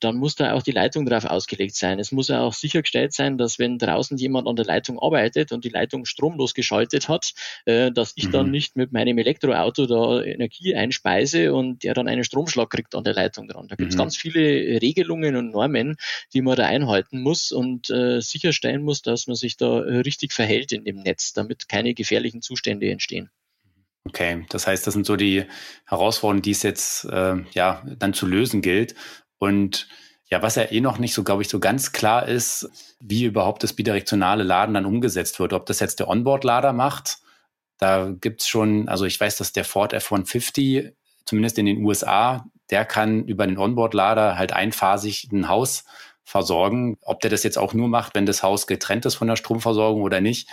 dann 0.00 0.16
muss 0.16 0.36
da 0.36 0.54
auch 0.54 0.62
die 0.62 0.70
Leitung 0.70 1.04
drauf 1.04 1.26
ausgelegt 1.26 1.74
sein. 1.74 1.98
Es 1.98 2.12
muss 2.12 2.28
ja 2.28 2.40
auch 2.40 2.54
sichergestellt 2.54 3.12
sein, 3.12 3.36
dass 3.36 3.58
wenn 3.58 3.78
draußen 3.78 4.16
jemand 4.16 4.48
an 4.48 4.56
der 4.56 4.64
Leitung 4.64 4.98
arbeitet 4.98 5.52
und 5.52 5.64
die 5.64 5.68
Leitung 5.68 6.06
stromlos 6.06 6.54
geschaltet 6.54 7.10
hat, 7.10 7.34
äh, 7.66 7.92
dass 7.92 8.14
ich 8.16 8.28
mhm. 8.28 8.32
dann 8.32 8.50
nicht 8.50 8.74
mit 8.74 8.90
meinem 8.90 9.18
Elektroauto 9.18 9.86
da 9.86 10.22
Energie 10.22 10.74
einspeise 10.74 11.52
und 11.52 11.84
der 11.84 11.92
dann 11.92 12.08
einen 12.08 12.24
Stromschlag 12.24 12.70
kriegt 12.70 12.94
an 12.94 13.04
der 13.04 13.12
Leitung 13.12 13.48
dran. 13.48 13.68
Da 13.68 13.76
gibt 13.76 13.90
es 13.90 13.96
mhm. 13.96 14.00
ganz 14.00 14.16
viele 14.16 14.80
Regelungen 14.80 15.36
und 15.36 15.50
Normen, 15.50 15.96
die 16.32 16.40
man 16.40 16.56
da 16.56 16.64
einhalten 16.64 17.20
muss 17.20 17.52
und 17.52 17.90
äh, 17.90 18.22
sicherstellen 18.22 18.82
muss, 18.82 19.02
dass 19.02 19.26
man 19.26 19.36
sich 19.36 19.58
da 19.58 19.76
richtig 19.76 20.32
verhält 20.32 20.72
in 20.72 20.84
dem 20.84 21.02
Netz, 21.02 21.34
damit 21.34 21.68
keine 21.68 21.92
gefährlichen 21.92 22.40
Zustände 22.40 22.90
entstehen. 22.90 23.30
Okay, 24.06 24.44
das 24.50 24.66
heißt, 24.66 24.86
das 24.86 24.94
sind 24.94 25.06
so 25.06 25.16
die 25.16 25.44
Herausforderungen, 25.86 26.42
die 26.42 26.50
es 26.50 26.62
jetzt 26.62 27.04
äh, 27.06 27.36
ja 27.52 27.82
dann 27.98 28.12
zu 28.12 28.26
lösen 28.26 28.60
gilt. 28.60 28.94
Und 29.38 29.88
ja, 30.30 30.42
was 30.42 30.56
ja 30.56 30.64
eh 30.70 30.80
noch 30.80 30.98
nicht 30.98 31.14
so, 31.14 31.24
glaube 31.24 31.42
ich, 31.42 31.48
so 31.48 31.58
ganz 31.58 31.92
klar 31.92 32.28
ist, 32.28 32.68
wie 33.00 33.24
überhaupt 33.24 33.62
das 33.62 33.72
bidirektionale 33.72 34.42
Laden 34.42 34.74
dann 34.74 34.86
umgesetzt 34.86 35.38
wird. 35.40 35.52
Ob 35.52 35.66
das 35.66 35.80
jetzt 35.80 36.00
der 36.00 36.08
Onboard-Lader 36.08 36.72
macht, 36.72 37.18
da 37.78 38.10
gibt's 38.20 38.46
schon, 38.46 38.88
also 38.88 39.04
ich 39.06 39.18
weiß, 39.18 39.36
dass 39.36 39.52
der 39.52 39.64
Ford 39.64 39.92
F-150, 39.92 40.92
zumindest 41.24 41.58
in 41.58 41.66
den 41.66 41.84
USA, 41.84 42.44
der 42.70 42.84
kann 42.84 43.24
über 43.24 43.46
den 43.46 43.58
Onboard-Lader 43.58 44.36
halt 44.36 44.52
einphasig 44.52 45.28
ein 45.32 45.48
Haus 45.48 45.84
versorgen. 46.24 46.96
Ob 47.02 47.20
der 47.20 47.30
das 47.30 47.42
jetzt 47.42 47.58
auch 47.58 47.74
nur 47.74 47.88
macht, 47.88 48.14
wenn 48.14 48.26
das 48.26 48.42
Haus 48.42 48.66
getrennt 48.66 49.06
ist 49.06 49.14
von 49.14 49.28
der 49.28 49.36
Stromversorgung 49.36 50.02
oder 50.02 50.20
nicht, 50.20 50.48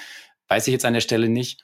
weiß 0.47 0.67
ich 0.67 0.71
jetzt 0.73 0.85
an 0.85 0.93
der 0.93 1.01
Stelle 1.01 1.29
nicht 1.29 1.63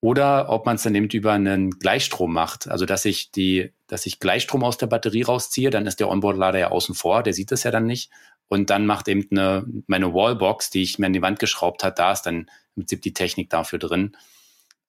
oder 0.00 0.48
ob 0.48 0.66
man 0.66 0.76
es 0.76 0.82
dann 0.82 0.94
eben 0.94 1.08
über 1.08 1.32
einen 1.32 1.70
Gleichstrom 1.70 2.32
macht. 2.32 2.68
Also 2.68 2.86
dass 2.86 3.04
ich 3.04 3.32
die, 3.32 3.72
dass 3.86 4.06
ich 4.06 4.20
Gleichstrom 4.20 4.62
aus 4.62 4.78
der 4.78 4.86
Batterie 4.86 5.22
rausziehe, 5.22 5.70
dann 5.70 5.86
ist 5.86 6.00
der 6.00 6.08
Onboard-Lader 6.08 6.58
ja 6.58 6.70
außen 6.70 6.94
vor, 6.94 7.22
der 7.22 7.34
sieht 7.34 7.50
das 7.50 7.64
ja 7.64 7.70
dann 7.70 7.86
nicht. 7.86 8.10
Und 8.48 8.70
dann 8.70 8.86
macht 8.86 9.08
eben 9.08 9.26
eine, 9.30 9.66
meine 9.86 10.14
Wallbox, 10.14 10.70
die 10.70 10.82
ich 10.82 10.98
mir 10.98 11.06
an 11.06 11.12
die 11.12 11.22
Wand 11.22 11.38
geschraubt 11.38 11.84
hat, 11.84 11.98
da 11.98 12.12
ist 12.12 12.22
dann 12.22 12.50
im 12.76 12.82
Prinzip 12.82 13.02
die 13.02 13.12
Technik 13.12 13.50
dafür 13.50 13.78
drin. 13.78 14.16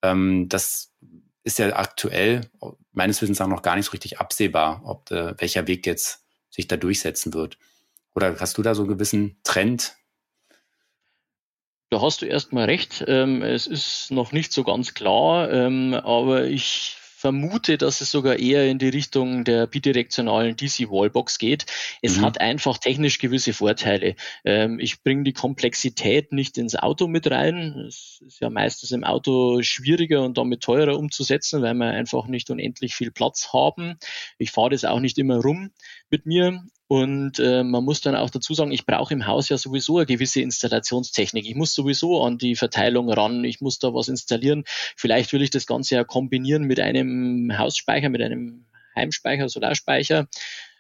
Ähm, 0.02 0.48
das 0.48 0.94
ist 1.44 1.60
ja 1.60 1.76
aktuell 1.76 2.50
meines 2.94 3.22
Wissens 3.22 3.42
auch 3.42 3.48
noch 3.48 3.62
gar 3.62 3.76
nicht 3.76 3.86
so 3.86 3.92
richtig 3.92 4.20
absehbar, 4.20 4.82
ob 4.86 5.12
äh, 5.12 5.34
welcher 5.40 5.68
Weg 5.68 5.86
jetzt 5.86 6.24
sich 6.50 6.68
da 6.68 6.78
durchsetzen 6.78 7.34
wird. 7.34 7.58
Oder 8.16 8.40
hast 8.40 8.58
du 8.58 8.62
da 8.62 8.76
so 8.76 8.84
einen 8.84 8.90
gewissen 8.90 9.38
Trend, 9.44 9.96
da 11.90 12.02
hast 12.02 12.22
du 12.22 12.26
erstmal 12.26 12.66
recht. 12.66 13.04
Ähm, 13.08 13.42
es 13.42 13.68
ist 13.68 14.12
noch 14.12 14.32
nicht 14.32 14.54
so 14.54 14.64
ganz 14.64 14.94
klar, 14.94 15.52
ähm, 15.52 15.94
aber 15.94 16.46
ich 16.46 16.96
vermute, 17.20 17.78
dass 17.78 18.00
es 18.00 18.12
sogar 18.12 18.40
eher 18.40 18.70
in 18.70 18.80
die 18.80 18.88
Richtung 18.88 19.44
der 19.44 19.68
bidirektionalen 19.68 20.56
DC-Wallbox 20.56 21.38
geht. 21.38 21.66
Es 22.02 22.18
mhm. 22.18 22.22
hat 22.22 22.40
einfach 22.40 22.78
technisch 22.78 23.20
gewisse 23.20 23.52
Vorteile. 23.52 24.16
Ähm, 24.46 24.80
ich 24.80 25.04
bringe 25.04 25.24
die 25.24 25.34
Komplexität 25.34 26.32
nicht 26.32 26.58
ins 26.58 26.78
Auto 26.78 27.08
mit 27.08 27.30
rein. 27.30 27.78
Es 27.88 28.22
ist 28.26 28.40
ja 28.40 28.50
meistens 28.50 28.92
im 28.92 29.04
Auto 29.04 29.62
schwieriger 29.64 30.24
und 30.24 30.38
damit 30.38 30.62
teurer 30.62 30.98
umzusetzen, 30.98 31.62
weil 31.62 31.74
wir 31.74 31.88
einfach 31.88 32.28
nicht 32.28 32.50
unendlich 32.52 32.96
viel 32.96 33.12
Platz 33.12 33.52
haben. 33.52 33.98
Ich 34.38 34.52
fahre 34.52 34.70
das 34.70 34.86
auch 34.86 35.02
nicht 35.02 35.18
immer 35.18 35.42
rum 35.42 35.72
mit 36.10 36.26
mir. 36.26 36.64
Und 36.92 37.38
äh, 37.38 37.64
man 37.64 37.86
muss 37.86 38.02
dann 38.02 38.16
auch 38.16 38.32
dazu 38.32 38.56
sagen, 38.56 38.72
ich 38.72 38.88
brauche 38.88 39.14
im 39.14 39.28
Haus 39.28 39.48
ja 39.48 39.60
sowieso 39.60 39.98
eine 39.98 40.08
gewisse 40.08 40.42
Installationstechnik. 40.42 41.46
Ich 41.46 41.54
muss 41.54 41.76
sowieso 41.76 42.24
an 42.24 42.40
die 42.40 42.56
Verteilung 42.56 43.12
ran, 43.12 43.44
ich 43.44 43.62
muss 43.62 43.78
da 43.78 43.94
was 43.94 44.08
installieren. 44.08 44.64
Vielleicht 44.96 45.32
will 45.32 45.44
ich 45.44 45.52
das 45.52 45.68
Ganze 45.68 45.94
ja 45.94 46.04
kombinieren 46.04 46.64
mit 46.64 46.80
einem 46.80 47.56
Hausspeicher, 47.56 48.10
mit 48.10 48.24
einem 48.24 48.66
Heimspeicher, 48.96 49.50
Solarspeicher. 49.50 50.28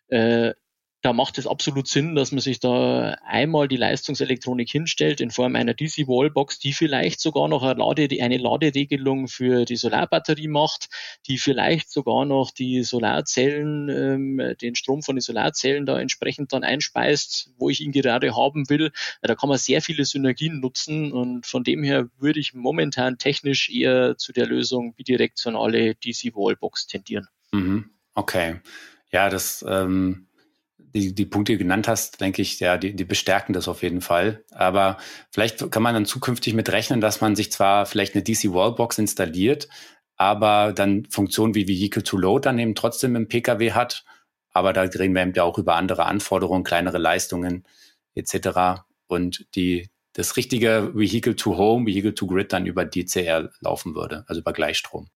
Äh, 0.07 0.53
da 1.01 1.13
macht 1.13 1.37
es 1.37 1.47
absolut 1.47 1.87
Sinn, 1.87 2.15
dass 2.15 2.31
man 2.31 2.41
sich 2.41 2.59
da 2.59 3.15
einmal 3.25 3.69
die 3.69 3.77
Leistungselektronik 3.77 4.69
hinstellt 4.69 5.21
in 5.21 5.31
Form 5.31 5.55
einer 5.55 5.73
DC-Wallbox, 5.73 6.59
die 6.59 6.73
vielleicht 6.73 7.21
sogar 7.21 7.47
noch 7.47 7.63
eine, 7.63 7.79
Lade, 7.79 8.09
eine 8.21 8.37
Laderegelung 8.37 9.29
für 9.29 9.63
die 9.63 9.77
Solarbatterie 9.77 10.49
macht, 10.49 10.89
die 11.25 11.37
vielleicht 11.37 11.89
sogar 11.89 12.25
noch 12.25 12.51
die 12.51 12.83
Solarzellen, 12.83 13.89
ähm, 13.89 14.55
den 14.61 14.75
Strom 14.75 15.01
von 15.01 15.15
den 15.15 15.21
Solarzellen 15.21 15.85
da 15.85 15.99
entsprechend 15.99 16.51
dann 16.51 16.65
einspeist, 16.65 17.51
wo 17.57 17.69
ich 17.69 17.79
ihn 17.79 17.93
gerade 17.93 18.35
haben 18.35 18.69
will. 18.69 18.91
Da 19.21 19.35
kann 19.35 19.47
man 19.47 19.57
sehr 19.57 19.81
viele 19.81 20.03
Synergien 20.03 20.59
nutzen 20.59 21.13
und 21.13 21.45
von 21.45 21.63
dem 21.63 21.81
her 21.81 22.09
würde 22.17 22.41
ich 22.41 22.53
momentan 22.53 23.17
technisch 23.17 23.69
eher 23.69 24.17
zu 24.17 24.33
der 24.33 24.47
Lösung 24.47 24.93
bidirektionale 24.95 25.95
DC-Wallbox 25.95 26.87
tendieren. 26.87 27.27
Mhm. 27.53 27.89
Okay. 28.15 28.59
Ja, 29.11 29.29
das, 29.29 29.65
ähm, 29.67 30.27
die, 30.93 31.13
die 31.13 31.25
Punkte, 31.25 31.53
die 31.53 31.57
du 31.57 31.63
genannt 31.63 31.87
hast, 31.87 32.21
denke 32.21 32.41
ich, 32.41 32.59
ja, 32.59 32.77
die, 32.77 32.95
die 32.95 33.05
bestärken 33.05 33.53
das 33.53 33.67
auf 33.67 33.83
jeden 33.83 34.01
Fall. 34.01 34.43
Aber 34.51 34.97
vielleicht 35.31 35.71
kann 35.71 35.83
man 35.83 35.93
dann 35.93 36.05
zukünftig 36.05 36.53
mit 36.53 36.71
rechnen, 36.71 37.01
dass 37.01 37.21
man 37.21 37.35
sich 37.35 37.51
zwar 37.51 37.85
vielleicht 37.85 38.15
eine 38.15 38.23
DC 38.23 38.53
Wallbox 38.53 38.97
installiert, 38.97 39.67
aber 40.15 40.73
dann 40.73 41.05
Funktionen 41.05 41.55
wie 41.55 41.67
Vehicle 41.67 42.03
to 42.03 42.17
Load 42.17 42.45
dann 42.45 42.59
eben 42.59 42.75
trotzdem 42.75 43.15
im 43.15 43.27
Pkw 43.27 43.71
hat. 43.71 44.03
Aber 44.51 44.73
da 44.73 44.81
reden 44.81 45.13
wir 45.13 45.21
eben 45.21 45.33
ja 45.33 45.43
auch 45.43 45.57
über 45.57 45.75
andere 45.75 46.05
Anforderungen, 46.05 46.63
kleinere 46.63 46.97
Leistungen 46.97 47.65
etc. 48.15 48.81
Und 49.07 49.45
die, 49.55 49.89
das 50.13 50.37
richtige 50.37 50.91
Vehicle 50.93 51.35
to 51.35 51.57
Home, 51.57 51.85
Vehicle 51.85 52.15
to 52.15 52.27
Grid 52.27 52.51
dann 52.51 52.65
über 52.65 52.85
DCR 52.85 53.49
laufen 53.61 53.95
würde, 53.95 54.25
also 54.27 54.41
über 54.41 54.53
Gleichstrom. 54.53 55.09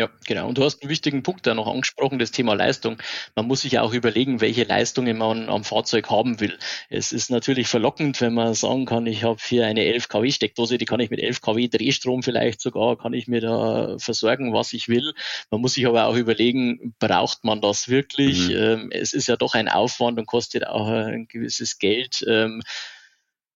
Ja, 0.00 0.08
genau. 0.26 0.46
Und 0.46 0.58
du 0.58 0.64
hast 0.64 0.80
einen 0.80 0.90
wichtigen 0.90 1.24
Punkt 1.24 1.44
da 1.44 1.54
noch 1.54 1.66
angesprochen, 1.66 2.20
das 2.20 2.30
Thema 2.30 2.54
Leistung. 2.54 2.98
Man 3.34 3.48
muss 3.48 3.62
sich 3.62 3.72
ja 3.72 3.82
auch 3.82 3.92
überlegen, 3.92 4.40
welche 4.40 4.62
Leistungen 4.62 5.18
man 5.18 5.48
am 5.48 5.64
Fahrzeug 5.64 6.08
haben 6.08 6.38
will. 6.38 6.56
Es 6.88 7.10
ist 7.10 7.30
natürlich 7.30 7.66
verlockend, 7.66 8.20
wenn 8.20 8.32
man 8.32 8.54
sagen 8.54 8.86
kann, 8.86 9.06
ich 9.06 9.24
habe 9.24 9.40
hier 9.44 9.66
eine 9.66 9.84
11 9.84 10.08
kW 10.08 10.30
Steckdose, 10.30 10.78
die 10.78 10.84
kann 10.84 11.00
ich 11.00 11.10
mit 11.10 11.20
11 11.20 11.40
kW 11.40 11.66
Drehstrom 11.66 12.22
vielleicht 12.22 12.60
sogar, 12.60 12.96
kann 12.96 13.12
ich 13.12 13.26
mir 13.26 13.40
da 13.40 13.96
versorgen, 13.98 14.52
was 14.52 14.72
ich 14.72 14.88
will. 14.88 15.14
Man 15.50 15.60
muss 15.60 15.74
sich 15.74 15.86
aber 15.88 16.06
auch 16.06 16.14
überlegen, 16.14 16.94
braucht 17.00 17.42
man 17.42 17.60
das 17.60 17.88
wirklich? 17.88 18.50
Mhm. 18.50 18.56
Ähm, 18.56 18.90
es 18.92 19.12
ist 19.12 19.26
ja 19.26 19.34
doch 19.34 19.54
ein 19.54 19.68
Aufwand 19.68 20.16
und 20.16 20.26
kostet 20.26 20.64
auch 20.64 20.86
ein 20.86 21.26
gewisses 21.26 21.78
Geld. 21.80 22.24
Ähm, 22.28 22.62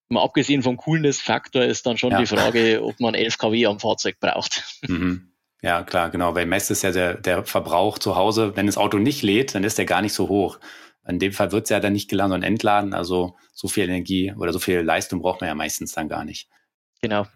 mal 0.08 0.24
abgesehen 0.24 0.62
vom 0.62 0.76
Coolness-Faktor 0.76 1.62
ist 1.62 1.86
dann 1.86 1.98
schon 1.98 2.10
ja. 2.10 2.18
die 2.18 2.26
Frage, 2.26 2.82
ob 2.82 2.98
man 2.98 3.14
11 3.14 3.38
kW 3.38 3.66
am 3.66 3.78
Fahrzeug 3.78 4.18
braucht. 4.18 4.64
Mhm. 4.88 5.31
Ja, 5.62 5.84
klar, 5.84 6.10
genau. 6.10 6.32
Bei 6.32 6.44
Mess 6.44 6.70
ist 6.70 6.82
ja 6.82 6.90
der, 6.90 7.14
der 7.14 7.44
Verbrauch 7.44 7.98
zu 7.98 8.16
Hause, 8.16 8.56
wenn 8.56 8.66
das 8.66 8.76
Auto 8.76 8.98
nicht 8.98 9.22
lädt, 9.22 9.54
dann 9.54 9.62
ist 9.62 9.78
der 9.78 9.84
gar 9.84 10.02
nicht 10.02 10.12
so 10.12 10.28
hoch. 10.28 10.58
In 11.06 11.20
dem 11.20 11.32
Fall 11.32 11.52
wird 11.52 11.64
es 11.64 11.70
ja 11.70 11.78
dann 11.80 11.92
nicht 11.92 12.10
geladen 12.10 12.32
und 12.32 12.42
entladen. 12.42 12.94
Also 12.94 13.36
so 13.52 13.68
viel 13.68 13.84
Energie 13.84 14.32
oder 14.36 14.52
so 14.52 14.58
viel 14.58 14.80
Leistung 14.80 15.20
braucht 15.20 15.40
man 15.40 15.48
ja 15.48 15.54
meistens 15.54 15.92
dann 15.92 16.08
gar 16.08 16.24
nicht. 16.24 16.48
Genau. 17.00 17.26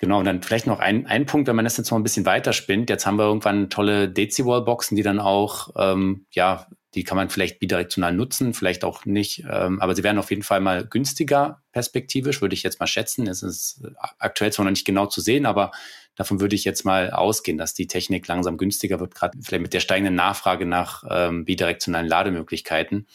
Genau, 0.00 0.20
und 0.20 0.26
dann 0.26 0.42
vielleicht 0.42 0.68
noch 0.68 0.78
ein, 0.78 1.06
ein 1.06 1.26
Punkt, 1.26 1.48
wenn 1.48 1.56
man 1.56 1.64
das 1.64 1.76
jetzt 1.76 1.90
noch 1.90 1.98
ein 1.98 2.04
bisschen 2.04 2.24
weiter 2.24 2.52
spinnt. 2.52 2.88
Jetzt 2.88 3.04
haben 3.04 3.16
wir 3.16 3.24
irgendwann 3.24 3.68
tolle 3.68 4.08
Dezi-Wall-Boxen, 4.08 4.96
die 4.96 5.02
dann 5.02 5.18
auch 5.18 5.70
ähm, 5.76 6.26
ja, 6.30 6.68
die 6.94 7.04
kann 7.04 7.16
man 7.16 7.30
vielleicht 7.30 7.58
bidirektional 7.58 8.12
nutzen, 8.12 8.54
vielleicht 8.54 8.84
auch 8.84 9.04
nicht. 9.04 9.44
Ähm, 9.50 9.80
aber 9.80 9.94
sie 9.94 10.04
werden 10.04 10.18
auf 10.18 10.30
jeden 10.30 10.42
Fall 10.42 10.60
mal 10.60 10.86
günstiger 10.86 11.62
perspektivisch, 11.72 12.40
würde 12.40 12.54
ich 12.54 12.62
jetzt 12.62 12.80
mal 12.80 12.86
schätzen. 12.86 13.26
Es 13.26 13.42
ist 13.42 13.82
aktuell 14.18 14.52
zwar 14.52 14.64
noch 14.64 14.70
nicht 14.70 14.86
genau 14.86 15.06
zu 15.06 15.20
sehen, 15.20 15.46
aber 15.46 15.72
davon 16.18 16.40
würde 16.40 16.56
ich 16.56 16.64
jetzt 16.64 16.84
mal 16.84 17.12
ausgehen, 17.12 17.56
dass 17.56 17.74
die 17.74 17.86
Technik 17.86 18.26
langsam 18.26 18.58
günstiger 18.58 18.98
wird, 18.98 19.14
gerade 19.14 19.38
vielleicht 19.40 19.62
mit 19.62 19.72
der 19.72 19.80
steigenden 19.80 20.16
Nachfrage 20.16 20.66
nach 20.66 21.04
ähm, 21.08 21.44
bidirektionalen 21.44 22.08
Lademöglichkeiten. 22.08 23.06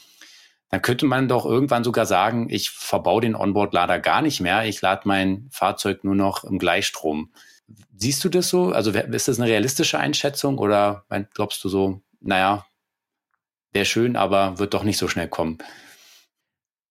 Dann 0.69 0.81
könnte 0.81 1.05
man 1.05 1.27
doch 1.27 1.45
irgendwann 1.45 1.83
sogar 1.83 2.05
sagen, 2.05 2.47
ich 2.49 2.71
verbaue 2.71 3.21
den 3.21 3.35
Onboard-Lader 3.35 3.99
gar 3.99 4.21
nicht 4.21 4.39
mehr, 4.39 4.65
ich 4.65 4.81
lade 4.81 5.01
mein 5.05 5.49
Fahrzeug 5.51 6.03
nur 6.03 6.15
noch 6.15 6.45
im 6.45 6.57
Gleichstrom. 6.57 7.31
Siehst 7.95 8.23
du 8.23 8.29
das 8.29 8.49
so? 8.49 8.71
Also 8.71 8.91
ist 8.91 9.27
das 9.27 9.39
eine 9.39 9.49
realistische 9.49 9.99
Einschätzung 9.99 10.57
oder 10.57 11.05
glaubst 11.33 11.63
du 11.63 11.69
so, 11.69 12.01
naja, 12.21 12.65
wäre 13.73 13.85
schön, 13.85 14.15
aber 14.15 14.59
wird 14.59 14.73
doch 14.73 14.83
nicht 14.83 14.97
so 14.97 15.09
schnell 15.09 15.27
kommen. 15.27 15.57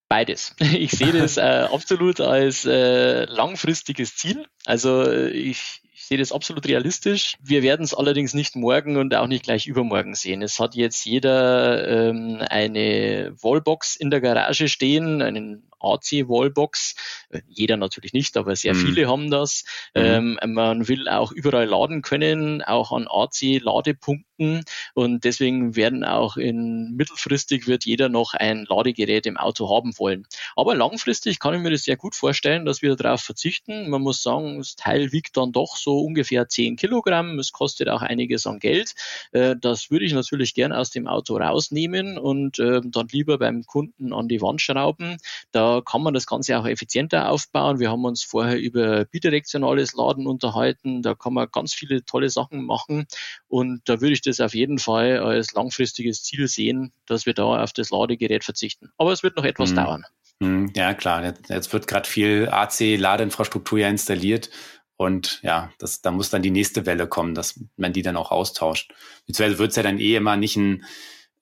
Beides. 0.09 0.55
Ich 0.59 0.91
sehe 0.91 1.13
das 1.13 1.39
äh, 1.39 1.41
absolut 1.73 2.21
als 2.21 2.67
äh, 2.67 3.25
langfristiges 3.25 4.15
Ziel. 4.17 4.47
Also 4.67 5.11
ich, 5.11 5.82
ich 6.03 6.09
sehe 6.09 6.19
das 6.19 6.33
absolut 6.33 6.67
realistisch. 6.67 7.37
Wir 7.41 7.63
werden 7.63 7.85
es 7.85 7.95
allerdings 7.95 8.35
nicht 8.35 8.57
morgen 8.57 8.97
und 8.97 9.15
auch 9.15 9.29
nicht 9.29 9.45
gleich 9.45 9.69
übermorgen 9.69 10.17
sehen. 10.17 10.43
Es 10.43 10.59
hat 10.59 10.75
jetzt 10.75 11.05
jeder 11.05 11.87
ähm, 12.09 12.43
eine 12.51 13.33
Wallbox 13.41 13.95
in 13.95 14.11
der 14.11 14.21
Garage 14.21 14.67
stehen, 14.67 15.23
einen 15.23 15.63
AC-Wallbox. 15.83 16.95
Äh, 17.31 17.41
jeder 17.49 17.77
natürlich 17.77 18.13
nicht, 18.13 18.37
aber 18.37 18.57
sehr 18.57 18.75
mhm. 18.75 18.79
viele 18.79 19.09
haben 19.09 19.31
das. 19.31 19.65
Mhm. 19.95 20.39
Ähm, 20.43 20.55
man 20.55 20.89
will 20.89 21.09
auch 21.09 21.33
überall 21.33 21.67
laden 21.67 22.03
können, 22.03 22.63
auch 22.63 22.93
an 22.93 23.07
AC-Ladepunkten. 23.09 24.65
Und 24.95 25.25
deswegen 25.25 25.77
werden 25.77 26.05
auch 26.05 26.37
in 26.37 26.95
mittelfristig 26.97 27.67
wird 27.67 27.85
jeder 27.85 28.09
noch 28.09 28.35
ein 28.35 28.67
Ladegerät 28.69 29.27
im 29.27 29.37
Auto 29.37 29.75
haben 29.75 29.97
wollen. 29.99 30.27
Aber 30.57 30.75
langfristig 30.75 31.39
kann 31.39 31.55
ich 31.55 31.61
mir 31.61 31.71
das 31.71 31.85
sehr 31.85 31.97
gut 31.97 32.15
vorstellen, 32.15 32.65
dass 32.65 32.83
wir 32.83 32.97
darauf 32.97 33.21
verzichten. 33.21 33.89
Man 33.89 34.03
muss 34.03 34.23
sagen, 34.23 34.59
das 34.59 34.77
Teil 34.77 35.13
wiegt 35.13 35.37
dann 35.37 35.53
doch 35.53 35.77
so 35.77 36.01
ungefähr 36.01 36.49
10 36.49 36.77
Kilogramm. 36.77 37.39
Es 37.39 37.53
kostet 37.53 37.89
auch 37.89 38.03
einiges 38.03 38.47
an 38.47 38.59
Geld. 38.59 38.95
Äh, 39.33 39.57
das 39.61 39.91
würde 39.91 40.05
ich 40.05 40.13
natürlich 40.13 40.55
gern 40.55 40.73
aus 40.73 40.91
dem 40.91 41.07
Auto 41.07 41.37
rausnehmen 41.37 42.19
und 42.19 42.59
ähm, 42.59 42.91
dann 42.91 43.09
lieber 43.09 43.39
beim 43.39 43.65
Kunden 43.65 44.13
an 44.13 44.29
die 44.29 44.41
Wand 44.41 44.61
schrauben. 44.61 45.19
Da 45.51 45.72
kann 45.81 46.03
man 46.03 46.13
das 46.13 46.27
Ganze 46.27 46.59
auch 46.59 46.67
effizienter 46.67 47.31
aufbauen. 47.31 47.79
Wir 47.79 47.91
haben 47.91 48.05
uns 48.05 48.23
vorher 48.23 48.59
über 48.59 49.05
bidirektionales 49.07 49.95
Laden 49.95 50.27
unterhalten. 50.27 51.03
Da 51.03 51.15
kann 51.15 51.33
man 51.33 51.49
ganz 51.51 51.73
viele 51.73 52.05
tolle 52.05 52.29
Sachen 52.29 52.65
machen. 52.65 53.07
Und 53.49 53.81
da 53.87 54.01
würde 54.01 54.13
ich 54.13 54.23
das 54.23 54.41
auf 54.41 54.55
jeden 54.55 54.79
Fall 54.79 55.19
als 55.19 55.53
langfristiges 55.53 56.23
Ziel 56.23 56.49
sehen, 56.49 56.93
dass 57.07 57.27
wir 57.27 57.35
da 57.35 57.63
auf 57.63 57.73
das 57.73 57.91
Ladegerät 57.91 58.45
verzichten. 58.45 58.91
Aber 58.99 59.13
es 59.13 59.23
wird 59.23 59.37
noch 59.37 59.45
etwas 59.45 59.71
mhm. 59.71 59.77
dauern. 59.77 60.05
Mhm. 60.41 60.73
Ja, 60.75 60.95
klar. 60.95 61.35
Jetzt, 61.49 61.73
wird 61.73 61.87
gerade 61.87 62.09
viel 62.09 62.49
AC-Ladeinfrastruktur 62.51 63.79
ja 63.79 63.89
installiert. 63.89 64.51
Und 64.97 65.41
ja, 65.43 65.73
das, 65.79 66.01
da 66.01 66.11
muss 66.11 66.31
dann 66.31 66.43
die 66.43 66.51
nächste 66.51 66.87
Welle 66.87 67.09
kommen, 67.09 67.35
dass 67.35 67.59
man 67.77 67.93
die 67.93 68.03
dann 68.03 68.17
auch 68.17 68.31
austauscht. 68.31 68.93
Beziehungsweise 69.27 69.59
wird 69.59 69.71
es 69.71 69.77
ja 69.77 69.83
dann 69.83 69.99
eh 69.99 70.17
immer 70.17 70.37
nicht 70.37 70.57
ein 70.57 70.85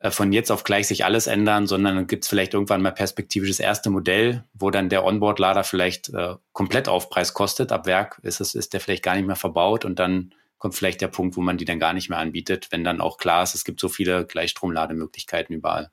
von 0.09 0.33
jetzt 0.33 0.51
auf 0.51 0.65
gleich 0.65 0.89
sich 0.89 1.05
alles 1.05 1.27
ändern, 1.27 1.67
sondern 1.67 1.97
dann 1.97 2.07
gibt 2.07 2.25
es 2.25 2.31
vielleicht 2.31 2.55
irgendwann 2.55 2.81
mal 2.81 2.93
perspektivisch 2.93 3.51
das 3.51 3.61
erste 3.61 3.91
Modell, 3.91 4.45
wo 4.55 4.71
dann 4.71 4.89
der 4.89 5.05
Onboard-Lader 5.05 5.63
vielleicht 5.63 6.09
äh, 6.15 6.37
komplett 6.53 6.89
Aufpreis 6.89 7.35
kostet. 7.35 7.71
Ab 7.71 7.85
Werk 7.85 8.19
ist, 8.23 8.41
es, 8.41 8.55
ist 8.55 8.73
der 8.73 8.81
vielleicht 8.81 9.03
gar 9.03 9.15
nicht 9.17 9.27
mehr 9.27 9.37
verbaut 9.37 9.85
und 9.85 9.99
dann 9.99 10.33
kommt 10.57 10.75
vielleicht 10.75 11.03
der 11.03 11.09
Punkt, 11.09 11.37
wo 11.37 11.43
man 11.43 11.59
die 11.59 11.67
dann 11.67 11.79
gar 11.79 11.93
nicht 11.93 12.09
mehr 12.09 12.19
anbietet, 12.19 12.69
wenn 12.71 12.85
dann 12.85 13.01
auch 13.01 13.19
klar 13.19 13.43
ist, 13.43 13.55
es 13.55 13.65
gibt 13.65 13.81
so 13.81 13.89
viele 13.89 14.27
Gleichstromlademöglichkeiten 14.27 15.55
überall. 15.55 15.91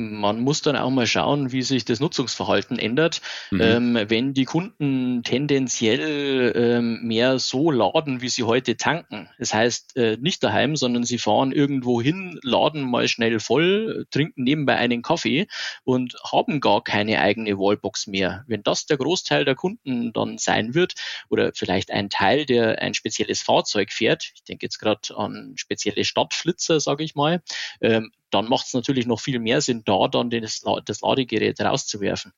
Man 0.00 0.40
muss 0.40 0.62
dann 0.62 0.76
auch 0.76 0.88
mal 0.88 1.06
schauen, 1.06 1.52
wie 1.52 1.60
sich 1.60 1.84
das 1.84 2.00
Nutzungsverhalten 2.00 2.78
ändert. 2.78 3.20
Mhm. 3.50 3.60
Ähm, 3.60 3.98
wenn 4.08 4.32
die 4.32 4.46
Kunden 4.46 5.22
tendenziell 5.24 6.54
ähm, 6.56 7.02
mehr 7.02 7.38
so 7.38 7.70
laden, 7.70 8.22
wie 8.22 8.30
sie 8.30 8.44
heute 8.44 8.78
tanken, 8.78 9.28
das 9.38 9.52
heißt 9.52 9.98
äh, 9.98 10.16
nicht 10.18 10.42
daheim, 10.42 10.74
sondern 10.74 11.04
sie 11.04 11.18
fahren 11.18 11.52
irgendwo 11.52 12.00
hin, 12.00 12.40
laden 12.42 12.80
mal 12.80 13.08
schnell 13.08 13.40
voll, 13.40 14.06
trinken 14.10 14.44
nebenbei 14.44 14.76
einen 14.76 15.02
Kaffee 15.02 15.48
und 15.84 16.16
haben 16.32 16.60
gar 16.60 16.82
keine 16.82 17.20
eigene 17.20 17.58
Wallbox 17.58 18.06
mehr. 18.06 18.44
Wenn 18.46 18.62
das 18.62 18.86
der 18.86 18.96
Großteil 18.96 19.44
der 19.44 19.54
Kunden 19.54 20.14
dann 20.14 20.38
sein 20.38 20.74
wird 20.74 20.94
oder 21.28 21.52
vielleicht 21.54 21.90
ein 21.90 22.08
Teil, 22.08 22.46
der 22.46 22.80
ein 22.80 22.94
spezielles 22.94 23.42
Fahrzeug 23.42 23.92
fährt, 23.92 24.32
ich 24.34 24.44
denke 24.44 24.64
jetzt 24.64 24.78
gerade 24.78 25.14
an 25.14 25.52
spezielle 25.56 26.06
Stadtflitzer, 26.06 26.80
sage 26.80 27.04
ich 27.04 27.14
mal, 27.14 27.42
ähm, 27.82 28.12
dann 28.30 28.48
macht 28.48 28.66
es 28.66 28.74
natürlich 28.74 29.06
noch 29.06 29.20
viel 29.20 29.38
mehr 29.38 29.60
Sinn, 29.60 29.82
da 29.90 30.08
dann 30.08 30.30
das, 30.30 30.62
das 30.84 31.00
Ladegerät 31.00 31.60
rauszuwerfen. 31.60 32.32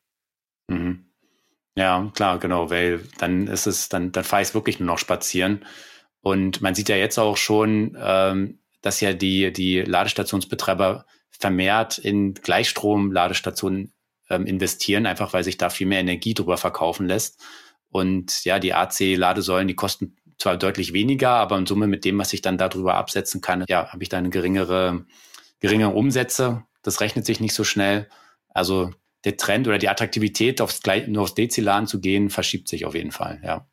Mhm. 0.68 1.07
Ja, 1.74 2.11
klar, 2.14 2.38
genau, 2.38 2.70
weil 2.70 3.00
dann 3.18 3.46
ist 3.46 3.66
es, 3.66 3.88
dann, 3.88 4.12
dann 4.12 4.24
fahre 4.24 4.42
ich 4.42 4.55
wirklich 4.55 4.78
nur 4.78 4.88
noch 4.88 4.98
spazieren. 4.98 5.64
Und 6.20 6.61
man 6.61 6.74
sieht 6.74 6.88
ja 6.88 6.96
jetzt 6.96 7.18
auch 7.18 7.36
schon, 7.36 7.96
ähm, 7.98 8.61
dass 8.82 9.00
ja 9.00 9.12
die, 9.12 9.53
die 9.53 9.80
Ladestationsbetreiber 9.80 11.07
vermehrt 11.30 11.98
in 11.98 12.34
Gleichstrom-Ladestationen 12.34 13.92
ähm, 14.28 14.46
investieren, 14.46 15.07
einfach 15.07 15.32
weil 15.32 15.44
sich 15.44 15.57
da 15.57 15.70
viel 15.70 15.86
mehr 15.86 16.00
Energie 16.00 16.34
drüber 16.34 16.59
verkaufen 16.59 17.07
lässt. 17.07 17.42
Und 17.88 18.44
ja, 18.44 18.59
die 18.59 18.74
AC-Ladesäulen, 18.74 19.68
die 19.68 19.74
kosten 19.74 20.16
zwar 20.38 20.57
deutlich 20.57 20.92
weniger, 20.92 21.30
aber 21.30 21.57
in 21.57 21.66
Summe 21.66 21.86
mit 21.86 22.05
dem, 22.05 22.18
was 22.18 22.32
ich 22.32 22.42
dann 22.42 22.59
darüber 22.59 22.94
absetzen 22.94 23.40
kann, 23.40 23.64
ja, 23.68 23.92
habe 23.92 24.03
ich 24.03 24.09
da 24.09 24.18
eine 24.18 24.30
geringere 24.30 25.07
geringe 25.61 25.90
Umsätze. 25.90 26.64
Das 26.83 27.01
rechnet 27.01 27.26
sich 27.26 27.41
nicht 27.41 27.55
so 27.55 27.64
schnell. 27.64 28.09
Also 28.49 28.93
der 29.24 29.37
Trend 29.37 29.68
oder 29.68 29.78
die 29.78 29.89
Attraktivität, 29.89 30.61
aufs, 30.61 30.80
nur 31.07 31.22
aufs 31.22 31.35
Dezilan 31.35 31.87
zu 31.87 32.01
gehen, 32.01 32.30
verschiebt 32.30 32.68
sich 32.68 32.85
auf 32.85 32.95
jeden 32.95 33.12
Fall, 33.12 33.41
ja. 33.45 33.66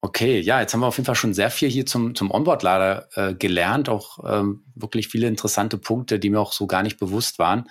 Okay, 0.00 0.38
ja, 0.38 0.60
jetzt 0.60 0.72
haben 0.72 0.80
wir 0.80 0.86
auf 0.86 0.96
jeden 0.96 1.06
Fall 1.06 1.16
schon 1.16 1.34
sehr 1.34 1.50
viel 1.50 1.68
hier 1.68 1.84
zum, 1.84 2.14
zum 2.14 2.30
Onboard-Lader 2.30 3.08
äh, 3.14 3.34
gelernt, 3.34 3.88
auch 3.88 4.18
ähm, 4.24 4.62
wirklich 4.76 5.08
viele 5.08 5.26
interessante 5.26 5.76
Punkte, 5.76 6.20
die 6.20 6.30
mir 6.30 6.38
auch 6.38 6.52
so 6.52 6.68
gar 6.68 6.84
nicht 6.84 7.00
bewusst 7.00 7.40
waren. 7.40 7.68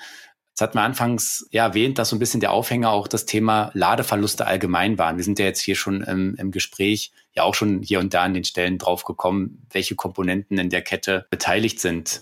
Jetzt 0.50 0.62
hat 0.62 0.76
man 0.76 0.86
anfangs 0.86 1.48
ja 1.52 1.68
erwähnt, 1.68 2.00
dass 2.00 2.10
so 2.10 2.18
ein 2.18 2.20
bisschen 2.20 2.42
der 2.42 2.52
Aufhänger 2.52 2.90
auch 2.90 3.08
das 3.08 3.26
Thema 3.26 3.72
Ladeverluste 3.76 4.46
allgemein 4.46 4.98
waren. 4.98 5.16
Wir 5.16 5.24
sind 5.24 5.40
ja 5.40 5.46
jetzt 5.46 5.62
hier 5.62 5.76
schon 5.76 6.02
im, 6.02 6.36
im 6.36 6.52
Gespräch 6.52 7.14
ja 7.34 7.44
auch 7.44 7.54
schon 7.54 7.82
hier 7.82 8.00
und 8.00 8.14
da 8.14 8.24
an 8.24 8.34
den 8.34 8.44
Stellen 8.44 8.78
drauf 8.78 9.06
gekommen, 9.06 9.66
welche 9.72 9.96
Komponenten 9.96 10.58
in 10.58 10.70
der 10.70 10.82
Kette 10.82 11.28
beteiligt 11.30 11.80
sind. 11.80 12.22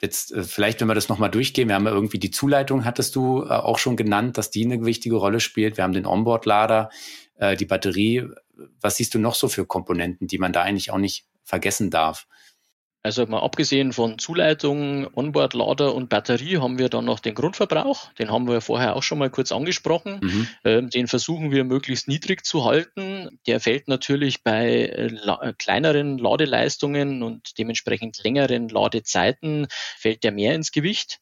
Jetzt 0.00 0.32
äh, 0.32 0.42
vielleicht, 0.42 0.80
wenn 0.80 0.88
wir 0.88 0.94
das 0.94 1.08
nochmal 1.08 1.30
durchgehen, 1.30 1.68
wir 1.68 1.74
haben 1.74 1.86
ja 1.86 1.92
irgendwie 1.92 2.18
die 2.18 2.30
Zuleitung, 2.30 2.84
hattest 2.84 3.16
du 3.16 3.42
äh, 3.42 3.48
auch 3.48 3.78
schon 3.78 3.96
genannt, 3.96 4.38
dass 4.38 4.50
die 4.50 4.64
eine 4.64 4.84
wichtige 4.84 5.16
Rolle 5.16 5.40
spielt. 5.40 5.76
Wir 5.76 5.84
haben 5.84 5.92
den 5.92 6.06
Onboard-Lader, 6.06 6.90
äh, 7.36 7.56
die 7.56 7.66
Batterie. 7.66 8.28
Was 8.80 8.96
siehst 8.96 9.14
du 9.14 9.18
noch 9.18 9.34
so 9.34 9.48
für 9.48 9.66
Komponenten, 9.66 10.26
die 10.26 10.38
man 10.38 10.52
da 10.52 10.62
eigentlich 10.62 10.90
auch 10.90 10.98
nicht 10.98 11.26
vergessen 11.44 11.90
darf? 11.90 12.26
Also 13.02 13.24
mal 13.24 13.40
abgesehen 13.40 13.94
von 13.94 14.18
Zuleitung, 14.18 15.08
Onboard-Lader 15.14 15.94
und 15.94 16.10
Batterie 16.10 16.58
haben 16.58 16.78
wir 16.78 16.90
dann 16.90 17.06
noch 17.06 17.20
den 17.20 17.34
Grundverbrauch. 17.34 18.12
Den 18.14 18.30
haben 18.30 18.46
wir 18.46 18.60
vorher 18.60 18.94
auch 18.94 19.02
schon 19.02 19.18
mal 19.18 19.30
kurz 19.30 19.52
angesprochen. 19.52 20.20
Mhm. 20.22 20.48
Ähm, 20.64 20.90
den 20.90 21.08
versuchen 21.08 21.50
wir 21.50 21.64
möglichst 21.64 22.08
niedrig 22.08 22.44
zu 22.44 22.66
halten. 22.66 23.40
Der 23.46 23.58
fällt 23.58 23.88
natürlich 23.88 24.42
bei 24.42 24.84
äh, 24.86 25.06
la 25.06 25.54
kleineren 25.56 26.18
Ladeleistungen 26.18 27.22
und 27.22 27.58
dementsprechend 27.58 28.22
längeren 28.22 28.68
Ladezeiten 28.68 29.66
fällt 29.70 30.22
der 30.22 30.32
mehr 30.32 30.54
ins 30.54 30.70
Gewicht. 30.70 31.20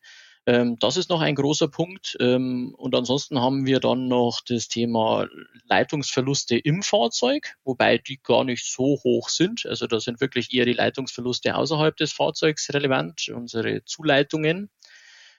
Ähm, 0.49 0.79
das 0.81 0.97
ist 0.97 1.11
noch 1.11 1.21
ein 1.21 1.35
großer 1.35 1.69
Punkt. 1.69 2.17
Ähm, 2.21 2.75
und 2.79 2.95
ansonsten 2.95 3.39
haben 3.39 3.67
wir 3.67 3.81
dann 3.81 4.09
noch 4.09 4.41
das 4.41 4.69
Thema 4.69 5.27
Leitungsverluste 5.69 6.57
im 6.57 6.83
Fahrzeug, 6.83 7.57
wobei 7.65 7.99
die 7.99 8.19
gar 8.23 8.45
nicht 8.45 8.65
so 8.65 8.99
hoch 9.05 9.29
sind. 9.29 9.67
Also 9.67 9.87
da 9.87 10.01
sind 10.01 10.23
wirklich 10.23 10.51
eher 10.55 10.65
die 10.65 10.73
Leitungsverluste 10.73 11.55
außerhalb 11.55 11.95
des 11.99 12.15
Fahrzeugs 12.15 12.73
relevant, 12.73 13.29
unsere 13.29 13.85
Zuleitungen 13.85 14.71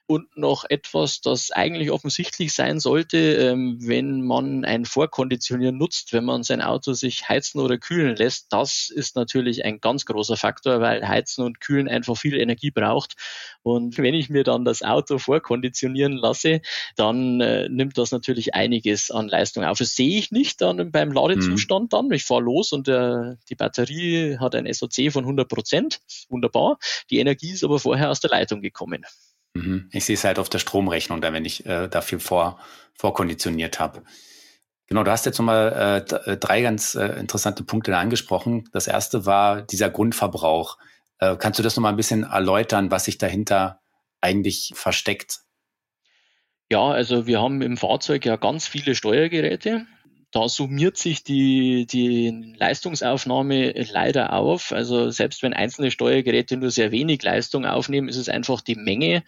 und 0.09 0.35
noch 0.35 0.65
etwas, 0.67 1.21
das 1.21 1.51
eigentlich 1.51 1.91
offensichtlich 1.91 2.51
sein 2.53 2.79
sollte, 2.79 3.17
ähm, 3.17 3.77
wenn 3.79 4.23
man 4.23 4.65
ein 4.65 4.85
Vorkonditionieren 4.85 5.77
nutzt, 5.77 6.13
wenn 6.13 6.25
man 6.25 6.41
sein 6.41 6.63
Auto 6.63 6.93
sich 6.93 7.29
heizen 7.29 7.61
oder 7.61 7.77
kühlen 7.77 8.15
lässt. 8.15 8.47
Das 8.49 8.89
ist 8.89 9.15
natürlich 9.15 9.65
ein 9.65 9.79
ganz 9.81 10.07
großer 10.07 10.35
Faktor, 10.35 10.81
weil 10.81 11.07
Heizen 11.07 11.43
und 11.43 11.61
Kühlen 11.61 11.87
einfach 11.87 12.17
viel 12.17 12.41
Energie 12.41 12.71
braucht. 12.71 13.17
Und 13.61 13.99
wenn 13.99 14.15
ich 14.15 14.31
mir 14.31 14.43
dann 14.43 14.65
das 14.65 14.81
Auto 14.81 15.19
vorkonditionieren 15.19 16.13
lasse, 16.13 16.61
dann 16.95 17.39
äh, 17.39 17.69
nimmt 17.69 17.95
das 17.99 18.11
natürlich 18.11 18.55
einiges 18.55 19.11
an 19.11 19.27
Leistung 19.27 19.63
auf. 19.63 19.77
Das 19.77 19.95
sehe 19.95 20.17
ich 20.17 20.31
nicht 20.31 20.59
dann 20.61 20.91
beim 20.91 21.11
Ladezustand 21.11 21.83
mhm. 21.83 21.89
dann. 21.89 22.11
Ich 22.13 22.23
fahre 22.23 22.41
los 22.41 22.71
und 22.71 22.87
äh, 22.87 23.35
die 23.47 23.55
Batterie 23.55 24.39
hat 24.39 24.55
ein 24.55 24.73
SOC 24.73 25.11
von 25.11 25.25
100 25.25 25.47
Prozent. 25.47 26.01
Wunderbar. 26.29 26.79
Die 27.11 27.19
Energie 27.19 27.51
ist 27.51 27.63
aber 27.63 27.77
vorher 27.77 28.09
aus 28.09 28.21
der 28.21 28.31
Leitung 28.31 28.61
gekommen. 28.61 29.05
Mhm. 29.59 29.89
Ich 29.91 30.05
sehe 30.05 30.15
es 30.15 30.23
halt 30.23 30.39
auf 30.39 30.49
der 30.49 30.59
Stromrechnung, 30.59 31.21
da 31.21 31.33
wenn 31.33 31.45
ich 31.45 31.65
äh, 31.65 31.87
dafür 31.87 32.19
vor, 32.19 32.59
vorkonditioniert 32.93 33.79
habe. 33.79 34.03
Genau, 34.87 35.03
du 35.03 35.11
hast 35.11 35.25
jetzt 35.25 35.37
nochmal 35.37 36.05
äh, 36.09 36.31
äh, 36.31 36.37
drei 36.37 36.61
ganz 36.61 36.95
äh, 36.95 37.19
interessante 37.19 37.63
Punkte 37.63 37.91
da 37.91 37.99
angesprochen. 37.99 38.67
Das 38.71 38.87
erste 38.87 39.25
war 39.25 39.61
dieser 39.61 39.89
Grundverbrauch. 39.89 40.77
Äh, 41.19 41.35
kannst 41.37 41.59
du 41.59 41.63
das 41.63 41.75
nochmal 41.75 41.93
ein 41.93 41.97
bisschen 41.97 42.23
erläutern, 42.23 42.89
was 42.89 43.05
sich 43.05 43.17
dahinter 43.17 43.81
eigentlich 44.21 44.71
versteckt? 44.75 45.41
Ja, 46.71 46.87
also 46.89 47.27
wir 47.27 47.41
haben 47.41 47.61
im 47.61 47.77
Fahrzeug 47.77 48.25
ja 48.25 48.35
ganz 48.35 48.67
viele 48.67 48.95
Steuergeräte 48.95 49.85
da 50.31 50.47
summiert 50.47 50.97
sich 50.97 51.23
die, 51.23 51.87
die 51.87 52.53
Leistungsaufnahme 52.57 53.71
leider 53.91 54.33
auf. 54.33 54.71
Also 54.71 55.09
selbst 55.09 55.41
wenn 55.41 55.53
einzelne 55.53 55.91
Steuergeräte 55.91 56.57
nur 56.57 56.71
sehr 56.71 56.91
wenig 56.91 57.23
Leistung 57.23 57.65
aufnehmen, 57.65 58.09
ist 58.09 58.17
es 58.17 58.29
einfach 58.29 58.61
die 58.61 58.75
Menge, 58.75 59.23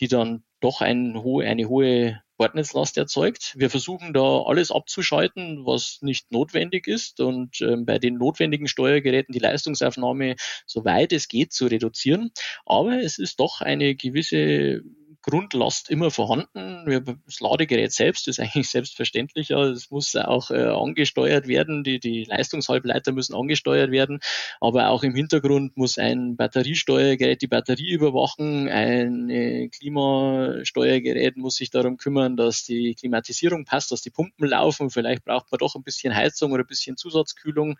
die 0.00 0.08
dann 0.08 0.44
doch 0.60 0.80
ein 0.80 1.16
eine 1.16 1.68
hohe 1.68 2.22
Bordnetzlast 2.36 2.98
erzeugt. 2.98 3.54
Wir 3.56 3.70
versuchen 3.70 4.12
da 4.12 4.42
alles 4.42 4.70
abzuschalten, 4.70 5.64
was 5.64 5.98
nicht 6.02 6.32
notwendig 6.32 6.86
ist 6.86 7.20
und 7.20 7.60
ähm, 7.60 7.86
bei 7.86 7.98
den 7.98 8.18
notwendigen 8.18 8.66
Steuergeräten 8.66 9.32
die 9.32 9.38
Leistungsaufnahme, 9.38 10.36
soweit 10.66 11.12
es 11.12 11.28
geht, 11.28 11.52
zu 11.52 11.66
reduzieren. 11.66 12.30
Aber 12.66 13.00
es 13.00 13.18
ist 13.18 13.38
doch 13.38 13.60
eine 13.60 13.94
gewisse 13.94 14.82
Grundlast 15.22 15.88
immer 15.88 16.10
vorhanden. 16.10 16.84
Das 17.26 17.40
Ladegerät 17.40 17.92
selbst 17.92 18.28
ist 18.28 18.40
eigentlich 18.40 18.68
selbstverständlicher. 18.68 19.58
Es 19.58 19.90
muss 19.90 20.14
auch 20.16 20.50
äh, 20.50 20.64
angesteuert 20.64 21.46
werden. 21.48 21.84
Die, 21.84 22.00
die 22.00 22.24
Leistungshalbleiter 22.24 23.12
müssen 23.12 23.34
angesteuert 23.34 23.90
werden. 23.90 24.20
Aber 24.60 24.88
auch 24.88 25.02
im 25.02 25.14
Hintergrund 25.14 25.76
muss 25.76 25.98
ein 25.98 26.36
Batteriesteuergerät 26.36 27.40
die 27.40 27.46
Batterie 27.46 27.92
überwachen. 27.92 28.68
Ein 28.68 29.30
äh, 29.30 29.68
Klimasteuergerät 29.68 31.36
muss 31.36 31.56
sich 31.56 31.70
darum 31.70 31.96
kümmern, 31.96 32.36
dass 32.36 32.64
die 32.64 32.94
Klimatisierung 32.94 33.64
passt, 33.64 33.92
dass 33.92 34.02
die 34.02 34.10
Pumpen 34.10 34.48
laufen. 34.48 34.90
Vielleicht 34.90 35.24
braucht 35.24 35.50
man 35.50 35.58
doch 35.58 35.76
ein 35.76 35.84
bisschen 35.84 36.14
Heizung 36.14 36.52
oder 36.52 36.64
ein 36.64 36.68
bisschen 36.68 36.96
Zusatzkühlung. 36.96 37.78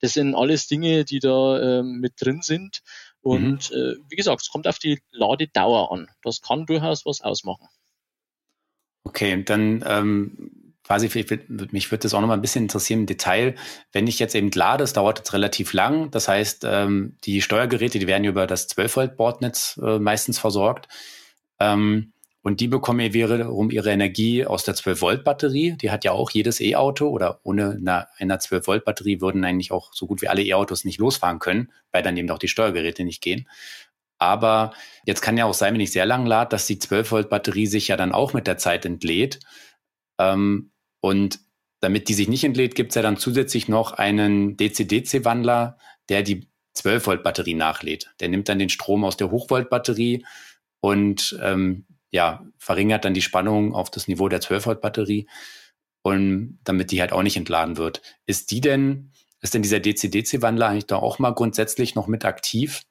Das 0.00 0.12
sind 0.12 0.34
alles 0.34 0.68
Dinge, 0.68 1.04
die 1.04 1.18
da 1.18 1.80
äh, 1.80 1.82
mit 1.82 2.14
drin 2.20 2.42
sind. 2.42 2.82
Und 3.24 3.70
mhm. 3.70 3.76
äh, 3.76 3.94
wie 4.10 4.16
gesagt, 4.16 4.42
es 4.42 4.50
kommt 4.50 4.68
auf 4.68 4.78
die 4.78 5.00
Ladedauer 5.10 5.90
an. 5.90 6.08
Das 6.22 6.42
kann 6.42 6.66
durchaus 6.66 7.06
was 7.06 7.22
ausmachen. 7.22 7.66
Okay, 9.02 9.42
dann 9.42 9.82
ähm, 9.86 10.74
quasi, 10.82 11.08
mich 11.70 11.90
würde 11.90 12.02
das 12.02 12.12
auch 12.12 12.20
noch 12.20 12.28
mal 12.28 12.34
ein 12.34 12.42
bisschen 12.42 12.64
interessieren 12.64 13.00
im 13.00 13.06
Detail. 13.06 13.54
Wenn 13.92 14.06
ich 14.06 14.18
jetzt 14.18 14.34
eben 14.34 14.50
lade, 14.50 14.82
das 14.82 14.92
dauert 14.92 15.18
jetzt 15.18 15.32
relativ 15.32 15.72
lang. 15.72 16.10
Das 16.10 16.28
heißt, 16.28 16.64
ähm, 16.66 17.16
die 17.24 17.40
Steuergeräte, 17.40 17.98
die 17.98 18.06
werden 18.06 18.24
über 18.24 18.46
das 18.46 18.68
12-Volt-Bordnetz 18.68 19.80
äh, 19.82 19.98
meistens 19.98 20.38
versorgt. 20.38 20.88
Ähm, 21.58 22.12
und 22.44 22.60
die 22.60 22.68
bekommen 22.68 23.00
ja 23.00 23.14
wiederum 23.14 23.70
ihre 23.70 23.90
Energie 23.90 24.44
aus 24.44 24.64
der 24.64 24.74
12-Volt-Batterie. 24.74 25.78
Die 25.80 25.90
hat 25.90 26.04
ja 26.04 26.12
auch 26.12 26.30
jedes 26.30 26.60
E-Auto 26.60 27.08
oder 27.08 27.40
ohne 27.42 27.70
eine, 27.70 28.06
einer 28.18 28.38
12-Volt-Batterie 28.38 29.22
würden 29.22 29.46
eigentlich 29.46 29.72
auch 29.72 29.94
so 29.94 30.06
gut 30.06 30.20
wie 30.20 30.28
alle 30.28 30.42
E-Autos 30.42 30.84
nicht 30.84 30.98
losfahren 30.98 31.38
können, 31.38 31.72
weil 31.90 32.02
dann 32.02 32.18
eben 32.18 32.30
auch 32.30 32.38
die 32.38 32.48
Steuergeräte 32.48 33.02
nicht 33.02 33.22
gehen. 33.22 33.48
Aber 34.18 34.74
jetzt 35.06 35.22
kann 35.22 35.38
ja 35.38 35.46
auch 35.46 35.54
sein, 35.54 35.72
wenn 35.72 35.80
ich 35.80 35.92
sehr 35.92 36.04
lang 36.04 36.26
lade, 36.26 36.50
dass 36.50 36.66
die 36.66 36.76
12-Volt-Batterie 36.76 37.66
sich 37.66 37.88
ja 37.88 37.96
dann 37.96 38.12
auch 38.12 38.34
mit 38.34 38.46
der 38.46 38.58
Zeit 38.58 38.84
entlädt. 38.84 39.40
Ähm, 40.20 40.70
und 41.00 41.40
damit 41.80 42.10
die 42.10 42.14
sich 42.14 42.28
nicht 42.28 42.44
entlädt, 42.44 42.74
gibt 42.74 42.90
es 42.90 42.96
ja 42.96 43.02
dann 43.02 43.16
zusätzlich 43.16 43.68
noch 43.68 43.92
einen 43.92 44.58
DC-DC-Wandler, 44.58 45.78
der 46.10 46.22
die 46.22 46.50
12-Volt-Batterie 46.76 47.54
nachlädt. 47.54 48.14
Der 48.20 48.28
nimmt 48.28 48.50
dann 48.50 48.58
den 48.58 48.68
Strom 48.68 49.02
aus 49.02 49.16
der 49.16 49.30
Hochvolt-Batterie 49.30 50.26
und 50.80 51.38
ähm, 51.40 51.86
ja, 52.14 52.46
verringert 52.58 53.04
dann 53.04 53.12
die 53.12 53.22
Spannung 53.22 53.74
auf 53.74 53.90
das 53.90 54.06
Niveau 54.06 54.28
der 54.28 54.40
12-Volt-Batterie 54.40 55.26
und 56.02 56.60
damit 56.62 56.92
die 56.92 57.00
halt 57.00 57.10
auch 57.10 57.24
nicht 57.24 57.36
entladen 57.36 57.76
wird. 57.76 58.02
Ist 58.24 58.52
die 58.52 58.60
denn, 58.60 59.10
ist 59.40 59.52
denn 59.52 59.62
dieser 59.62 59.80
DC-DC-Wandler 59.80 60.68
eigentlich 60.68 60.86
da 60.86 60.94
auch 60.94 61.18
mal 61.18 61.34
grundsätzlich 61.34 61.96
noch 61.96 62.06
mit 62.06 62.24
aktiv? 62.24 62.82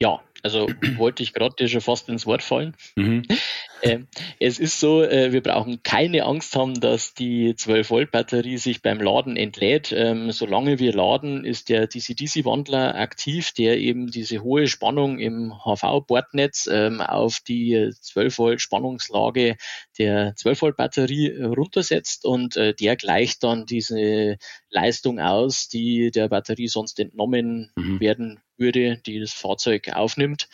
Ja, 0.00 0.20
also 0.42 0.66
wollte 0.96 1.22
ich 1.22 1.32
gerade 1.32 1.54
dir 1.54 1.68
schon 1.68 1.80
fast 1.80 2.08
ins 2.08 2.26
Wort 2.26 2.42
fallen. 2.42 2.76
Mhm. 2.96 3.22
Äh, 3.82 4.00
es 4.40 4.58
ist 4.58 4.80
so, 4.80 5.02
äh, 5.02 5.32
wir 5.32 5.42
brauchen 5.42 5.82
keine 5.82 6.24
Angst 6.24 6.56
haben, 6.56 6.80
dass 6.80 7.14
die 7.14 7.54
12-Volt-Batterie 7.54 8.58
sich 8.58 8.82
beim 8.82 9.00
Laden 9.00 9.36
entlädt. 9.36 9.92
Ähm, 9.92 10.30
solange 10.32 10.78
wir 10.78 10.92
laden, 10.92 11.44
ist 11.44 11.68
der 11.68 11.86
DC-DC-Wandler 11.86 12.96
aktiv, 12.96 13.52
der 13.52 13.78
eben 13.78 14.10
diese 14.10 14.42
hohe 14.42 14.66
Spannung 14.66 15.18
im 15.18 15.54
HV-Bordnetz 15.64 16.68
ähm, 16.70 17.00
auf 17.00 17.40
die 17.46 17.76
12-Volt-Spannungslage 17.76 19.56
der 19.98 20.34
12-Volt-Batterie 20.34 21.42
runtersetzt 21.42 22.24
und 22.24 22.56
äh, 22.56 22.74
der 22.74 22.96
gleicht 22.96 23.44
dann 23.44 23.66
diese 23.66 24.38
Leistung 24.70 25.20
aus, 25.20 25.68
die 25.68 26.10
der 26.10 26.28
Batterie 26.28 26.68
sonst 26.68 26.98
entnommen 27.00 27.70
mhm. 27.76 28.00
werden 28.00 28.40
würde, 28.56 28.98
die 29.06 29.20
das 29.20 29.32
Fahrzeug 29.32 29.90
aufnimmt. 29.94 30.48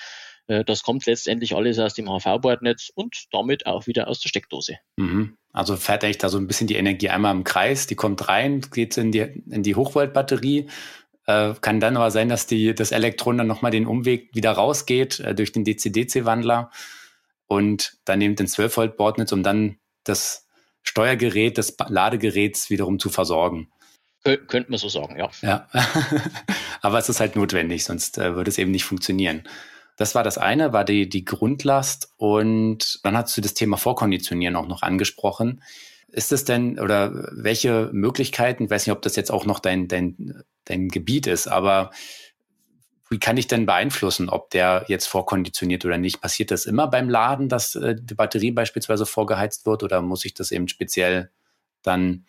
Äh, 0.47 0.65
das 0.65 0.83
kommt 0.83 1.07
letztendlich 1.07 1.55
alles 1.55 1.79
aus 1.79 1.95
dem 1.95 2.07
HV-Bordnetz 2.09 2.91
und 2.95 3.27
damit 3.33 3.67
auch 3.67 3.87
wieder 3.87 4.09
aus 4.09 4.21
der 4.21 4.29
Steckdose. 4.29 4.79
Mhm. 4.97 5.37
Also 5.53 5.77
fährt 5.77 6.05
eigentlich 6.05 6.19
da 6.19 6.29
so 6.29 6.39
ein 6.39 6.47
bisschen 6.47 6.67
die 6.67 6.75
Energie 6.75 7.09
einmal 7.09 7.35
im 7.35 7.45
Kreis, 7.45 7.87
die 7.87 7.95
kommt 7.95 8.29
rein, 8.29 8.61
geht 8.73 8.97
in 8.97 9.13
die, 9.13 9.21
in 9.21 9.63
die 9.63 9.77
Hochvoltbatterie. 9.77 10.69
Äh, 11.27 11.55
kann 11.61 11.81
dann 11.81 11.97
aber 11.97 12.11
sein, 12.11 12.29
dass 12.29 12.47
die, 12.47 12.75
das 12.75 12.93
Elektron 12.93 13.39
dann 13.39 13.47
nochmal 13.47 13.71
den 13.71 13.87
Umweg 13.87 14.35
wieder 14.35 14.53
rausgeht 14.53 15.21
äh, 15.21 15.35
durch 15.35 15.53
den 15.53 15.65
DC-DC-Wandler 15.65 16.71
und 17.47 17.97
dann 18.05 18.21
eben 18.21 18.37
den 18.37 18.47
12-Volt-Bordnetz, 18.47 19.33
um 19.33 19.43
dann 19.43 19.79
das 20.03 20.47
Steuergerät 20.83 21.57
des 21.57 21.77
Ladegeräts 21.89 22.69
wiederum 22.69 22.99
zu 22.99 23.09
versorgen. 23.09 23.71
Könnte 24.25 24.71
man 24.71 24.79
so 24.79 24.89
sagen, 24.89 25.19
ja. 25.19 25.31
Ja, 25.43 25.69
aber 26.81 26.99
es 26.99 27.09
ist 27.11 27.21
halt 27.21 27.37
notwendig, 27.37 27.85
sonst 27.85 28.17
äh, 28.17 28.35
würde 28.35 28.51
es 28.51 28.59
eben 28.59 28.71
nicht 28.71 28.85
funktionieren. 28.85 29.45
Das 29.97 30.15
war 30.15 30.25
das 30.25 30.39
eine, 30.39 30.73
war 30.73 30.85
die, 30.85 31.09
die 31.09 31.25
Grundlast 31.25 32.13
und 32.17 33.01
dann 33.05 33.17
hast 33.17 33.37
du 33.37 33.41
das 33.41 33.55
Thema 33.55 33.77
Vorkonditionieren 33.77 34.57
auch 34.57 34.67
noch 34.67 34.83
angesprochen. 34.83 35.63
Ist 36.09 36.33
es 36.33 36.45
denn 36.45 36.79
oder 36.79 37.29
welche 37.33 37.91
Möglichkeiten, 37.93 38.65
ich 38.65 38.71
weiß 38.71 38.87
nicht, 38.87 38.97
ob 38.97 39.03
das 39.03 39.17
jetzt 39.17 39.31
auch 39.31 39.47
noch 39.47 39.61
dein, 39.61 39.89
dein, 39.89 40.43
dein 40.65 40.89
Gebiet 40.89 41.27
ist, 41.27 41.47
aber 41.47 41.91
wie 43.11 43.19
kann 43.19 43.37
ich 43.37 43.47
denn 43.47 43.67
beeinflussen, 43.67 44.29
ob 44.29 44.51
der 44.51 44.85
jetzt 44.89 45.07
vorkonditioniert 45.07 45.85
oder 45.85 45.99
nicht? 45.99 46.21
Passiert 46.21 46.51
das 46.51 46.67
immer 46.67 46.89
beim 46.89 47.09
Laden, 47.09 47.49
dass 47.49 47.75
äh, 47.77 47.95
die 48.01 48.15
Batterie 48.15 48.51
beispielsweise 48.51 49.07
vorgeheizt 49.07 49.67
wird 49.67 49.83
oder 49.83 50.03
muss 50.03 50.25
ich 50.25 50.35
das 50.35 50.51
eben 50.51 50.69
speziell 50.69 51.31
dann 51.83 52.25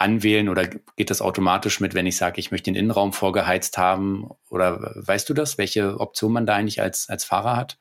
anwählen 0.00 0.48
oder 0.48 0.66
geht 0.66 1.10
das 1.10 1.20
automatisch 1.20 1.78
mit, 1.80 1.94
wenn 1.94 2.06
ich 2.06 2.16
sage, 2.16 2.40
ich 2.40 2.50
möchte 2.50 2.70
den 2.70 2.74
Innenraum 2.74 3.12
vorgeheizt 3.12 3.78
haben? 3.78 4.30
Oder 4.48 4.92
weißt 4.96 5.28
du 5.28 5.34
das, 5.34 5.58
welche 5.58 6.00
Option 6.00 6.32
man 6.32 6.46
da 6.46 6.56
eigentlich 6.56 6.80
als, 6.80 7.08
als 7.08 7.24
Fahrer 7.24 7.56
hat? 7.56 7.78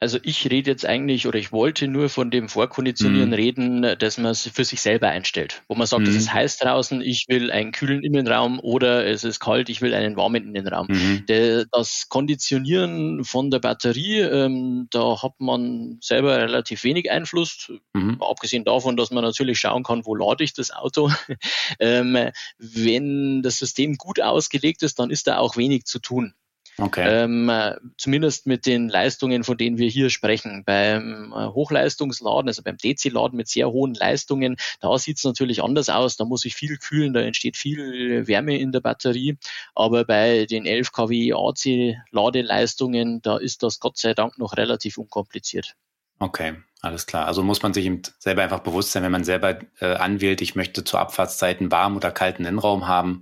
Also 0.00 0.18
ich 0.22 0.50
rede 0.50 0.70
jetzt 0.70 0.84
eigentlich 0.84 1.26
oder 1.26 1.38
ich 1.38 1.52
wollte 1.52 1.88
nur 1.88 2.08
von 2.08 2.30
dem 2.30 2.48
Vorkonditionieren 2.48 3.30
mhm. 3.30 3.34
reden, 3.34 3.96
dass 3.98 4.18
man 4.18 4.32
es 4.32 4.50
für 4.52 4.64
sich 4.64 4.82
selber 4.82 5.08
einstellt. 5.08 5.62
Wo 5.68 5.74
man 5.74 5.86
sagt, 5.86 6.02
mhm. 6.02 6.08
es 6.08 6.16
ist 6.16 6.32
heiß 6.32 6.58
draußen, 6.58 7.00
ich 7.00 7.26
will 7.28 7.50
einen 7.50 7.72
kühlen 7.72 8.02
Innenraum 8.02 8.58
oder 8.60 9.06
es 9.06 9.24
ist 9.24 9.40
kalt, 9.40 9.68
ich 9.68 9.80
will 9.80 9.94
einen 9.94 10.16
warmen 10.16 10.44
Innenraum. 10.48 10.88
Mhm. 10.88 11.24
das 11.70 12.08
Konditionieren 12.08 13.24
von 13.24 13.50
der 13.50 13.60
Batterie, 13.60 14.20
ähm, 14.20 14.88
da 14.90 15.22
hat 15.22 15.34
man 15.38 15.98
selber 16.02 16.36
relativ 16.38 16.84
wenig 16.84 17.10
Einfluss, 17.10 17.72
mhm. 17.94 18.20
abgesehen 18.20 18.64
davon, 18.64 18.96
dass 18.96 19.10
man 19.10 19.24
natürlich 19.24 19.58
schauen 19.58 19.84
kann, 19.84 20.04
wo 20.04 20.14
lade 20.14 20.44
ich 20.44 20.52
das 20.52 20.70
Auto. 20.70 21.10
ähm, 21.78 22.30
wenn 22.58 23.42
das 23.42 23.58
System 23.58 23.96
gut 23.96 24.20
ausgelegt 24.20 24.82
ist, 24.82 24.98
dann 24.98 25.10
ist 25.10 25.28
da 25.28 25.38
auch 25.38 25.56
wenig 25.56 25.84
zu 25.84 25.98
tun. 25.98 26.34
Okay. 26.76 27.04
Ähm, 27.06 27.48
äh, 27.48 27.76
zumindest 27.96 28.46
mit 28.46 28.66
den 28.66 28.88
Leistungen, 28.88 29.44
von 29.44 29.56
denen 29.56 29.78
wir 29.78 29.88
hier 29.88 30.10
sprechen. 30.10 30.64
Beim 30.64 31.32
äh, 31.32 31.46
Hochleistungsladen, 31.46 32.48
also 32.48 32.62
beim 32.62 32.76
DC-Laden 32.76 33.36
mit 33.36 33.48
sehr 33.48 33.70
hohen 33.70 33.94
Leistungen, 33.94 34.56
da 34.80 34.98
sieht 34.98 35.18
es 35.18 35.24
natürlich 35.24 35.62
anders 35.62 35.88
aus. 35.88 36.16
Da 36.16 36.24
muss 36.24 36.44
ich 36.44 36.56
viel 36.56 36.76
kühlen, 36.78 37.12
da 37.12 37.20
entsteht 37.20 37.56
viel 37.56 38.26
Wärme 38.26 38.58
in 38.58 38.72
der 38.72 38.80
Batterie. 38.80 39.38
Aber 39.74 40.04
bei 40.04 40.46
den 40.46 40.66
11 40.66 40.90
kW 40.90 41.32
AC-Ladeleistungen, 41.32 43.22
da 43.22 43.36
ist 43.36 43.62
das 43.62 43.78
Gott 43.78 43.96
sei 43.96 44.14
Dank 44.14 44.38
noch 44.38 44.56
relativ 44.56 44.98
unkompliziert. 44.98 45.76
Okay, 46.18 46.56
alles 46.80 47.06
klar. 47.06 47.26
Also 47.26 47.44
muss 47.44 47.62
man 47.62 47.72
sich 47.72 47.90
selber 48.18 48.42
einfach 48.42 48.60
bewusst 48.60 48.92
sein, 48.92 49.02
wenn 49.04 49.12
man 49.12 49.24
selber 49.24 49.58
äh, 49.80 49.94
anwählt, 49.94 50.42
ich 50.42 50.56
möchte 50.56 50.82
zu 50.82 50.98
Abfahrtszeiten 50.98 51.70
warm 51.70 51.96
oder 51.96 52.10
kalten 52.10 52.44
Innenraum 52.44 52.88
haben. 52.88 53.20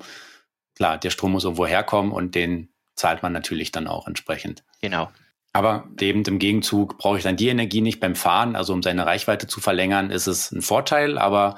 Klar, 0.77 0.99
der 0.99 1.11
Strom 1.11 1.33
muss 1.33 1.45
irgendwo 1.45 1.67
herkommen 1.67 2.13
und 2.13 2.35
den 2.35 2.72
zahlt 2.95 3.23
man 3.23 3.33
natürlich 3.33 3.73
dann 3.73 3.87
auch 3.87 4.07
entsprechend. 4.07 4.65
Genau. 4.81 5.11
Aber 5.53 5.89
eben 6.01 6.23
im 6.25 6.39
Gegenzug 6.39 6.97
brauche 6.99 7.19
ich 7.19 7.25
dann 7.25 7.37
die 7.37 7.49
Energie 7.49 7.83
nicht 7.83 8.01
beim 8.01 8.15
Fahren. 8.15 8.57
Also 8.57 8.73
um 8.73 8.83
seine 8.83 9.07
Reichweite 9.07 9.47
zu 9.47 9.61
verlängern, 9.61 10.11
ist 10.11 10.27
es 10.27 10.51
ein 10.51 10.63
Vorteil, 10.63 11.19
aber 11.19 11.57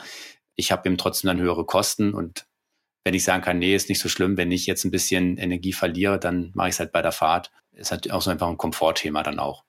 ich 0.56 0.72
habe 0.72 0.88
eben 0.88 0.98
trotzdem 0.98 1.28
dann 1.28 1.40
höhere 1.40 1.64
Kosten. 1.64 2.12
Und 2.12 2.46
wenn 3.04 3.14
ich 3.14 3.24
sagen 3.24 3.42
kann, 3.42 3.58
nee, 3.58 3.74
ist 3.74 3.88
nicht 3.88 4.00
so 4.00 4.08
schlimm, 4.08 4.36
wenn 4.36 4.50
ich 4.50 4.66
jetzt 4.66 4.84
ein 4.84 4.90
bisschen 4.90 5.36
Energie 5.36 5.72
verliere, 5.72 6.18
dann 6.18 6.50
mache 6.54 6.68
ich 6.68 6.74
es 6.74 6.80
halt 6.80 6.92
bei 6.92 7.02
der 7.02 7.12
Fahrt. 7.12 7.52
Ist 7.72 7.92
halt 7.92 8.10
auch 8.10 8.22
so 8.22 8.30
einfach 8.30 8.48
ein 8.48 8.58
Komfortthema 8.58 9.22
dann 9.22 9.38
auch. 9.38 9.64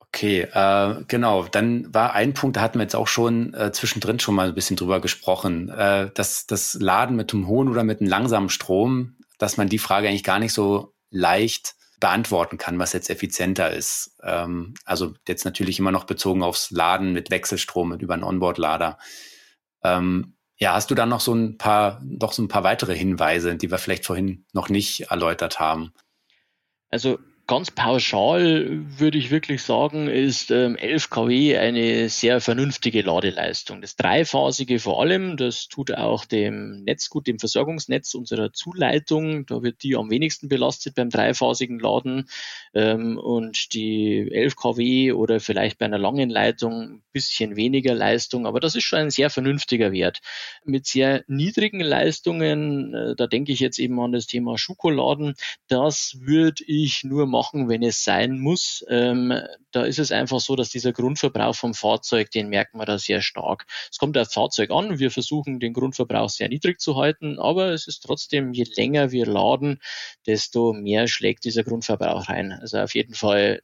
Okay, 0.00 0.42
äh, 0.50 1.04
genau. 1.08 1.44
Dann 1.44 1.92
war 1.92 2.14
ein 2.14 2.32
Punkt, 2.32 2.56
da 2.56 2.62
hatten 2.62 2.78
wir 2.78 2.84
jetzt 2.84 2.96
auch 2.96 3.08
schon 3.08 3.52
äh, 3.52 3.72
zwischendrin 3.72 4.18
schon 4.20 4.34
mal 4.34 4.48
ein 4.48 4.54
bisschen 4.54 4.76
drüber 4.76 5.00
gesprochen, 5.00 5.68
äh, 5.68 6.10
dass 6.14 6.46
das 6.46 6.74
Laden 6.80 7.16
mit 7.16 7.34
einem 7.34 7.46
hohen 7.46 7.68
oder 7.68 7.84
mit 7.84 8.00
einem 8.00 8.08
langsamen 8.08 8.48
Strom, 8.48 9.16
dass 9.38 9.58
man 9.58 9.68
die 9.68 9.78
Frage 9.78 10.08
eigentlich 10.08 10.24
gar 10.24 10.38
nicht 10.38 10.54
so 10.54 10.94
leicht 11.16 11.74
beantworten 11.98 12.58
kann, 12.58 12.78
was 12.78 12.92
jetzt 12.92 13.10
effizienter 13.10 13.72
ist. 13.72 14.16
Ähm, 14.22 14.74
also 14.84 15.14
jetzt 15.26 15.44
natürlich 15.44 15.78
immer 15.78 15.92
noch 15.92 16.04
bezogen 16.04 16.42
aufs 16.42 16.70
Laden 16.70 17.12
mit 17.12 17.30
Wechselstrom 17.30 17.92
und 17.92 18.02
über 18.02 18.14
einen 18.14 18.24
Onboard-Lader. 18.24 18.98
Ähm, 19.82 20.36
ja, 20.58 20.74
hast 20.74 20.90
du 20.90 20.94
da 20.94 21.06
noch 21.06 21.20
so 21.20 21.34
ein 21.34 21.58
paar, 21.58 22.02
doch 22.04 22.32
so 22.32 22.42
ein 22.42 22.48
paar 22.48 22.64
weitere 22.64 22.94
Hinweise, 22.94 23.56
die 23.56 23.70
wir 23.70 23.78
vielleicht 23.78 24.06
vorhin 24.06 24.46
noch 24.52 24.68
nicht 24.68 25.10
erläutert 25.10 25.60
haben? 25.60 25.92
Also 26.90 27.18
Ganz 27.48 27.70
pauschal 27.70 28.84
würde 28.98 29.18
ich 29.18 29.30
wirklich 29.30 29.62
sagen, 29.62 30.08
ist 30.08 30.50
ähm, 30.50 30.74
11 30.74 31.10
kW 31.10 31.56
eine 31.56 32.08
sehr 32.08 32.40
vernünftige 32.40 33.02
Ladeleistung. 33.02 33.80
Das 33.80 33.94
Dreiphasige 33.94 34.80
vor 34.80 35.00
allem, 35.00 35.36
das 35.36 35.68
tut 35.68 35.92
auch 35.94 36.24
dem 36.24 36.82
Netz 36.82 37.08
gut, 37.08 37.28
dem 37.28 37.38
Versorgungsnetz 37.38 38.14
unserer 38.14 38.52
Zuleitung. 38.52 39.46
Da 39.46 39.62
wird 39.62 39.84
die 39.84 39.94
am 39.94 40.10
wenigsten 40.10 40.48
belastet 40.48 40.96
beim 40.96 41.08
dreiphasigen 41.08 41.78
Laden. 41.78 42.28
Ähm, 42.74 43.16
und 43.16 43.74
die 43.74 44.28
11 44.32 44.56
kW 44.56 45.12
oder 45.12 45.38
vielleicht 45.38 45.78
bei 45.78 45.86
einer 45.86 45.98
langen 45.98 46.30
Leitung 46.30 46.82
ein 46.82 47.02
bisschen 47.12 47.56
weniger 47.56 47.94
Leistung, 47.94 48.44
aber 48.44 48.60
das 48.60 48.74
ist 48.74 48.84
schon 48.84 48.98
ein 48.98 49.10
sehr 49.10 49.30
vernünftiger 49.30 49.92
Wert. 49.92 50.18
Mit 50.64 50.84
sehr 50.86 51.24
niedrigen 51.28 51.80
Leistungen, 51.80 52.92
äh, 52.92 53.14
da 53.16 53.26
denke 53.26 53.52
ich 53.52 53.60
jetzt 53.60 53.78
eben 53.78 53.98
an 54.00 54.12
das 54.12 54.26
Thema 54.26 54.58
Schokoladen, 54.58 55.34
das 55.68 56.18
würde 56.20 56.64
ich 56.66 57.04
nur 57.04 57.26
machen, 57.36 57.68
wenn 57.68 57.82
es 57.82 58.02
sein 58.02 58.38
muss. 58.38 58.84
Ähm, 58.88 59.32
da 59.70 59.84
ist 59.84 59.98
es 59.98 60.10
einfach 60.10 60.40
so, 60.40 60.56
dass 60.56 60.70
dieser 60.70 60.92
Grundverbrauch 60.92 61.54
vom 61.54 61.74
Fahrzeug, 61.74 62.30
den 62.30 62.48
merkt 62.48 62.74
man 62.74 62.86
da 62.86 62.98
sehr 62.98 63.20
stark. 63.20 63.66
Es 63.90 63.98
kommt 63.98 64.16
aufs 64.16 64.32
Fahrzeug 64.32 64.70
an. 64.70 64.98
Wir 64.98 65.10
versuchen, 65.10 65.60
den 65.60 65.74
Grundverbrauch 65.74 66.30
sehr 66.30 66.48
niedrig 66.48 66.80
zu 66.80 66.96
halten, 66.96 67.38
aber 67.38 67.72
es 67.72 67.86
ist 67.86 68.00
trotzdem, 68.00 68.52
je 68.52 68.64
länger 68.76 69.10
wir 69.10 69.26
laden, 69.26 69.80
desto 70.26 70.72
mehr 70.72 71.08
schlägt 71.08 71.44
dieser 71.44 71.62
Grundverbrauch 71.62 72.28
rein. 72.28 72.52
Also 72.52 72.78
auf 72.78 72.94
jeden 72.94 73.14
Fall, 73.14 73.60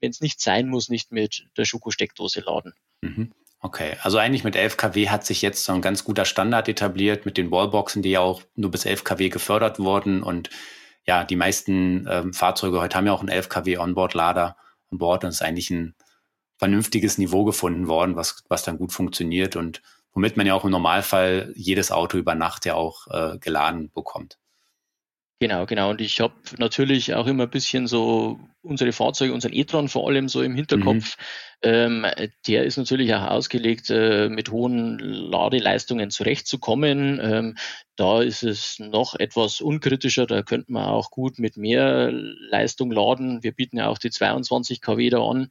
wenn 0.00 0.10
es 0.10 0.20
nicht 0.20 0.40
sein 0.40 0.68
muss, 0.68 0.88
nicht 0.88 1.10
mit 1.10 1.48
der 1.56 1.64
Schokosteckdose 1.64 2.40
laden. 2.40 2.72
Mhm. 3.00 3.32
Okay, 3.64 3.96
also 4.02 4.18
eigentlich 4.18 4.42
mit 4.42 4.56
11 4.56 4.76
kW 4.76 5.08
hat 5.08 5.24
sich 5.24 5.40
jetzt 5.40 5.64
so 5.64 5.72
ein 5.72 5.82
ganz 5.82 6.02
guter 6.04 6.24
Standard 6.24 6.68
etabliert 6.68 7.26
mit 7.26 7.36
den 7.36 7.52
Wallboxen, 7.52 8.02
die 8.02 8.10
ja 8.10 8.20
auch 8.20 8.42
nur 8.56 8.72
bis 8.72 8.84
11 8.84 9.04
kW 9.04 9.28
gefördert 9.28 9.78
wurden 9.78 10.24
und 10.24 10.50
ja, 11.06 11.24
die 11.24 11.36
meisten 11.36 12.06
ähm, 12.08 12.32
Fahrzeuge 12.32 12.80
heute 12.80 12.96
haben 12.96 13.06
ja 13.06 13.12
auch 13.12 13.20
einen 13.20 13.28
11 13.28 13.48
kW 13.48 13.78
Onboard-Lader 13.78 14.56
an 14.90 14.98
Bord 14.98 15.24
und 15.24 15.30
es 15.30 15.36
ist 15.36 15.42
eigentlich 15.42 15.70
ein 15.70 15.94
vernünftiges 16.58 17.18
Niveau 17.18 17.44
gefunden 17.44 17.88
worden, 17.88 18.14
was, 18.14 18.44
was 18.48 18.62
dann 18.62 18.78
gut 18.78 18.92
funktioniert 18.92 19.56
und 19.56 19.82
womit 20.12 20.36
man 20.36 20.46
ja 20.46 20.54
auch 20.54 20.64
im 20.64 20.70
Normalfall 20.70 21.52
jedes 21.56 21.90
Auto 21.90 22.18
über 22.18 22.34
Nacht 22.34 22.66
ja 22.66 22.74
auch 22.74 23.08
äh, 23.08 23.38
geladen 23.38 23.90
bekommt. 23.92 24.38
Genau, 25.42 25.66
genau. 25.66 25.90
Und 25.90 26.00
ich 26.00 26.20
habe 26.20 26.34
natürlich 26.58 27.14
auch 27.14 27.26
immer 27.26 27.42
ein 27.42 27.50
bisschen 27.50 27.88
so 27.88 28.38
unsere 28.62 28.92
Fahrzeuge, 28.92 29.34
unseren 29.34 29.52
e-tron 29.52 29.88
vor 29.88 30.06
allem 30.06 30.28
so 30.28 30.40
im 30.40 30.54
Hinterkopf. 30.54 31.16
Mhm. 31.64 31.68
Ähm, 31.68 32.06
der 32.46 32.62
ist 32.62 32.76
natürlich 32.76 33.12
auch 33.12 33.28
ausgelegt, 33.28 33.90
äh, 33.90 34.28
mit 34.28 34.52
hohen 34.52 35.00
Ladeleistungen 35.00 36.10
zurechtzukommen. 36.10 37.18
Ähm, 37.20 37.56
da 37.96 38.22
ist 38.22 38.44
es 38.44 38.78
noch 38.78 39.16
etwas 39.16 39.60
unkritischer. 39.60 40.26
Da 40.26 40.42
könnte 40.42 40.70
man 40.70 40.84
auch 40.84 41.10
gut 41.10 41.40
mit 41.40 41.56
mehr 41.56 42.12
Leistung 42.12 42.92
laden. 42.92 43.42
Wir 43.42 43.50
bieten 43.50 43.78
ja 43.78 43.88
auch 43.88 43.98
die 43.98 44.10
22 44.10 44.80
kW 44.80 45.10
da 45.10 45.28
an. 45.28 45.48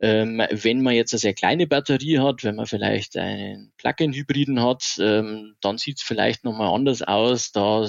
Ähm, 0.00 0.42
wenn 0.50 0.82
man 0.82 0.94
jetzt 0.94 1.12
eine 1.12 1.20
sehr 1.20 1.34
kleine 1.34 1.68
Batterie 1.68 2.18
hat, 2.18 2.42
wenn 2.42 2.56
man 2.56 2.66
vielleicht 2.66 3.16
einen 3.16 3.70
Plug-in-Hybriden 3.76 4.60
hat, 4.60 4.98
ähm, 4.98 5.54
dann 5.60 5.78
sieht 5.78 5.98
es 5.98 6.02
vielleicht 6.02 6.42
nochmal 6.42 6.74
anders 6.74 7.02
aus. 7.02 7.52
Da 7.52 7.84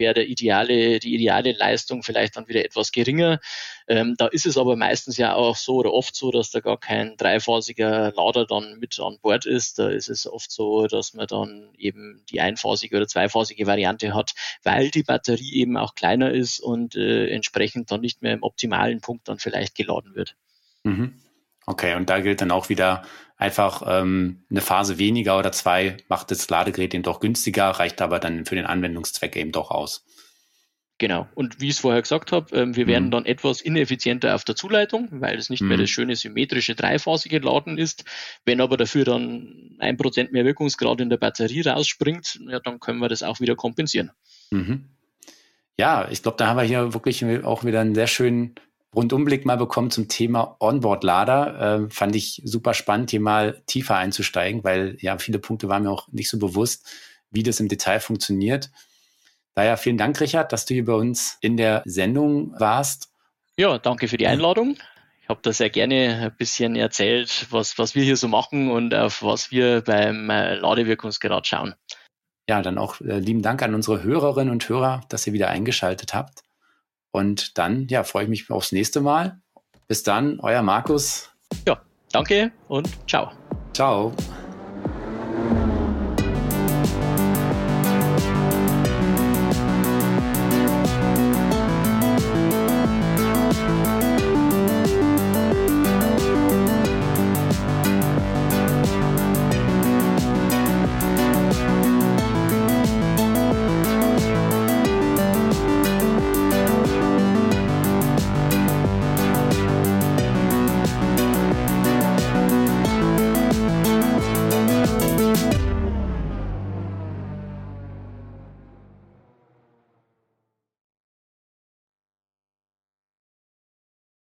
wäre 0.00 0.14
der 0.14 0.26
ideale, 0.26 0.98
die 0.98 1.14
ideale 1.14 1.52
Leistung 1.52 2.02
vielleicht 2.02 2.36
dann 2.36 2.48
wieder 2.48 2.64
etwas 2.64 2.90
geringer. 2.90 3.38
Ähm, 3.86 4.16
da 4.18 4.26
ist 4.26 4.46
es 4.46 4.58
aber 4.58 4.74
meistens 4.74 5.16
ja 5.16 5.34
auch 5.34 5.54
so 5.54 5.76
oder 5.76 5.92
oft 5.92 6.16
so, 6.16 6.32
dass 6.32 6.50
da 6.50 6.58
gar 6.58 6.78
kein 6.78 7.16
dreiphasiger 7.16 8.12
Lader 8.16 8.46
dann 8.46 8.78
mit 8.80 8.98
an 8.98 9.18
Bord 9.22 9.46
ist. 9.46 9.78
Da 9.78 9.88
ist 9.88 10.08
es 10.08 10.26
oft 10.26 10.50
so, 10.50 10.88
dass 10.88 11.14
man 11.14 11.28
dann 11.28 11.70
eben 11.78 12.24
die 12.30 12.40
einphasige 12.40 12.96
oder 12.96 13.06
zweiphasige 13.06 13.66
Variante 13.68 14.14
hat, 14.14 14.32
weil 14.64 14.90
die 14.90 15.04
Batterie 15.04 15.54
eben 15.54 15.76
auch 15.76 15.94
kleiner 15.94 16.32
ist 16.32 16.58
und 16.58 16.96
äh, 16.96 17.28
entsprechend 17.28 17.92
dann 17.92 18.00
nicht 18.00 18.22
mehr 18.22 18.32
im 18.32 18.42
optimalen 18.42 19.00
Punkt 19.00 19.28
dann 19.28 19.38
vielleicht 19.38 19.76
geladen 19.76 20.16
wird. 20.16 20.34
Mhm. 20.82 21.20
Okay, 21.66 21.94
und 21.94 22.10
da 22.10 22.20
gilt 22.20 22.40
dann 22.40 22.50
auch 22.50 22.68
wieder 22.68 23.02
einfach 23.36 23.82
ähm, 23.86 24.44
eine 24.50 24.60
Phase 24.60 24.98
weniger 24.98 25.38
oder 25.38 25.52
zwei 25.52 25.96
macht 26.08 26.30
das 26.30 26.48
Ladegerät 26.50 26.94
eben 26.94 27.02
doch 27.02 27.20
günstiger, 27.20 27.70
reicht 27.70 28.02
aber 28.02 28.18
dann 28.18 28.44
für 28.44 28.54
den 28.54 28.66
Anwendungszweck 28.66 29.36
eben 29.36 29.52
doch 29.52 29.70
aus. 29.70 30.04
Genau. 31.00 31.26
Und 31.34 31.62
wie 31.62 31.68
ich 31.68 31.76
es 31.76 31.78
vorher 31.78 32.02
gesagt 32.02 32.30
habe, 32.30 32.54
ähm, 32.54 32.76
wir 32.76 32.86
werden 32.86 33.06
mhm. 33.06 33.10
dann 33.10 33.24
etwas 33.24 33.62
ineffizienter 33.62 34.34
auf 34.34 34.44
der 34.44 34.54
Zuleitung, 34.54 35.08
weil 35.10 35.38
es 35.38 35.48
nicht 35.48 35.62
mhm. 35.62 35.68
mehr 35.68 35.78
das 35.78 35.88
schöne 35.88 36.14
symmetrische 36.14 36.74
dreiphasige 36.74 37.38
Laden 37.38 37.78
ist. 37.78 38.04
Wenn 38.44 38.60
aber 38.60 38.76
dafür 38.76 39.06
dann 39.06 39.76
ein 39.78 39.96
Prozent 39.96 40.30
mehr 40.32 40.44
Wirkungsgrad 40.44 41.00
in 41.00 41.08
der 41.08 41.16
Batterie 41.16 41.62
rausspringt, 41.62 42.38
ja, 42.46 42.60
dann 42.60 42.80
können 42.80 42.98
wir 42.98 43.08
das 43.08 43.22
auch 43.22 43.40
wieder 43.40 43.56
kompensieren. 43.56 44.10
Mhm. 44.50 44.90
Ja, 45.78 46.06
ich 46.10 46.22
glaube, 46.22 46.36
da 46.36 46.48
haben 46.48 46.58
wir 46.58 46.64
hier 46.64 46.92
wirklich 46.92 47.24
auch 47.44 47.64
wieder 47.64 47.80
einen 47.80 47.94
sehr 47.94 48.06
schönen 48.06 48.56
Rundumblick 48.94 49.46
mal 49.46 49.56
bekommen 49.56 49.90
zum 49.90 50.08
Thema 50.08 50.56
Onboard-Lader. 50.58 51.84
Äh, 51.86 51.90
fand 51.90 52.16
ich 52.16 52.42
super 52.44 52.74
spannend, 52.74 53.10
hier 53.10 53.20
mal 53.20 53.62
tiefer 53.66 53.96
einzusteigen, 53.96 54.64
weil 54.64 54.96
ja 55.00 55.18
viele 55.18 55.38
Punkte 55.38 55.68
waren 55.68 55.84
mir 55.84 55.90
auch 55.90 56.08
nicht 56.08 56.28
so 56.28 56.38
bewusst, 56.38 56.88
wie 57.30 57.42
das 57.42 57.60
im 57.60 57.68
Detail 57.68 58.00
funktioniert. 58.00 58.70
Daher 59.54 59.76
vielen 59.76 59.98
Dank, 59.98 60.20
Richard, 60.20 60.52
dass 60.52 60.64
du 60.64 60.74
hier 60.74 60.84
bei 60.84 60.94
uns 60.94 61.38
in 61.40 61.56
der 61.56 61.82
Sendung 61.84 62.58
warst. 62.58 63.12
Ja, 63.56 63.78
danke 63.78 64.08
für 64.08 64.16
die 64.16 64.26
Einladung. 64.26 64.76
Ich 65.22 65.28
habe 65.28 65.40
da 65.42 65.52
sehr 65.52 65.70
gerne 65.70 66.22
ein 66.22 66.36
bisschen 66.36 66.74
erzählt, 66.74 67.46
was, 67.50 67.78
was 67.78 67.94
wir 67.94 68.02
hier 68.02 68.16
so 68.16 68.26
machen 68.26 68.70
und 68.70 68.94
auf 68.94 69.22
was 69.22 69.52
wir 69.52 69.82
beim 69.82 70.28
äh, 70.30 70.56
Ladewirkungsgrad 70.56 71.46
schauen. 71.46 71.74
Ja, 72.48 72.62
dann 72.62 72.78
auch 72.78 73.00
äh, 73.00 73.18
lieben 73.18 73.42
Dank 73.42 73.62
an 73.62 73.74
unsere 73.74 74.02
Hörerinnen 74.02 74.52
und 74.52 74.68
Hörer, 74.68 75.02
dass 75.08 75.26
ihr 75.26 75.32
wieder 75.32 75.48
eingeschaltet 75.48 76.14
habt. 76.14 76.42
Und 77.12 77.58
dann, 77.58 77.88
ja, 77.88 78.04
freue 78.04 78.24
ich 78.24 78.30
mich 78.30 78.50
aufs 78.50 78.72
nächste 78.72 79.00
Mal. 79.00 79.40
Bis 79.88 80.02
dann, 80.02 80.38
euer 80.40 80.62
Markus. 80.62 81.30
Ja, 81.66 81.80
danke 82.12 82.52
und 82.68 82.88
ciao. 83.08 83.32
Ciao. 83.72 84.12